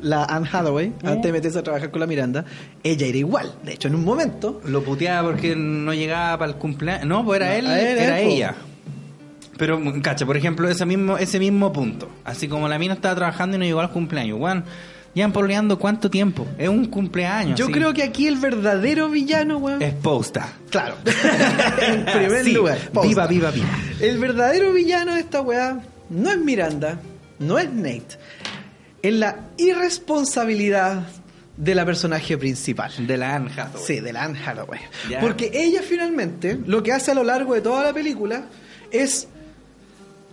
[0.00, 2.44] La Anne Hathaway, antes de meterse a trabajar con la Miranda,
[2.82, 3.54] ella era igual.
[3.64, 7.06] De hecho, en un momento, Lo puteaba porque no llegaba para el cumpleaños.
[7.06, 8.54] No, pues era él, a él, era él, ella.
[9.56, 12.10] Pero, cacha, por ejemplo, ese mismo, ese mismo punto.
[12.24, 14.38] Así como la mina estaba trabajando y no llegó al cumpleaños.
[14.38, 14.64] Weón,
[15.14, 16.46] llevan pololeando cuánto tiempo.
[16.58, 17.58] Es un cumpleaños.
[17.58, 17.72] yo así.
[17.72, 19.80] creo que aquí el verdadero villano, weón.
[19.80, 20.52] Es posta.
[20.68, 20.96] Claro.
[21.80, 22.76] en primer Sí, lugar.
[22.92, 23.08] posta.
[23.08, 23.66] Viva, viva, viva.
[23.98, 25.80] El verdadero villano de esta weá
[26.10, 26.98] no es Miranda,
[27.38, 28.18] no es Nate.
[29.06, 31.06] Es la irresponsabilidad
[31.56, 32.92] de la personaje principal.
[33.06, 33.84] De la Anne Hathaway.
[33.86, 34.80] Sí, de la Anne Hathaway.
[35.20, 38.46] Porque ella finalmente lo que hace a lo largo de toda la película
[38.90, 39.28] es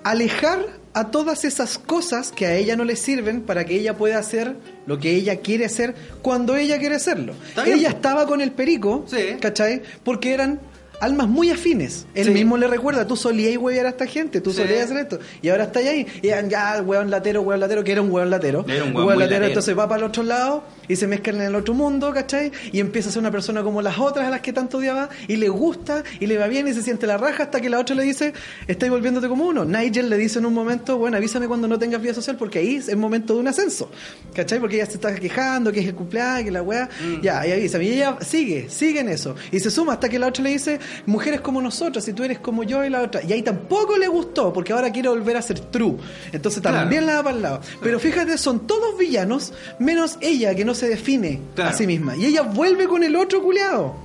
[0.03, 0.59] alejar
[0.93, 4.55] a todas esas cosas que a ella no le sirven para que ella pueda hacer
[4.85, 7.33] lo que ella quiere hacer cuando ella quiere hacerlo.
[7.65, 9.37] Ella estaba con el perico, Sí.
[9.39, 9.81] ¿cachai?
[10.03, 10.59] Porque eran
[11.03, 12.05] almas muy afines.
[12.15, 12.31] Él Sí.
[12.31, 14.61] mismo le recuerda, tú solías huevear a esta gente, tú Sí.
[14.61, 15.19] solías hacer esto.
[15.41, 16.05] Y ahora está ahí.
[16.21, 18.65] Y ya, weón latero, weón latero, que era un weón latero.
[18.67, 19.45] Era un muy latero.
[19.45, 22.51] Entonces va para el otro lado y se mezcla en el otro mundo, ¿cachai?
[22.71, 25.35] Y empieza a ser una persona como las otras a las que tanto odiaba y
[25.35, 27.95] le gusta y le va bien y se siente la raja hasta que la otra
[27.95, 28.33] le dice,
[28.67, 29.65] estáis volviéndote como uno.
[29.65, 32.75] Nigel le dice en un momento, bueno, avísame cuando no tengas vida social porque ahí
[32.77, 33.91] es el momento de un ascenso,
[34.33, 34.59] ¿cachai?
[34.59, 36.89] Porque ella se está quejando, que es el cumpleaños, que la weá,
[37.21, 37.81] ya, y avisa.
[37.81, 39.35] Y ella sigue, sigue en eso.
[39.51, 42.39] Y se suma hasta que la otra le dice, mujeres como nosotras, si tú eres
[42.39, 43.21] como yo y la otra.
[43.23, 45.97] Y ahí tampoco le gustó porque ahora quiere volver a ser true.
[46.31, 47.61] Entonces también la da para el lado.
[47.81, 51.71] Pero fíjate, son todos villanos, menos ella que no se define Claro.
[51.71, 52.15] a sí misma.
[52.15, 53.95] Y ella vuelve con el otro culeado.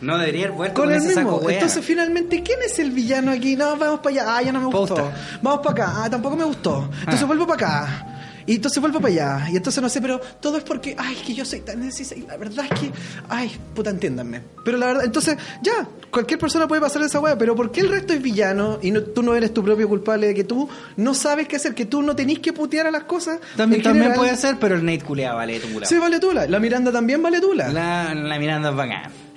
[0.00, 1.40] No debería haber vuelto Con con, el ese mismo.
[1.50, 3.56] Entonces, finalmente, ¿quién es el villano aquí?
[3.56, 4.36] No, vamos para allá.
[4.36, 4.94] Ah, ya no me gustó.
[4.94, 5.38] Posta.
[5.42, 6.04] Vamos para acá.
[6.04, 6.88] Ah, tampoco me gustó.
[7.00, 7.26] Entonces Ah.
[7.26, 8.17] vuelvo para acá.
[8.48, 9.50] Y entonces vuelvo para allá.
[9.52, 12.26] Y entonces no sé, pero todo es porque, ay, que yo soy tan necesario.
[12.26, 12.90] La verdad es que,
[13.28, 14.40] ay, puta, entiéndanme.
[14.64, 17.90] Pero la verdad, entonces, ya, cualquier persona puede pasar esa weá, pero ¿por qué el
[17.90, 20.66] resto es villano y no, tú no eres tu propio culpable de que tú
[20.96, 23.38] no sabes qué hacer, que tú no tenés que putear a las cosas?
[23.54, 25.86] También, también puede ser, pero el Nate culeado vale tula.
[25.86, 26.46] Sí, vale tula.
[26.46, 27.68] La Miranda también vale tula.
[27.68, 29.27] La, la Miranda es bacán.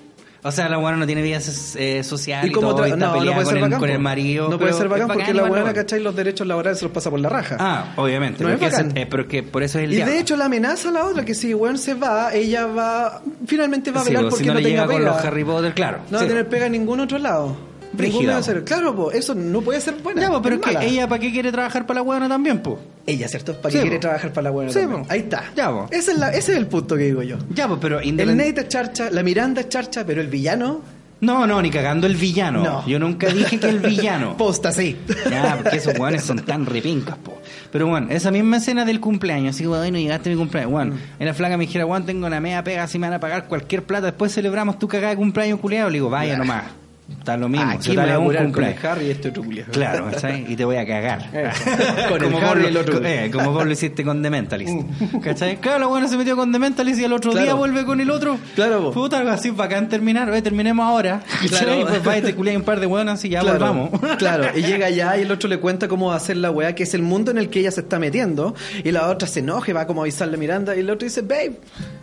[0.44, 1.40] O sea, la buena no tiene vida
[1.76, 3.80] eh, social y, todo, y no, no puede ser con, el, bacán.
[3.80, 4.50] con el marido.
[4.50, 5.72] No puede ser es bacán porque la buena.
[5.72, 6.00] ¿cachai?
[6.02, 7.58] Los derechos laborales se los pasa por la raja.
[7.60, 8.44] Ah, obviamente.
[8.44, 8.98] No porque, ese- bacán.
[8.98, 10.14] eh, pero que por eso es el Y diablo.
[10.16, 13.92] de hecho la amenaza a la otra, que si weón se va, ella va, finalmente
[13.92, 15.12] va a velar porque si no, no, le tenga llega con pega.
[15.16, 16.00] los Harry Potter, claro.
[16.10, 16.26] No va Sí.
[16.26, 17.56] a tener pega en ningún otro lado.
[17.98, 18.44] Po.
[18.44, 18.64] ser.
[18.64, 20.22] Claro, po, eso no puede ser buena.
[20.22, 22.60] Ya, pues, pero es es que ella, ¿para qué quiere trabajar para la buena también,
[22.62, 22.78] pues?
[23.06, 23.54] Ella, ¿cierto?
[23.56, 24.02] ¿Para Sí, qué quiere po.
[24.02, 25.04] trabajar para la buena Sí, también?
[25.04, 25.12] po.
[25.12, 25.44] Ahí está.
[25.56, 25.88] Ya, po.
[25.92, 27.38] Ese es, la- ese es el punto que digo yo.
[27.54, 30.82] Ya, pues, pero El independ- Nate es charcha, la Miranda es charcha, pero el villano...
[31.22, 32.64] No, no, ni cagando el villano.
[32.64, 32.88] No.
[32.88, 34.36] Yo nunca dije que el villano.
[34.38, 34.98] Posta, sí.
[35.30, 37.40] Ya, porque esos weones son tan repincas, po.
[37.72, 41.00] Pero bueno, esa misma escena del cumpleaños, así, weón, no llegaste a mi cumpleaños, weón.
[41.20, 43.46] En la flaca me dijera, weón, tengo una media pega, así me van a pagar
[43.48, 45.90] cualquier plata, después celebramos tu cagada de cumpleaños culiado.
[45.92, 46.64] Le digo, vaya nomás.
[47.20, 47.70] Está lo mismo.
[47.70, 48.76] Aquí me voy a con el.
[48.84, 49.68] Harry y este otro culiao.
[49.72, 50.52] Claro, ¿cachai?
[50.52, 51.30] Y te voy a cagar.
[52.10, 53.02] Con el Como Harry vos el lo- otro.
[53.06, 54.74] eh, como vos lo hiciste con The Mentalist.
[55.24, 55.58] ¿Cachai?
[55.58, 57.46] Claro, la buena se metió con The Mentalist y el otro Claro.
[57.46, 58.38] día vuelve con el otro.
[58.56, 58.92] Claro, po.
[58.92, 60.30] Puta, algo así, bacán terminar.
[60.30, 61.22] Oye, terminemos ahora.
[61.50, 61.80] Claro.
[61.80, 63.90] Y pues va y te culias un par de buenas y ya volvamos.
[64.18, 66.74] Claro, y llega allá y el otro le cuenta cómo va a hacer la weá,
[66.76, 69.40] que es el mundo en el que ella se está metiendo, y la otra se
[69.40, 71.60] enoja y va como a avisarle a Miranda, y el otro dice, babe,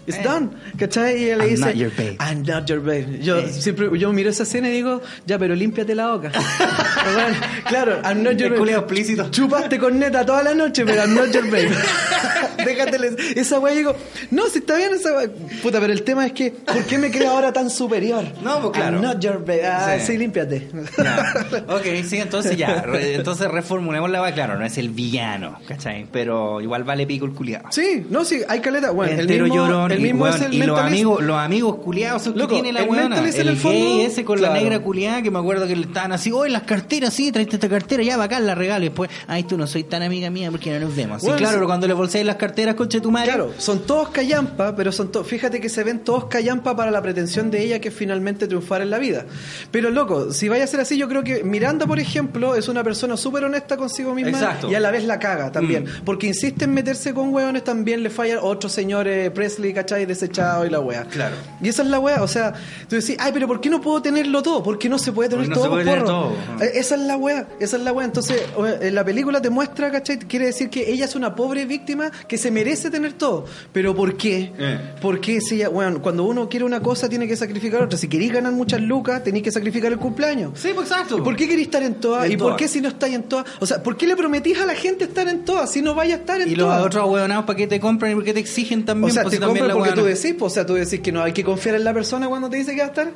[0.07, 0.23] it's Eh.
[0.25, 0.49] done,
[0.79, 1.21] ¿cachai?
[1.21, 2.17] Y ella le I'm dice, not your babe.
[2.21, 3.19] I'm not your babe.
[3.21, 3.49] Yo Eh.
[3.53, 6.31] siempre, yo miro esa escena y digo, ya, pero límpiate la boca.
[6.33, 8.59] Bueno, claro, I'm not your El babe.
[8.59, 9.31] culiao explícito.
[9.31, 11.71] Chupaste con neta toda la noche, pero I'm not your babe.
[12.65, 12.99] Déjate
[13.41, 13.95] esa weá y digo,
[14.31, 15.29] no, si está bien esa weá.
[15.63, 18.25] Puta, pero el tema es que, ¿por qué me creo ahora tan superior?
[18.43, 18.97] No, pues claro.
[18.99, 19.67] I'm not your babe.
[19.67, 20.07] Ah, Sí.
[20.13, 20.69] sí, límpiate.
[20.99, 21.35] Ya.
[21.69, 22.83] Ok, sí, entonces ya.
[22.83, 26.07] re- entonces reformulemos la va claro, no es el villano, ¿cachai?
[26.13, 27.67] Pero igual vale pico el culiado.
[27.71, 28.91] Sí, no, sí, hay caleta.
[28.91, 31.39] Bueno, el Entero mismo, llorón el y, mismo weón, es el y los amigos, los
[31.39, 34.41] amigos culiados que Loco, tiene la el mentalist El, en el fondo, gay ese con
[34.41, 34.63] la claro.
[34.63, 37.69] negra culiada que me acuerdo que le estaban así, oye, las carteras, sí, traiste esta
[37.69, 38.85] cartera, ya bacán, la regalo.
[38.87, 41.21] Y después, ay, tú no soy tan amiga mía porque no nos vemos.
[41.21, 41.57] Sí, Bueno, claro, sí.
[41.59, 43.29] pero cuando le bolseas las carteras, conche tu madre.
[43.29, 45.27] Claro, son todos callampa, pero son todos.
[45.27, 48.81] Fíjate que se ven todos callampa para la pretensión de ella que es finalmente triunfar
[48.81, 49.27] en la vida.
[49.71, 52.83] Pero loco, si vaya a ser así, yo creo que Miranda, por ejemplo, es una
[52.83, 54.71] persona súper honesta consigo misma Exacto.
[54.71, 55.85] y a la vez la caga también.
[55.85, 56.05] Mm.
[56.07, 60.07] Porque insiste en meterse con hueones, también le falla otro señor eh, Presley, ¿cachai?
[60.07, 61.05] Desechado y la wea.
[61.05, 61.37] Claro.
[61.61, 62.55] Y esa es la wea, o sea,
[62.89, 64.63] tú decís, ay, pero ¿por qué no puedo tenerlo todo?
[64.69, 66.33] ¿Por qué no se puede tener Porque no todo, se puede tener todo.
[66.61, 68.05] Eh, Esa es la wea, esa es la wea.
[68.05, 68.43] Entonces,
[68.83, 70.19] en la película te muestra, ¿cachai?
[70.19, 73.47] Quiere decir que ella es una pobre víctima que se merece tener todo.
[73.73, 74.53] Pero ¿por qué?
[74.59, 74.79] Eh.
[75.01, 77.99] ¿Por qué si ella, bueno, cuando uno quiere una cosa tiene que sacrificar otra?
[77.99, 80.53] Si queréis ganar muchas lucas, tenéis que sacrificar el cumpleaños.
[80.57, 81.17] Sí, pues exacto.
[81.17, 82.27] ¿Y por qué queréis estar en todas?
[82.29, 82.57] ¿Y por todas.
[82.59, 83.47] qué si no estáis en todas?
[83.61, 86.17] O sea, ¿por qué le prometís a la gente estar en todas si no vaya
[86.17, 86.83] a estar en Y los todas?
[86.85, 89.13] otros huevonados, ¿para qué te compran y por qué te exigen también?
[89.13, 91.11] o sea, Pues te si compran porque tú decís, pues, o sea, tú decís que
[91.11, 93.13] no hay que confiar en la persona cuando te dice que va a estar.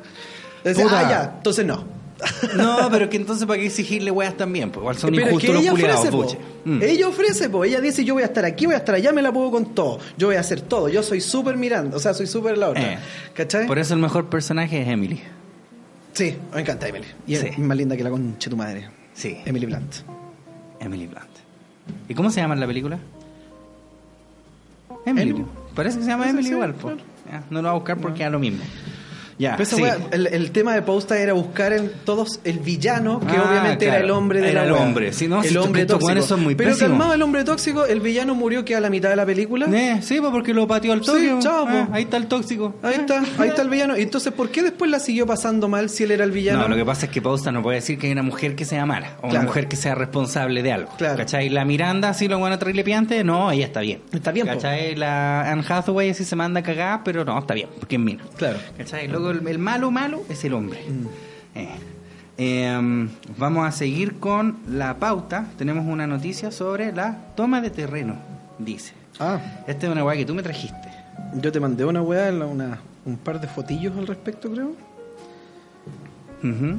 [0.63, 0.99] Puta.
[0.99, 1.83] ah, ya, entonces no.
[2.55, 5.49] No, pero que entonces para qué exigirle weas también, pues igual son Pero es injustos
[5.49, 6.45] que los ella culiados, ofrece, po.
[6.65, 6.81] Mm.
[6.83, 7.63] Ella ofrece, po.
[7.65, 9.73] Ella dice, yo voy a estar aquí, voy a estar allá, me la puedo con
[9.75, 9.99] todo.
[10.17, 10.87] Yo voy a hacer todo.
[10.87, 12.93] Yo soy súper mirando, o sea, soy súper la otra.
[12.93, 12.97] Eh.
[13.33, 13.67] ¿Cachai?
[13.67, 15.21] Por eso el mejor personaje es Emily.
[16.13, 17.07] Sí, me encanta Emily.
[17.27, 17.47] Y Sí.
[17.47, 18.87] es más linda que la concha tu madre.
[19.13, 19.39] Sí.
[19.45, 19.93] Emily Blunt.
[20.79, 21.27] Emily Blunt.
[22.07, 22.99] ¿Y cómo se llama en la película?
[25.05, 25.31] Emily.
[25.31, 25.45] Emily.
[25.75, 26.97] Parece que se llama Emily igual, claro.
[26.97, 27.07] pues.
[27.29, 28.63] Ya, no lo va a buscar porque es lo mismo.
[29.37, 29.81] Ya, Pero esa sí.
[29.81, 33.87] wea, el, el tema de Pausta era buscar en todos el villano, que Ah, obviamente
[33.87, 34.81] era el hombre de Era la el wea.
[34.81, 35.13] hombre.
[35.13, 36.21] Sí, no, el si hombre tóxico.
[36.21, 36.89] son muy Pero pésimos.
[36.91, 39.67] calmado el hombre tóxico, el villano murió que a la mitad de la película.
[39.73, 41.35] Eh, sí, pues porque lo pateó al Sí, toque.
[41.39, 41.93] chao, Ah, po.
[41.95, 42.75] ahí está el tóxico.
[42.83, 43.95] Ahí está, ahí está el villano.
[43.95, 46.59] Entonces, ¿por qué después la siguió pasando mal si él era el villano?
[46.61, 48.65] No, lo que pasa es que Pausta no puede decir que hay una mujer que
[48.65, 50.91] sea mala o una mujer que sea responsable de algo.
[50.97, 51.17] Claro.
[51.17, 51.49] ¿Cachai?
[51.49, 54.01] La Miranda, sí, lo van a traerle piante, no, ella está bien.
[54.11, 54.53] Está bien, po.
[54.53, 54.95] ¿Cachai?
[54.95, 58.23] La Anne Hathaway sí se manda a cagar, pero no, está bien, porque es mina.
[58.37, 58.57] Claro.
[58.77, 59.07] ¿Cachai?
[59.07, 60.83] Luego el, el malo, malo es el hombre.
[60.87, 61.57] Mm.
[61.57, 61.69] Eh.
[62.37, 63.07] Eh,
[63.37, 65.47] vamos a seguir con la pauta.
[65.57, 68.17] Tenemos una noticia sobre la toma de terreno,
[68.57, 68.93] dice.
[69.19, 70.89] Ah, Esta es una weá que tú me trajiste.
[71.35, 74.71] yo te mandé una weá, una, un par de fotillos al respecto, creo.
[76.43, 76.75] Ujú.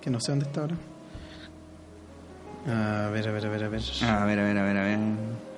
[0.00, 0.76] Que no sé dónde está ahora.
[2.68, 3.82] A ver, a ver, a ver, a ver.
[4.02, 4.98] A ver, a ver, a ver, a ver.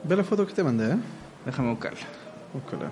[0.04, 0.96] Ve la foto que te mandé, ¿eh?
[1.44, 2.00] Déjame buscarla.
[2.54, 2.90] Búscala.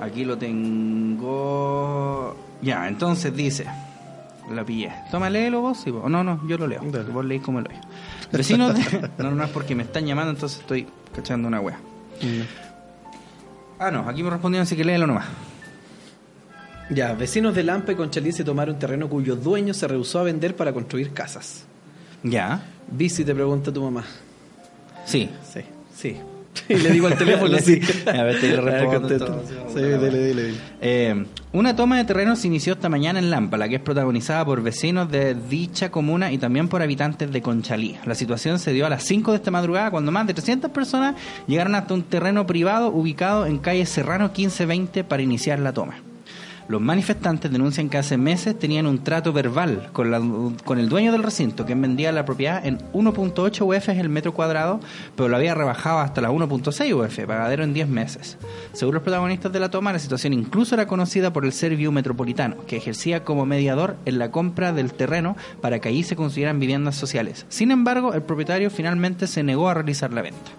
[0.00, 2.36] Aquí lo tengo.
[2.62, 3.66] Ya, entonces dice.
[4.50, 4.92] La pillé.
[5.10, 5.78] Toma, léelo vos.
[5.78, 6.10] Sí, vos.
[6.10, 6.82] No, no, yo lo leo.
[6.84, 7.10] Dale.
[7.10, 7.80] Vos leís como lo leo.
[8.32, 9.10] Vecinos de...
[9.18, 11.78] No, no es porque me están llamando, entonces estoy cachando una wea.
[13.78, 15.26] Ah, no, aquí me respondieron así que léelo nomás.
[16.90, 20.54] Ya, vecinos de Lampa y Conchalí se tomaron terreno cuyo dueño se rehusó a vender
[20.54, 21.64] para construir casas.
[22.22, 22.62] Ya.
[22.88, 24.04] Bici te pregunta tu mamá.
[25.06, 25.30] Sí.
[25.50, 25.60] Sí,
[25.94, 26.16] sí.
[26.68, 27.80] Y le digo al teléfono, sí.
[28.06, 29.42] A ver, te le respondo.
[29.72, 30.54] Sí, dile, dile.
[30.80, 34.44] Eh, una toma de terreno se inició esta mañana en Lampa, la que es protagonizada
[34.44, 37.96] por vecinos de dicha comuna y también por habitantes de Conchalí.
[38.04, 41.14] La situación se dio a las 5 de esta madrugada cuando más de 300 personas
[41.46, 46.13] llegaron hasta un terreno privado ubicado en calle Serrano 1520 para iniciar la toma.
[46.66, 50.20] Los manifestantes denuncian que hace meses tenían un trato verbal con, la-
[50.64, 54.80] con el dueño del recinto, que vendía la propiedad en 1.8 UF el metro cuadrado,
[55.14, 58.38] pero lo había rebajado hasta las 1.6 UF, pagadero en 10 meses.
[58.72, 62.56] Según los protagonistas de la toma, la situación incluso era conocida por el Serviu Metropolitano,
[62.66, 66.96] que ejercía como mediador en la compra del terreno para que allí se construyeran viviendas
[66.96, 67.44] sociales.
[67.50, 70.50] Sin embargo, el propietario finalmente se negó a realizar la venta.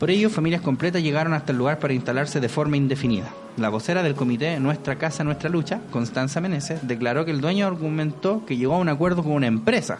[0.00, 3.32] Por ello, familias completas llegaron hasta el lugar para instalarse de forma indefinida.
[3.58, 8.46] La vocera del comité Nuestra Casa, Nuestra Lucha, Constanza Meneses, declaró que el dueño argumentó
[8.46, 9.98] que llegó a un acuerdo con una empresa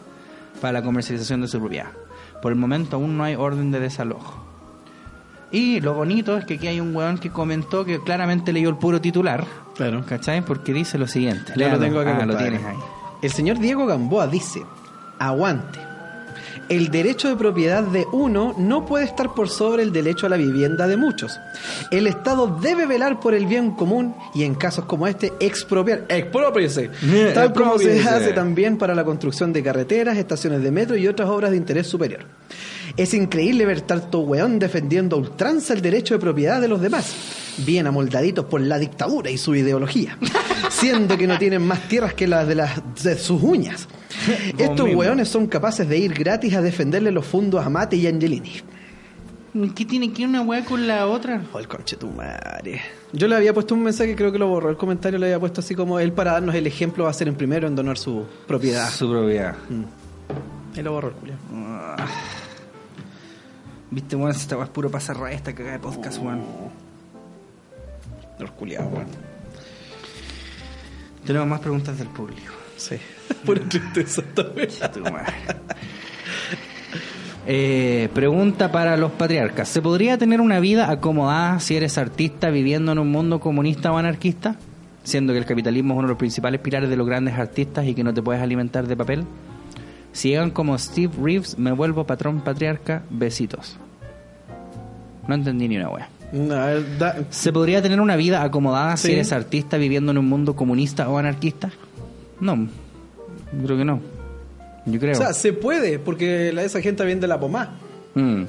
[0.60, 1.90] para la comercialización de su propiedad.
[2.40, 4.42] Por el momento aún no hay orden de desalojo.
[5.50, 8.76] Y lo bonito es que aquí hay un weón que comentó que claramente leyó el
[8.76, 9.44] puro titular.
[9.76, 10.02] Claro.
[10.08, 10.42] ¿Cachai?
[10.42, 11.52] Porque dice lo siguiente.
[11.54, 12.18] Lo tengo acá.
[12.22, 12.76] Ah, lo tienes ahí.
[13.20, 14.62] El señor Diego Gamboa dice,
[15.18, 15.78] aguante.
[16.68, 20.36] El derecho de propiedad de uno no puede estar por sobre el derecho a la
[20.36, 21.38] vivienda de muchos.
[21.90, 26.90] El Estado debe velar por el bien común y en casos como este expropiar, expropiese,
[27.34, 31.28] tal como se hace también para la construcción de carreteras, estaciones de metro y otras
[31.28, 32.24] obras de interés superior.
[32.96, 37.14] Es increíble ver tanto weón defendiendo a ultranza el derecho de propiedad de los demás,
[37.58, 40.18] bien amoldaditos por la dictadura y su ideología,
[40.70, 43.88] siendo que no tienen más tierras que las de, las, de sus uñas.
[44.58, 48.52] Estos weones son capaces de ir gratis a defenderle los fondos a Mate y Angelini.
[49.74, 51.42] ¿Qué tiene que ver una weá con la otra?
[51.52, 52.80] Oh, el conche tu madre.
[53.12, 55.60] Yo le había puesto un mensaje, creo que lo borró el comentario, le había puesto
[55.60, 58.24] así como él para darnos el ejemplo va a ser el primero en donar su
[58.46, 58.88] propiedad.
[58.88, 59.54] Su propiedad.
[60.74, 61.38] Él lo borró el culiao.
[63.90, 66.40] Viste, weón, si esta weá es puro pasar esta cagada de podcast, weón.
[68.38, 69.06] Los culiados, weón.
[71.24, 72.52] Tenemos más preguntas del público.
[72.76, 72.96] Sí.
[73.44, 74.22] Pura tristeza
[75.02, 75.32] madre.
[77.46, 79.68] Eh, pregunta para los patriarcas.
[79.68, 83.98] ¿Se podría tener una vida acomodada si eres artista viviendo en un mundo comunista o
[83.98, 84.56] anarquista?
[85.02, 87.94] Siendo que el capitalismo es uno de los principales pilares de los grandes artistas y
[87.94, 89.24] que no te puedes alimentar de papel.
[90.12, 93.02] Si llegan como Steve Reeves, me vuelvo patrón patriarca.
[93.10, 93.76] Besitos.
[95.26, 96.08] No entendí ni una wea.
[96.32, 96.56] No,
[96.98, 101.08] da- ¿Se podría tener una vida acomodada si eres artista viviendo en un mundo comunista
[101.08, 101.70] o anarquista?
[102.40, 102.68] No,
[103.64, 104.00] creo que no.
[104.86, 105.12] Yo creo.
[105.12, 107.70] O sea, se puede, porque la, esa gente viene de la pomá.
[108.14, 108.42] Mm.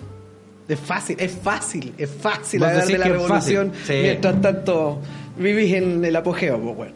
[0.67, 3.93] Es fácil, es fácil, es fácil hablar de la revolución sí.
[4.01, 5.01] mientras tanto
[5.37, 6.93] vivís en el apogeo, pues bueno.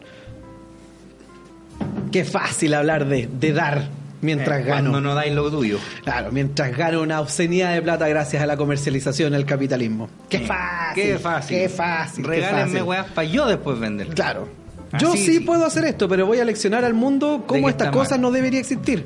[2.10, 3.88] Qué fácil hablar de, de dar
[4.20, 4.88] mientras gano.
[4.88, 5.78] Eh, Cuando no dais lo tuyo.
[6.04, 10.08] Claro, mientras gano una obscenidad de plata gracias a la comercialización del capitalismo.
[10.28, 11.02] Qué fácil.
[11.02, 11.56] Qué fácil.
[11.56, 12.24] Qué fácil.
[12.24, 14.14] Regálenme weas para yo después venderlas.
[14.14, 14.48] Claro.
[14.92, 18.18] Así Yo sí, puedo hacer esto, pero voy a leccionar al mundo cómo estas cosas
[18.18, 19.04] no debería existir.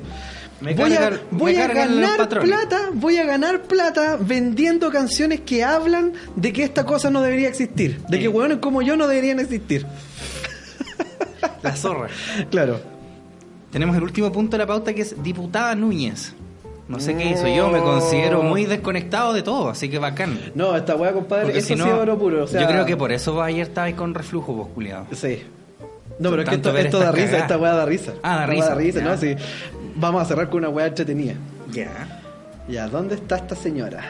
[0.61, 6.13] Me voy a, voy a ganar plata, voy a ganar plata vendiendo canciones que hablan
[6.37, 9.85] de que esta cosa no debería existir, de que hueones como yo no deberían existir.
[11.61, 12.07] La zorra.
[12.49, 12.92] Claro.
[13.73, 16.33] Tenemos el último punto de la pauta que es diputada Núñez.
[16.87, 17.47] No sé qué hizo.
[17.47, 20.37] Yo me considero muy desconectado de todo, así que bacán.
[20.53, 22.43] No, esta weá, compadre, Porque eso si sí no, es oro puro.
[22.43, 25.07] o sea- yo creo que por eso vos ayer estabas con reflujo, vos, culiado.
[25.13, 25.43] Sí.
[26.19, 28.13] No, pero es que esto, da risa, esta weá da risa.
[28.21, 29.01] Ah, da risa, Da risa.
[29.01, 29.17] ¿no?
[29.17, 29.35] Sí.
[29.95, 31.33] Vamos a cerrar con una weá entretenida.
[31.71, 32.21] Ya.
[32.69, 34.03] Ya, ¿dónde está esta señora?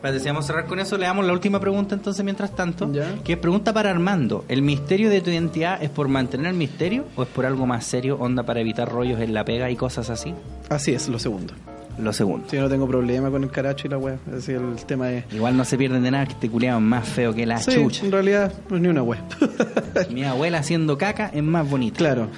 [0.00, 2.90] Espérate, si vamos a cerrar con eso, le damos la última pregunta entonces mientras tanto.
[2.90, 3.16] Ya.
[3.22, 4.46] Que es pregunta para Armando.
[4.48, 7.84] ¿El misterio de tu identidad es por mantener el misterio o es por algo más
[7.84, 10.34] serio, onda para evitar rollos en la pega y cosas así?
[10.70, 11.52] Así es, lo segundo.
[11.98, 12.46] Lo segundo.
[12.48, 13.98] Si yo no tengo problema con el caracho y la.
[13.98, 15.24] Es decir, el tema es.
[15.34, 18.06] Igual no se pierden de nada que culiado es más feo que la Sí, chucha.
[18.06, 19.22] en realidad, pues ni una weá.
[20.10, 21.98] Mi abuela haciendo caca es más bonita.
[21.98, 22.28] claro.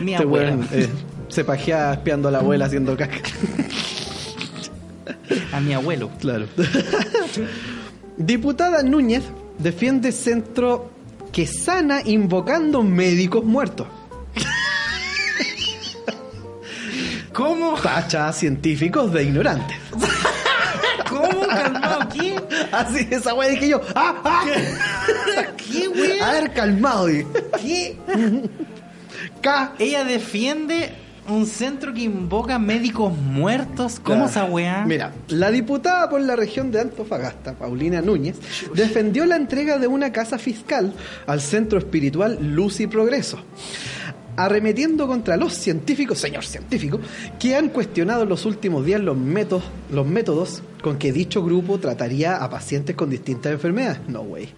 [0.00, 0.56] Mi Este abuela.
[0.72, 0.88] eh,
[1.28, 3.18] se pajea espiando a la abuela haciendo caca.
[5.52, 6.10] A mi abuelo.
[6.20, 6.46] Claro.
[8.16, 9.24] Diputada Núñez
[9.58, 10.90] defiende centro
[11.32, 13.86] que sana invocando médicos muertos.
[17.32, 17.74] ¿Cómo?
[17.74, 19.76] Tacha a científicos de ignorantes.
[21.08, 22.08] ¿Cómo, calmado?
[22.08, 22.36] ¿Qué?
[22.70, 23.80] Así, esa weá dije yo.
[23.94, 24.14] ¡Ah!
[24.24, 24.44] ¡Ah!
[25.56, 26.20] ¿Qué?
[26.22, 27.06] A ver, calmado.
[27.06, 27.26] dije.
[27.60, 27.96] ¿Qué?
[29.40, 29.72] K.
[29.78, 30.92] Ella defiende
[31.28, 34.00] Un centro que invoca médicos muertos.
[34.00, 34.84] ¿Cómo esa weá?
[34.84, 38.38] Mira, la diputada por la región de Antofagasta, Paulina Núñez,
[38.74, 40.92] defendió la entrega de una casa fiscal
[41.26, 43.38] al centro espiritual Luz y Progreso.
[44.36, 47.00] Arremetiendo contra los científicos, señor científico,
[47.38, 51.78] que han cuestionado en los últimos días los métodos, los métodos con que dicho grupo
[51.78, 54.00] trataría a pacientes con distintas enfermedades.
[54.08, 54.48] No, way.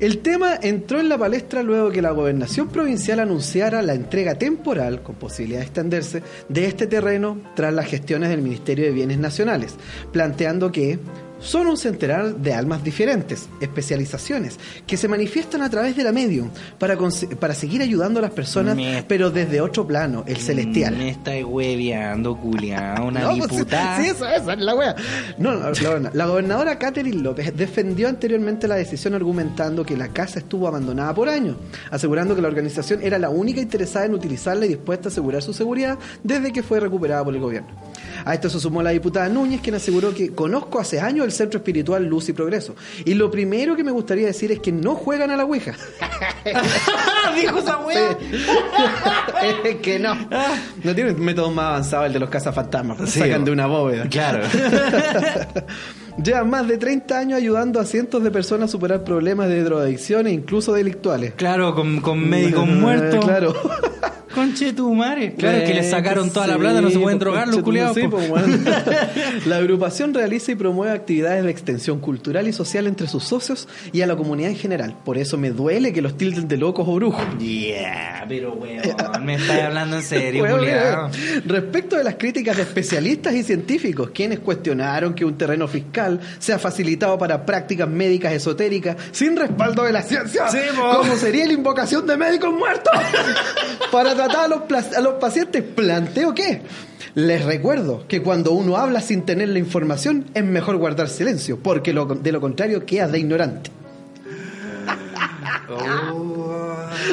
[0.00, 5.02] El tema entró en la palestra luego que la gobernación provincial anunciara la entrega temporal,
[5.02, 9.74] con posibilidad de extenderse, de este terreno tras las gestiones del Ministerio de Bienes Nacionales,
[10.12, 10.98] planteando que
[11.40, 16.50] son un centenar de almas diferentes, especializaciones, que se manifiestan a través de la medium
[16.78, 16.96] para,
[17.38, 20.96] para seguir ayudando a las personas, Me- pero desde otro plano, el celestial.
[20.96, 23.06] Me está hueveando, culiao.
[23.08, 24.02] Una No, pues, diputada.
[24.02, 24.94] sí, esa, esa es la wea.
[25.38, 30.38] No, no, la, la gobernadora Catherine López defendió anteriormente la decisión argumentando que la casa
[30.40, 31.56] estuvo abandonada por años,
[31.90, 35.52] asegurando que la organización era la única interesada en utilizarla y dispuesta a asegurar su
[35.52, 37.68] seguridad desde que fue recuperada por el gobierno.
[38.24, 41.58] A esto se sumó la diputada Núñez, quien aseguró que conozco hace años el Centro
[41.58, 42.74] Espiritual Luz y Progreso.
[43.04, 45.74] Y lo primero que me gustaría decir es que no juegan a la Ouija.
[47.40, 47.78] Dijo esa
[49.64, 50.14] es que no.
[50.82, 52.96] No tienen métodos más avanzados el de los cazafantasmas.
[52.98, 54.08] pues, Sí, sacan de una bóveda.
[54.08, 54.44] Claro.
[56.22, 60.26] Llevan más de 30 años ayudando a cientos de personas a superar problemas de drogadicción
[60.26, 61.32] e incluso delictuales.
[61.36, 63.24] Claro, con, con médicos muertos.
[63.24, 63.54] Claro.
[64.40, 65.34] Conche tu madre.
[65.34, 67.94] Claro, es que le sacaron toda la plata, no se pueden drogar los culiados.
[67.94, 68.56] sí, pues, bueno.
[69.44, 74.00] La agrupación realiza y promueve actividades de extensión cultural y social entre sus socios y
[74.00, 74.96] a la comunidad en general.
[75.04, 77.22] Por eso me duele que los tilden de locos o brujos.
[77.38, 78.80] Yeah, pero weón,
[79.26, 81.10] me estás hablando en serio, Weón,
[81.44, 86.58] Respecto de las críticas de especialistas y científicos, quienes cuestionaron que un terreno fiscal sea
[86.58, 92.06] facilitado para prácticas médicas esotéricas sin respaldo de la ciencia, Sí, como sería la invocación
[92.06, 92.92] de médicos muertos
[93.92, 94.62] para tratar a los,
[94.96, 96.62] a los pacientes, planteo que
[97.14, 101.92] les recuerdo que cuando uno habla sin tener la información es mejor guardar silencio, porque
[101.92, 103.70] de lo contrario quedas de ignorante.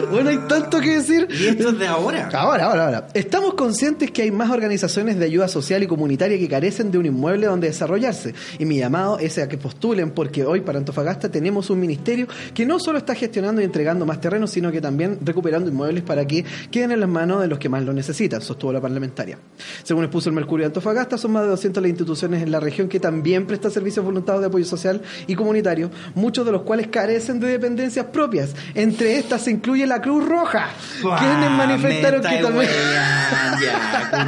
[0.09, 1.27] Bueno, hay tanto que decir.
[1.29, 2.29] Y esto es de ahora.
[2.33, 3.07] Ahora, ahora, ahora.
[3.13, 7.05] Estamos conscientes que hay más organizaciones de ayuda social y comunitaria que carecen de un
[7.05, 8.33] inmueble donde desarrollarse.
[8.59, 12.65] Y mi llamado es a que postulen porque hoy para Antofagasta tenemos un ministerio que
[12.65, 16.45] no solo está gestionando y entregando más terrenos, sino que también recuperando inmuebles para que
[16.71, 19.37] queden en las manos de los que más lo necesitan, sostuvo la parlamentaria.
[19.83, 22.87] Según expuso el Mercurio de Antofagasta, son más de 200 las instituciones en la región
[22.87, 27.39] que también prestan servicios voluntarios de apoyo social y comunitario, muchos de los cuales carecen
[27.39, 28.26] de dependencias propias.
[28.75, 30.69] Entre estas se incluye la Cruz Roja,
[31.01, 32.71] quienes manifestaron que también...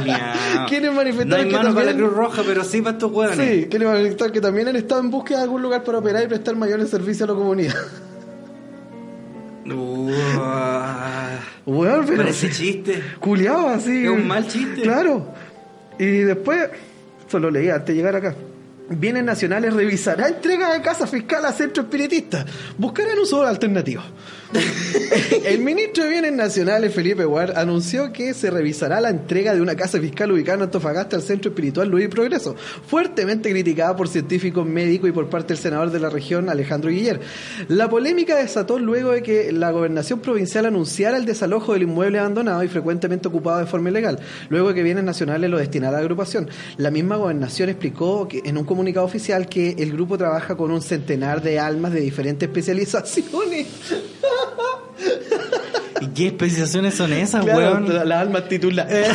[0.04, 0.66] Ya.
[0.68, 3.36] ¿Quiénes manifestaron no que para la también- Cruz Roja, pero sí para estos hueones.
[3.62, 6.26] Sí, que, le- que también han estado en búsqueda de algún lugar para operar y
[6.26, 7.74] prestar mayores servicios a la comunidad.
[11.66, 12.16] Weón, pero.
[12.18, 13.02] Parece chiste.
[13.20, 14.04] Culeado así.
[14.04, 14.82] Es un mal chiste.
[14.82, 15.32] Claro.
[15.98, 16.70] Y después,
[17.28, 18.34] solo leí antes de llegar acá.
[18.90, 22.44] Bienes Nacionales revisará entrega de casa fiscal a centro espiritista.
[22.76, 24.02] Buscarán uso alternativo.
[25.44, 29.76] El ministro de Bienes Nacionales, Felipe Guard, anunció que se revisará la entrega de una
[29.76, 32.56] casa fiscal ubicada en Antofagasta al Centro Espiritual Luis Progreso,
[32.86, 37.20] fuertemente criticada por científicos médicos y por parte del senador de la región, Alejandro Guiller.
[37.68, 42.62] La polémica desató luego de que la gobernación provincial anunciara el desalojo del inmueble abandonado
[42.64, 44.18] y frecuentemente ocupado de forma ilegal,
[44.48, 46.48] luego de que Bienes Nacionales lo destinara a la agrupación.
[46.76, 50.82] La misma gobernación explicó que en un comunicado oficial que el grupo trabaja con un
[50.82, 53.66] centenar de almas de diferentes especializaciones.
[56.00, 57.94] ¿Y qué especializaciones son esas, Claro, weón?
[57.94, 59.08] la- las almas titulares.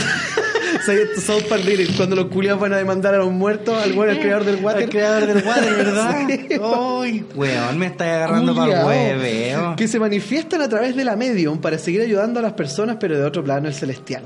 [1.19, 4.19] South Park Lyrics, cuando los culiados van a demandar a los muertos, al buen el
[4.19, 4.83] creador del water.
[4.83, 6.15] El creador del water, ¿verdad?
[6.27, 6.47] Sí.
[6.61, 9.75] Ay, weón, me está agarrando para el hueveo.
[9.75, 13.17] Que se manifiestan a través de la medium para seguir ayudando a las personas, pero
[13.17, 14.23] de otro plano, el celestial.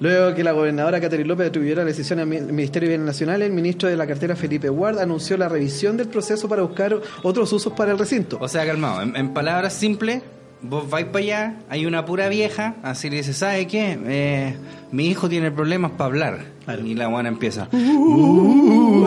[0.00, 3.46] Luego que la gobernadora Catherine López atribuyera la decisión al Mi- Ministerio de Bienes Nacionales,
[3.48, 7.52] el ministro de la cartera Felipe Ward anunció la revisión del proceso para buscar otros
[7.52, 8.38] usos para el recinto.
[8.40, 10.22] O sea, calmado, en, en palabras simples,
[10.62, 13.98] vos vais para allá, hay una pura vieja, así le dice, ¿sabe qué?
[14.06, 14.56] Eh,
[14.92, 16.56] mi hijo tiene problemas para hablar.
[16.84, 19.02] Y la buena empieza, "Uh,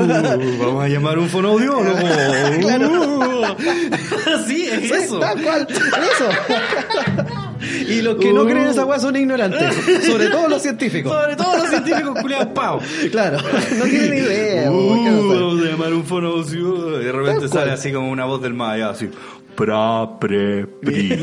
[0.61, 1.89] vamos a llamar un fonoaudiólogo.
[2.61, 3.55] Claro.
[4.47, 5.19] sí, es Sí, eso.
[5.19, 6.29] Tal cual, eso.
[7.89, 11.11] y los que no creen esa weá son ignorantes, sobre todo los científicos.
[11.11, 12.79] Sobre todo los científicos culiados pavo.
[13.11, 13.37] Claro,
[13.77, 14.71] no tienen idea.
[14.71, 15.39] Uh, weón, ¿qué no saben?
[15.41, 17.01] vamos a llamar un fonoaudiólogo.
[17.01, 19.09] Y de repente sale así como una voz del más allá, así.
[19.55, 21.21] Pra, pre, pri.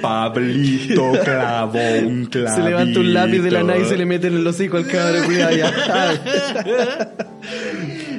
[0.00, 2.54] Pablito clavó un clavito.
[2.54, 4.86] Se levanta un lápiz de la nada y se le mete en el hocico al
[4.86, 5.72] cabrón, cuidado ya.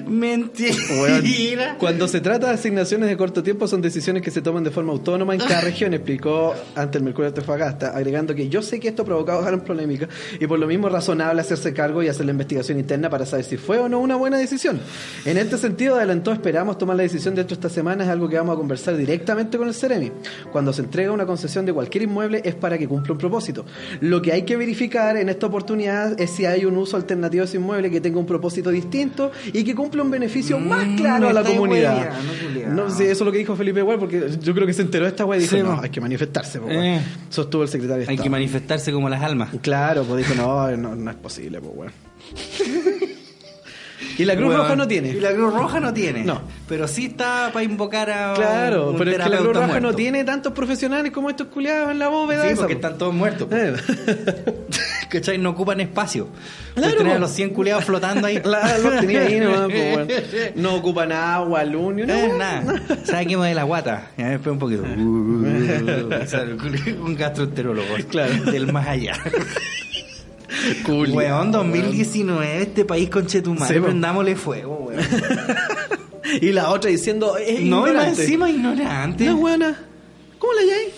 [0.10, 1.76] Mentira.
[1.80, 4.92] Cuando se trata de asignaciones de corto tiempo son decisiones que se toman de forma
[4.92, 9.04] autónoma en cada región, explicó ante el Mercurio Antofagasta, agregando que yo sé que esto
[9.04, 10.08] ha provocado gran polémica
[10.40, 13.58] y por lo mismo razonable hacerse cargo y hacer la investigación interna para saber si
[13.58, 14.80] fue o no una buena decisión.
[15.26, 18.54] En este sentido, adelantó, esperamos tomar la decisión de esta semana, es algo que vamos
[18.54, 20.12] a conversar directamente con el Ceremi.
[20.52, 23.66] Cuando se entrega una concesión de cualquier inmueble es para que cumpla un propósito.
[24.02, 27.46] Lo que hay que verificar en esta oportunidad es si hay un uso alternativo de
[27.46, 31.30] ese inmueble que tenga un propósito distinto y que cumpla un beneficio más Mm, claro
[31.30, 32.10] a la comunidad.
[32.44, 32.74] culiao.
[32.74, 35.06] No, sí, eso es lo que dijo Felipe igual, porque yo creo que se enteró
[35.06, 36.84] de esta wea y dijo, Sí, no, hay que manifestarse, po, weón".
[36.84, 37.02] Eh.
[37.30, 38.32] Sostuvo el secretario de Hay que Estado.
[38.32, 39.50] manifestarse como las almas.
[39.62, 41.92] Claro, pues dijo, no, no, no es posible, pues weón.
[44.18, 44.56] y la Cruz.
[44.56, 45.10] Roja no tiene.
[45.10, 46.24] Y la Cruz Roja no tiene.
[46.24, 46.42] No.
[46.68, 48.34] Pero sí está para invocar a.
[48.34, 51.92] Claro, un pero es que la Cruz Roja no tiene tantos profesionales como estos culiados
[51.92, 52.44] en la bóveda.
[52.44, 52.80] Sí, esa, porque po.
[52.86, 53.48] están todos muertos.
[53.48, 53.56] po.
[53.56, 53.74] Eh.
[55.10, 55.38] ¿Cachai?
[55.40, 56.28] No ocupan espacio.
[56.76, 56.98] Claro.
[56.98, 58.40] Tener a los 100 culiados flotando ahí.
[58.42, 60.08] Claro, los tenía ahí nomás, pues, weón.
[60.56, 62.38] No ocupan agua, luz, ni una Eh, weá.
[62.38, 62.82] nada.
[63.06, 64.12] Saquemos de la guata.
[64.18, 64.84] Ya espera un poquito.
[65.00, 67.88] Uh, un gastroenterólogo.
[68.10, 68.52] Claro.
[68.52, 69.14] Del más allá.
[70.86, 75.02] Culiao, Weón, 2019, este país con Chetumare, Sí, prendámosle fuego, weón.
[76.42, 78.22] Y la otra diciendo, No, ignorante.
[78.22, 79.26] encima ignorante.
[79.26, 79.80] No, weona.
[80.38, 80.94] ¿Cómo la hay?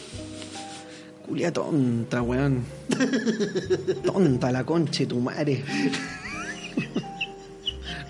[1.31, 2.61] Culia tonta, weón.
[4.03, 5.63] tonta la concha de tu madre.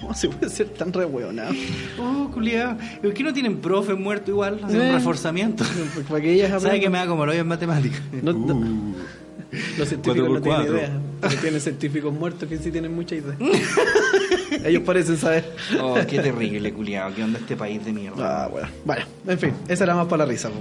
[0.02, 1.54] ¿Cómo se puede ser tan re weonado?
[2.00, 2.78] Oh, culiado.
[3.00, 4.60] ¿Por qué no tienen profe muerto igual?
[4.64, 4.90] Hacen Eh.
[4.90, 5.64] un reforzamiento.
[6.10, 6.82] Para que ellas ¿Sabes aprendan.
[6.82, 8.02] que me da como lo en matemáticas?
[8.24, 8.96] No- no-
[9.78, 10.90] Los científicos no tienen idea.
[11.22, 13.36] Porque tienen científicos muertos que sí tienen mucha idea.
[14.66, 15.46] Ellos parecen saber.
[15.80, 17.14] Oh, qué terrible, culiado.
[17.14, 18.46] ¿Qué onda este país de mierda?
[18.46, 18.68] Ah, bueno.
[18.84, 20.50] Bueno, en fin, esa era más para la risa.
[20.50, 20.56] po.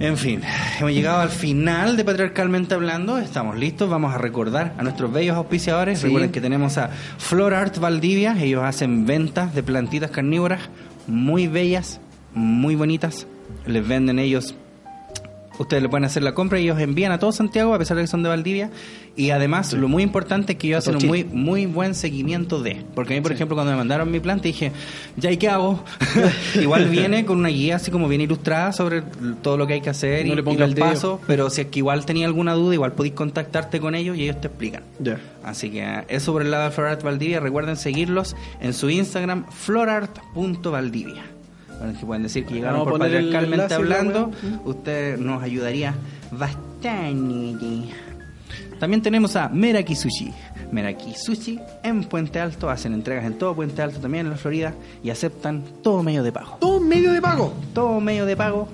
[0.00, 0.42] En fin,
[0.80, 3.18] hemos llegado al final de Patriarcalmente Hablando.
[3.18, 3.88] Estamos listos.
[3.88, 6.00] Vamos a recordar a nuestros bellos auspiciadores.
[6.00, 6.06] Sí.
[6.06, 6.88] Recuerden que tenemos a
[7.18, 8.36] Flor Art Valdivia.
[8.40, 10.62] Ellos hacen ventas de plantitas carnívoras
[11.06, 12.00] muy bellas,
[12.34, 13.26] muy bonitas.
[13.66, 14.56] Les venden ellos.
[15.58, 18.04] Ustedes le pueden hacer la compra y ellos envían a todo Santiago, a pesar de
[18.04, 18.70] que son de Valdivia.
[19.16, 22.84] Y además, lo muy importante es que ellos hacen un muy, muy buen seguimiento de.
[22.94, 24.72] Porque a mí, por ejemplo, cuando me mandaron mi planta, dije,
[25.16, 25.84] ¿ya y qué hago?
[26.60, 29.02] Igual viene con una guía así como bien ilustrada sobre
[29.42, 31.20] todo lo que hay que hacer No y, le y los pasos.
[31.26, 34.40] Pero si es que igual tenía alguna duda, igual podéis contactarte con ellos y ellos
[34.40, 34.82] te explican.
[35.44, 37.38] Así que eso por el lado de Florart Valdivia.
[37.40, 41.33] Recuerden seguirlos en su Instagram, florart.valdivia.
[41.78, 44.30] Bueno, que pueden decir que llegaron por patriarcalmente hablando.
[44.64, 45.94] Usted nos ayudaría
[46.30, 46.64] bastante.
[48.78, 50.32] También tenemos a Meraki Sushi.
[50.70, 52.68] Meraki Sushi en Puente Alto.
[52.68, 54.74] Hacen entregas en todo Puente Alto, también en la Florida.
[55.02, 56.58] Y aceptan todo medio de pago.
[56.60, 57.54] Todo medio de pago.
[57.72, 58.68] Todo medio de pago.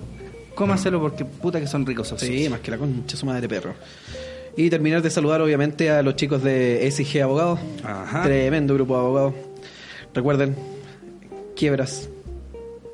[0.54, 3.74] Cómaselo porque puta que son ricos esos Sí, más que la concha su madre perro.
[4.56, 7.60] Y terminar de saludar obviamente a los chicos de SG Abogados.
[8.24, 9.34] Tremendo grupo de abogados.
[10.12, 10.56] Recuerden,
[11.56, 12.08] quiebras,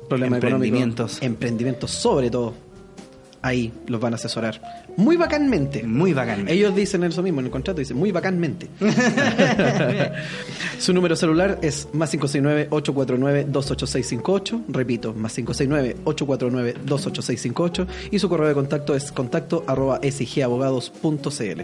[0.07, 1.17] problemas Emprendimientos.
[1.17, 2.53] económicos, emprendimientos sobre todo.
[3.43, 4.59] Ahí los van a asesorar.
[4.97, 5.83] Muy bacanmente.
[5.83, 6.47] Muy bacán.
[6.49, 8.67] Ellos dicen eso mismo en el contrato, dicen muy bacanmente.
[10.79, 14.63] Su número celular es más 569-849-28658.
[14.69, 17.87] Repito, más 569-849-28658.
[18.11, 21.29] Y su correo de contacto es contacto arroba sgabogados.cl.
[21.29, 21.61] Así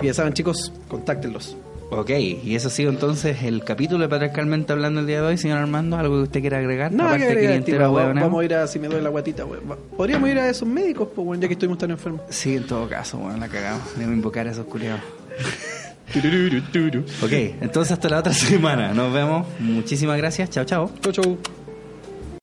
[0.00, 1.56] que ya saben, chicos, contáctenlos.
[1.88, 5.38] Ok, y eso ha sido entonces el capítulo de Patriarcalmente Hablando el día de hoy,
[5.38, 5.96] señor Armando.
[5.96, 6.90] ¿Algo que usted quiera agregar?
[6.90, 8.24] Que Aparte agregar, clientela tipo, va- huevonao.
[8.24, 9.44] vamos a ir a si me duele la guatita,
[9.96, 12.22] Podríamos ir a esos médicos, pues, bueno, ya que estuvimos tan enfermos.
[12.28, 13.94] Sí, en todo caso, bueno, la cagamos.
[13.94, 15.00] Debemos invocar a esos culiados.
[17.22, 18.92] Ok, entonces hasta la otra semana.
[18.94, 19.46] Nos vemos.
[19.58, 20.50] Muchísimas gracias.
[20.50, 20.90] Chao, chao.
[21.02, 21.38] Chau, chau.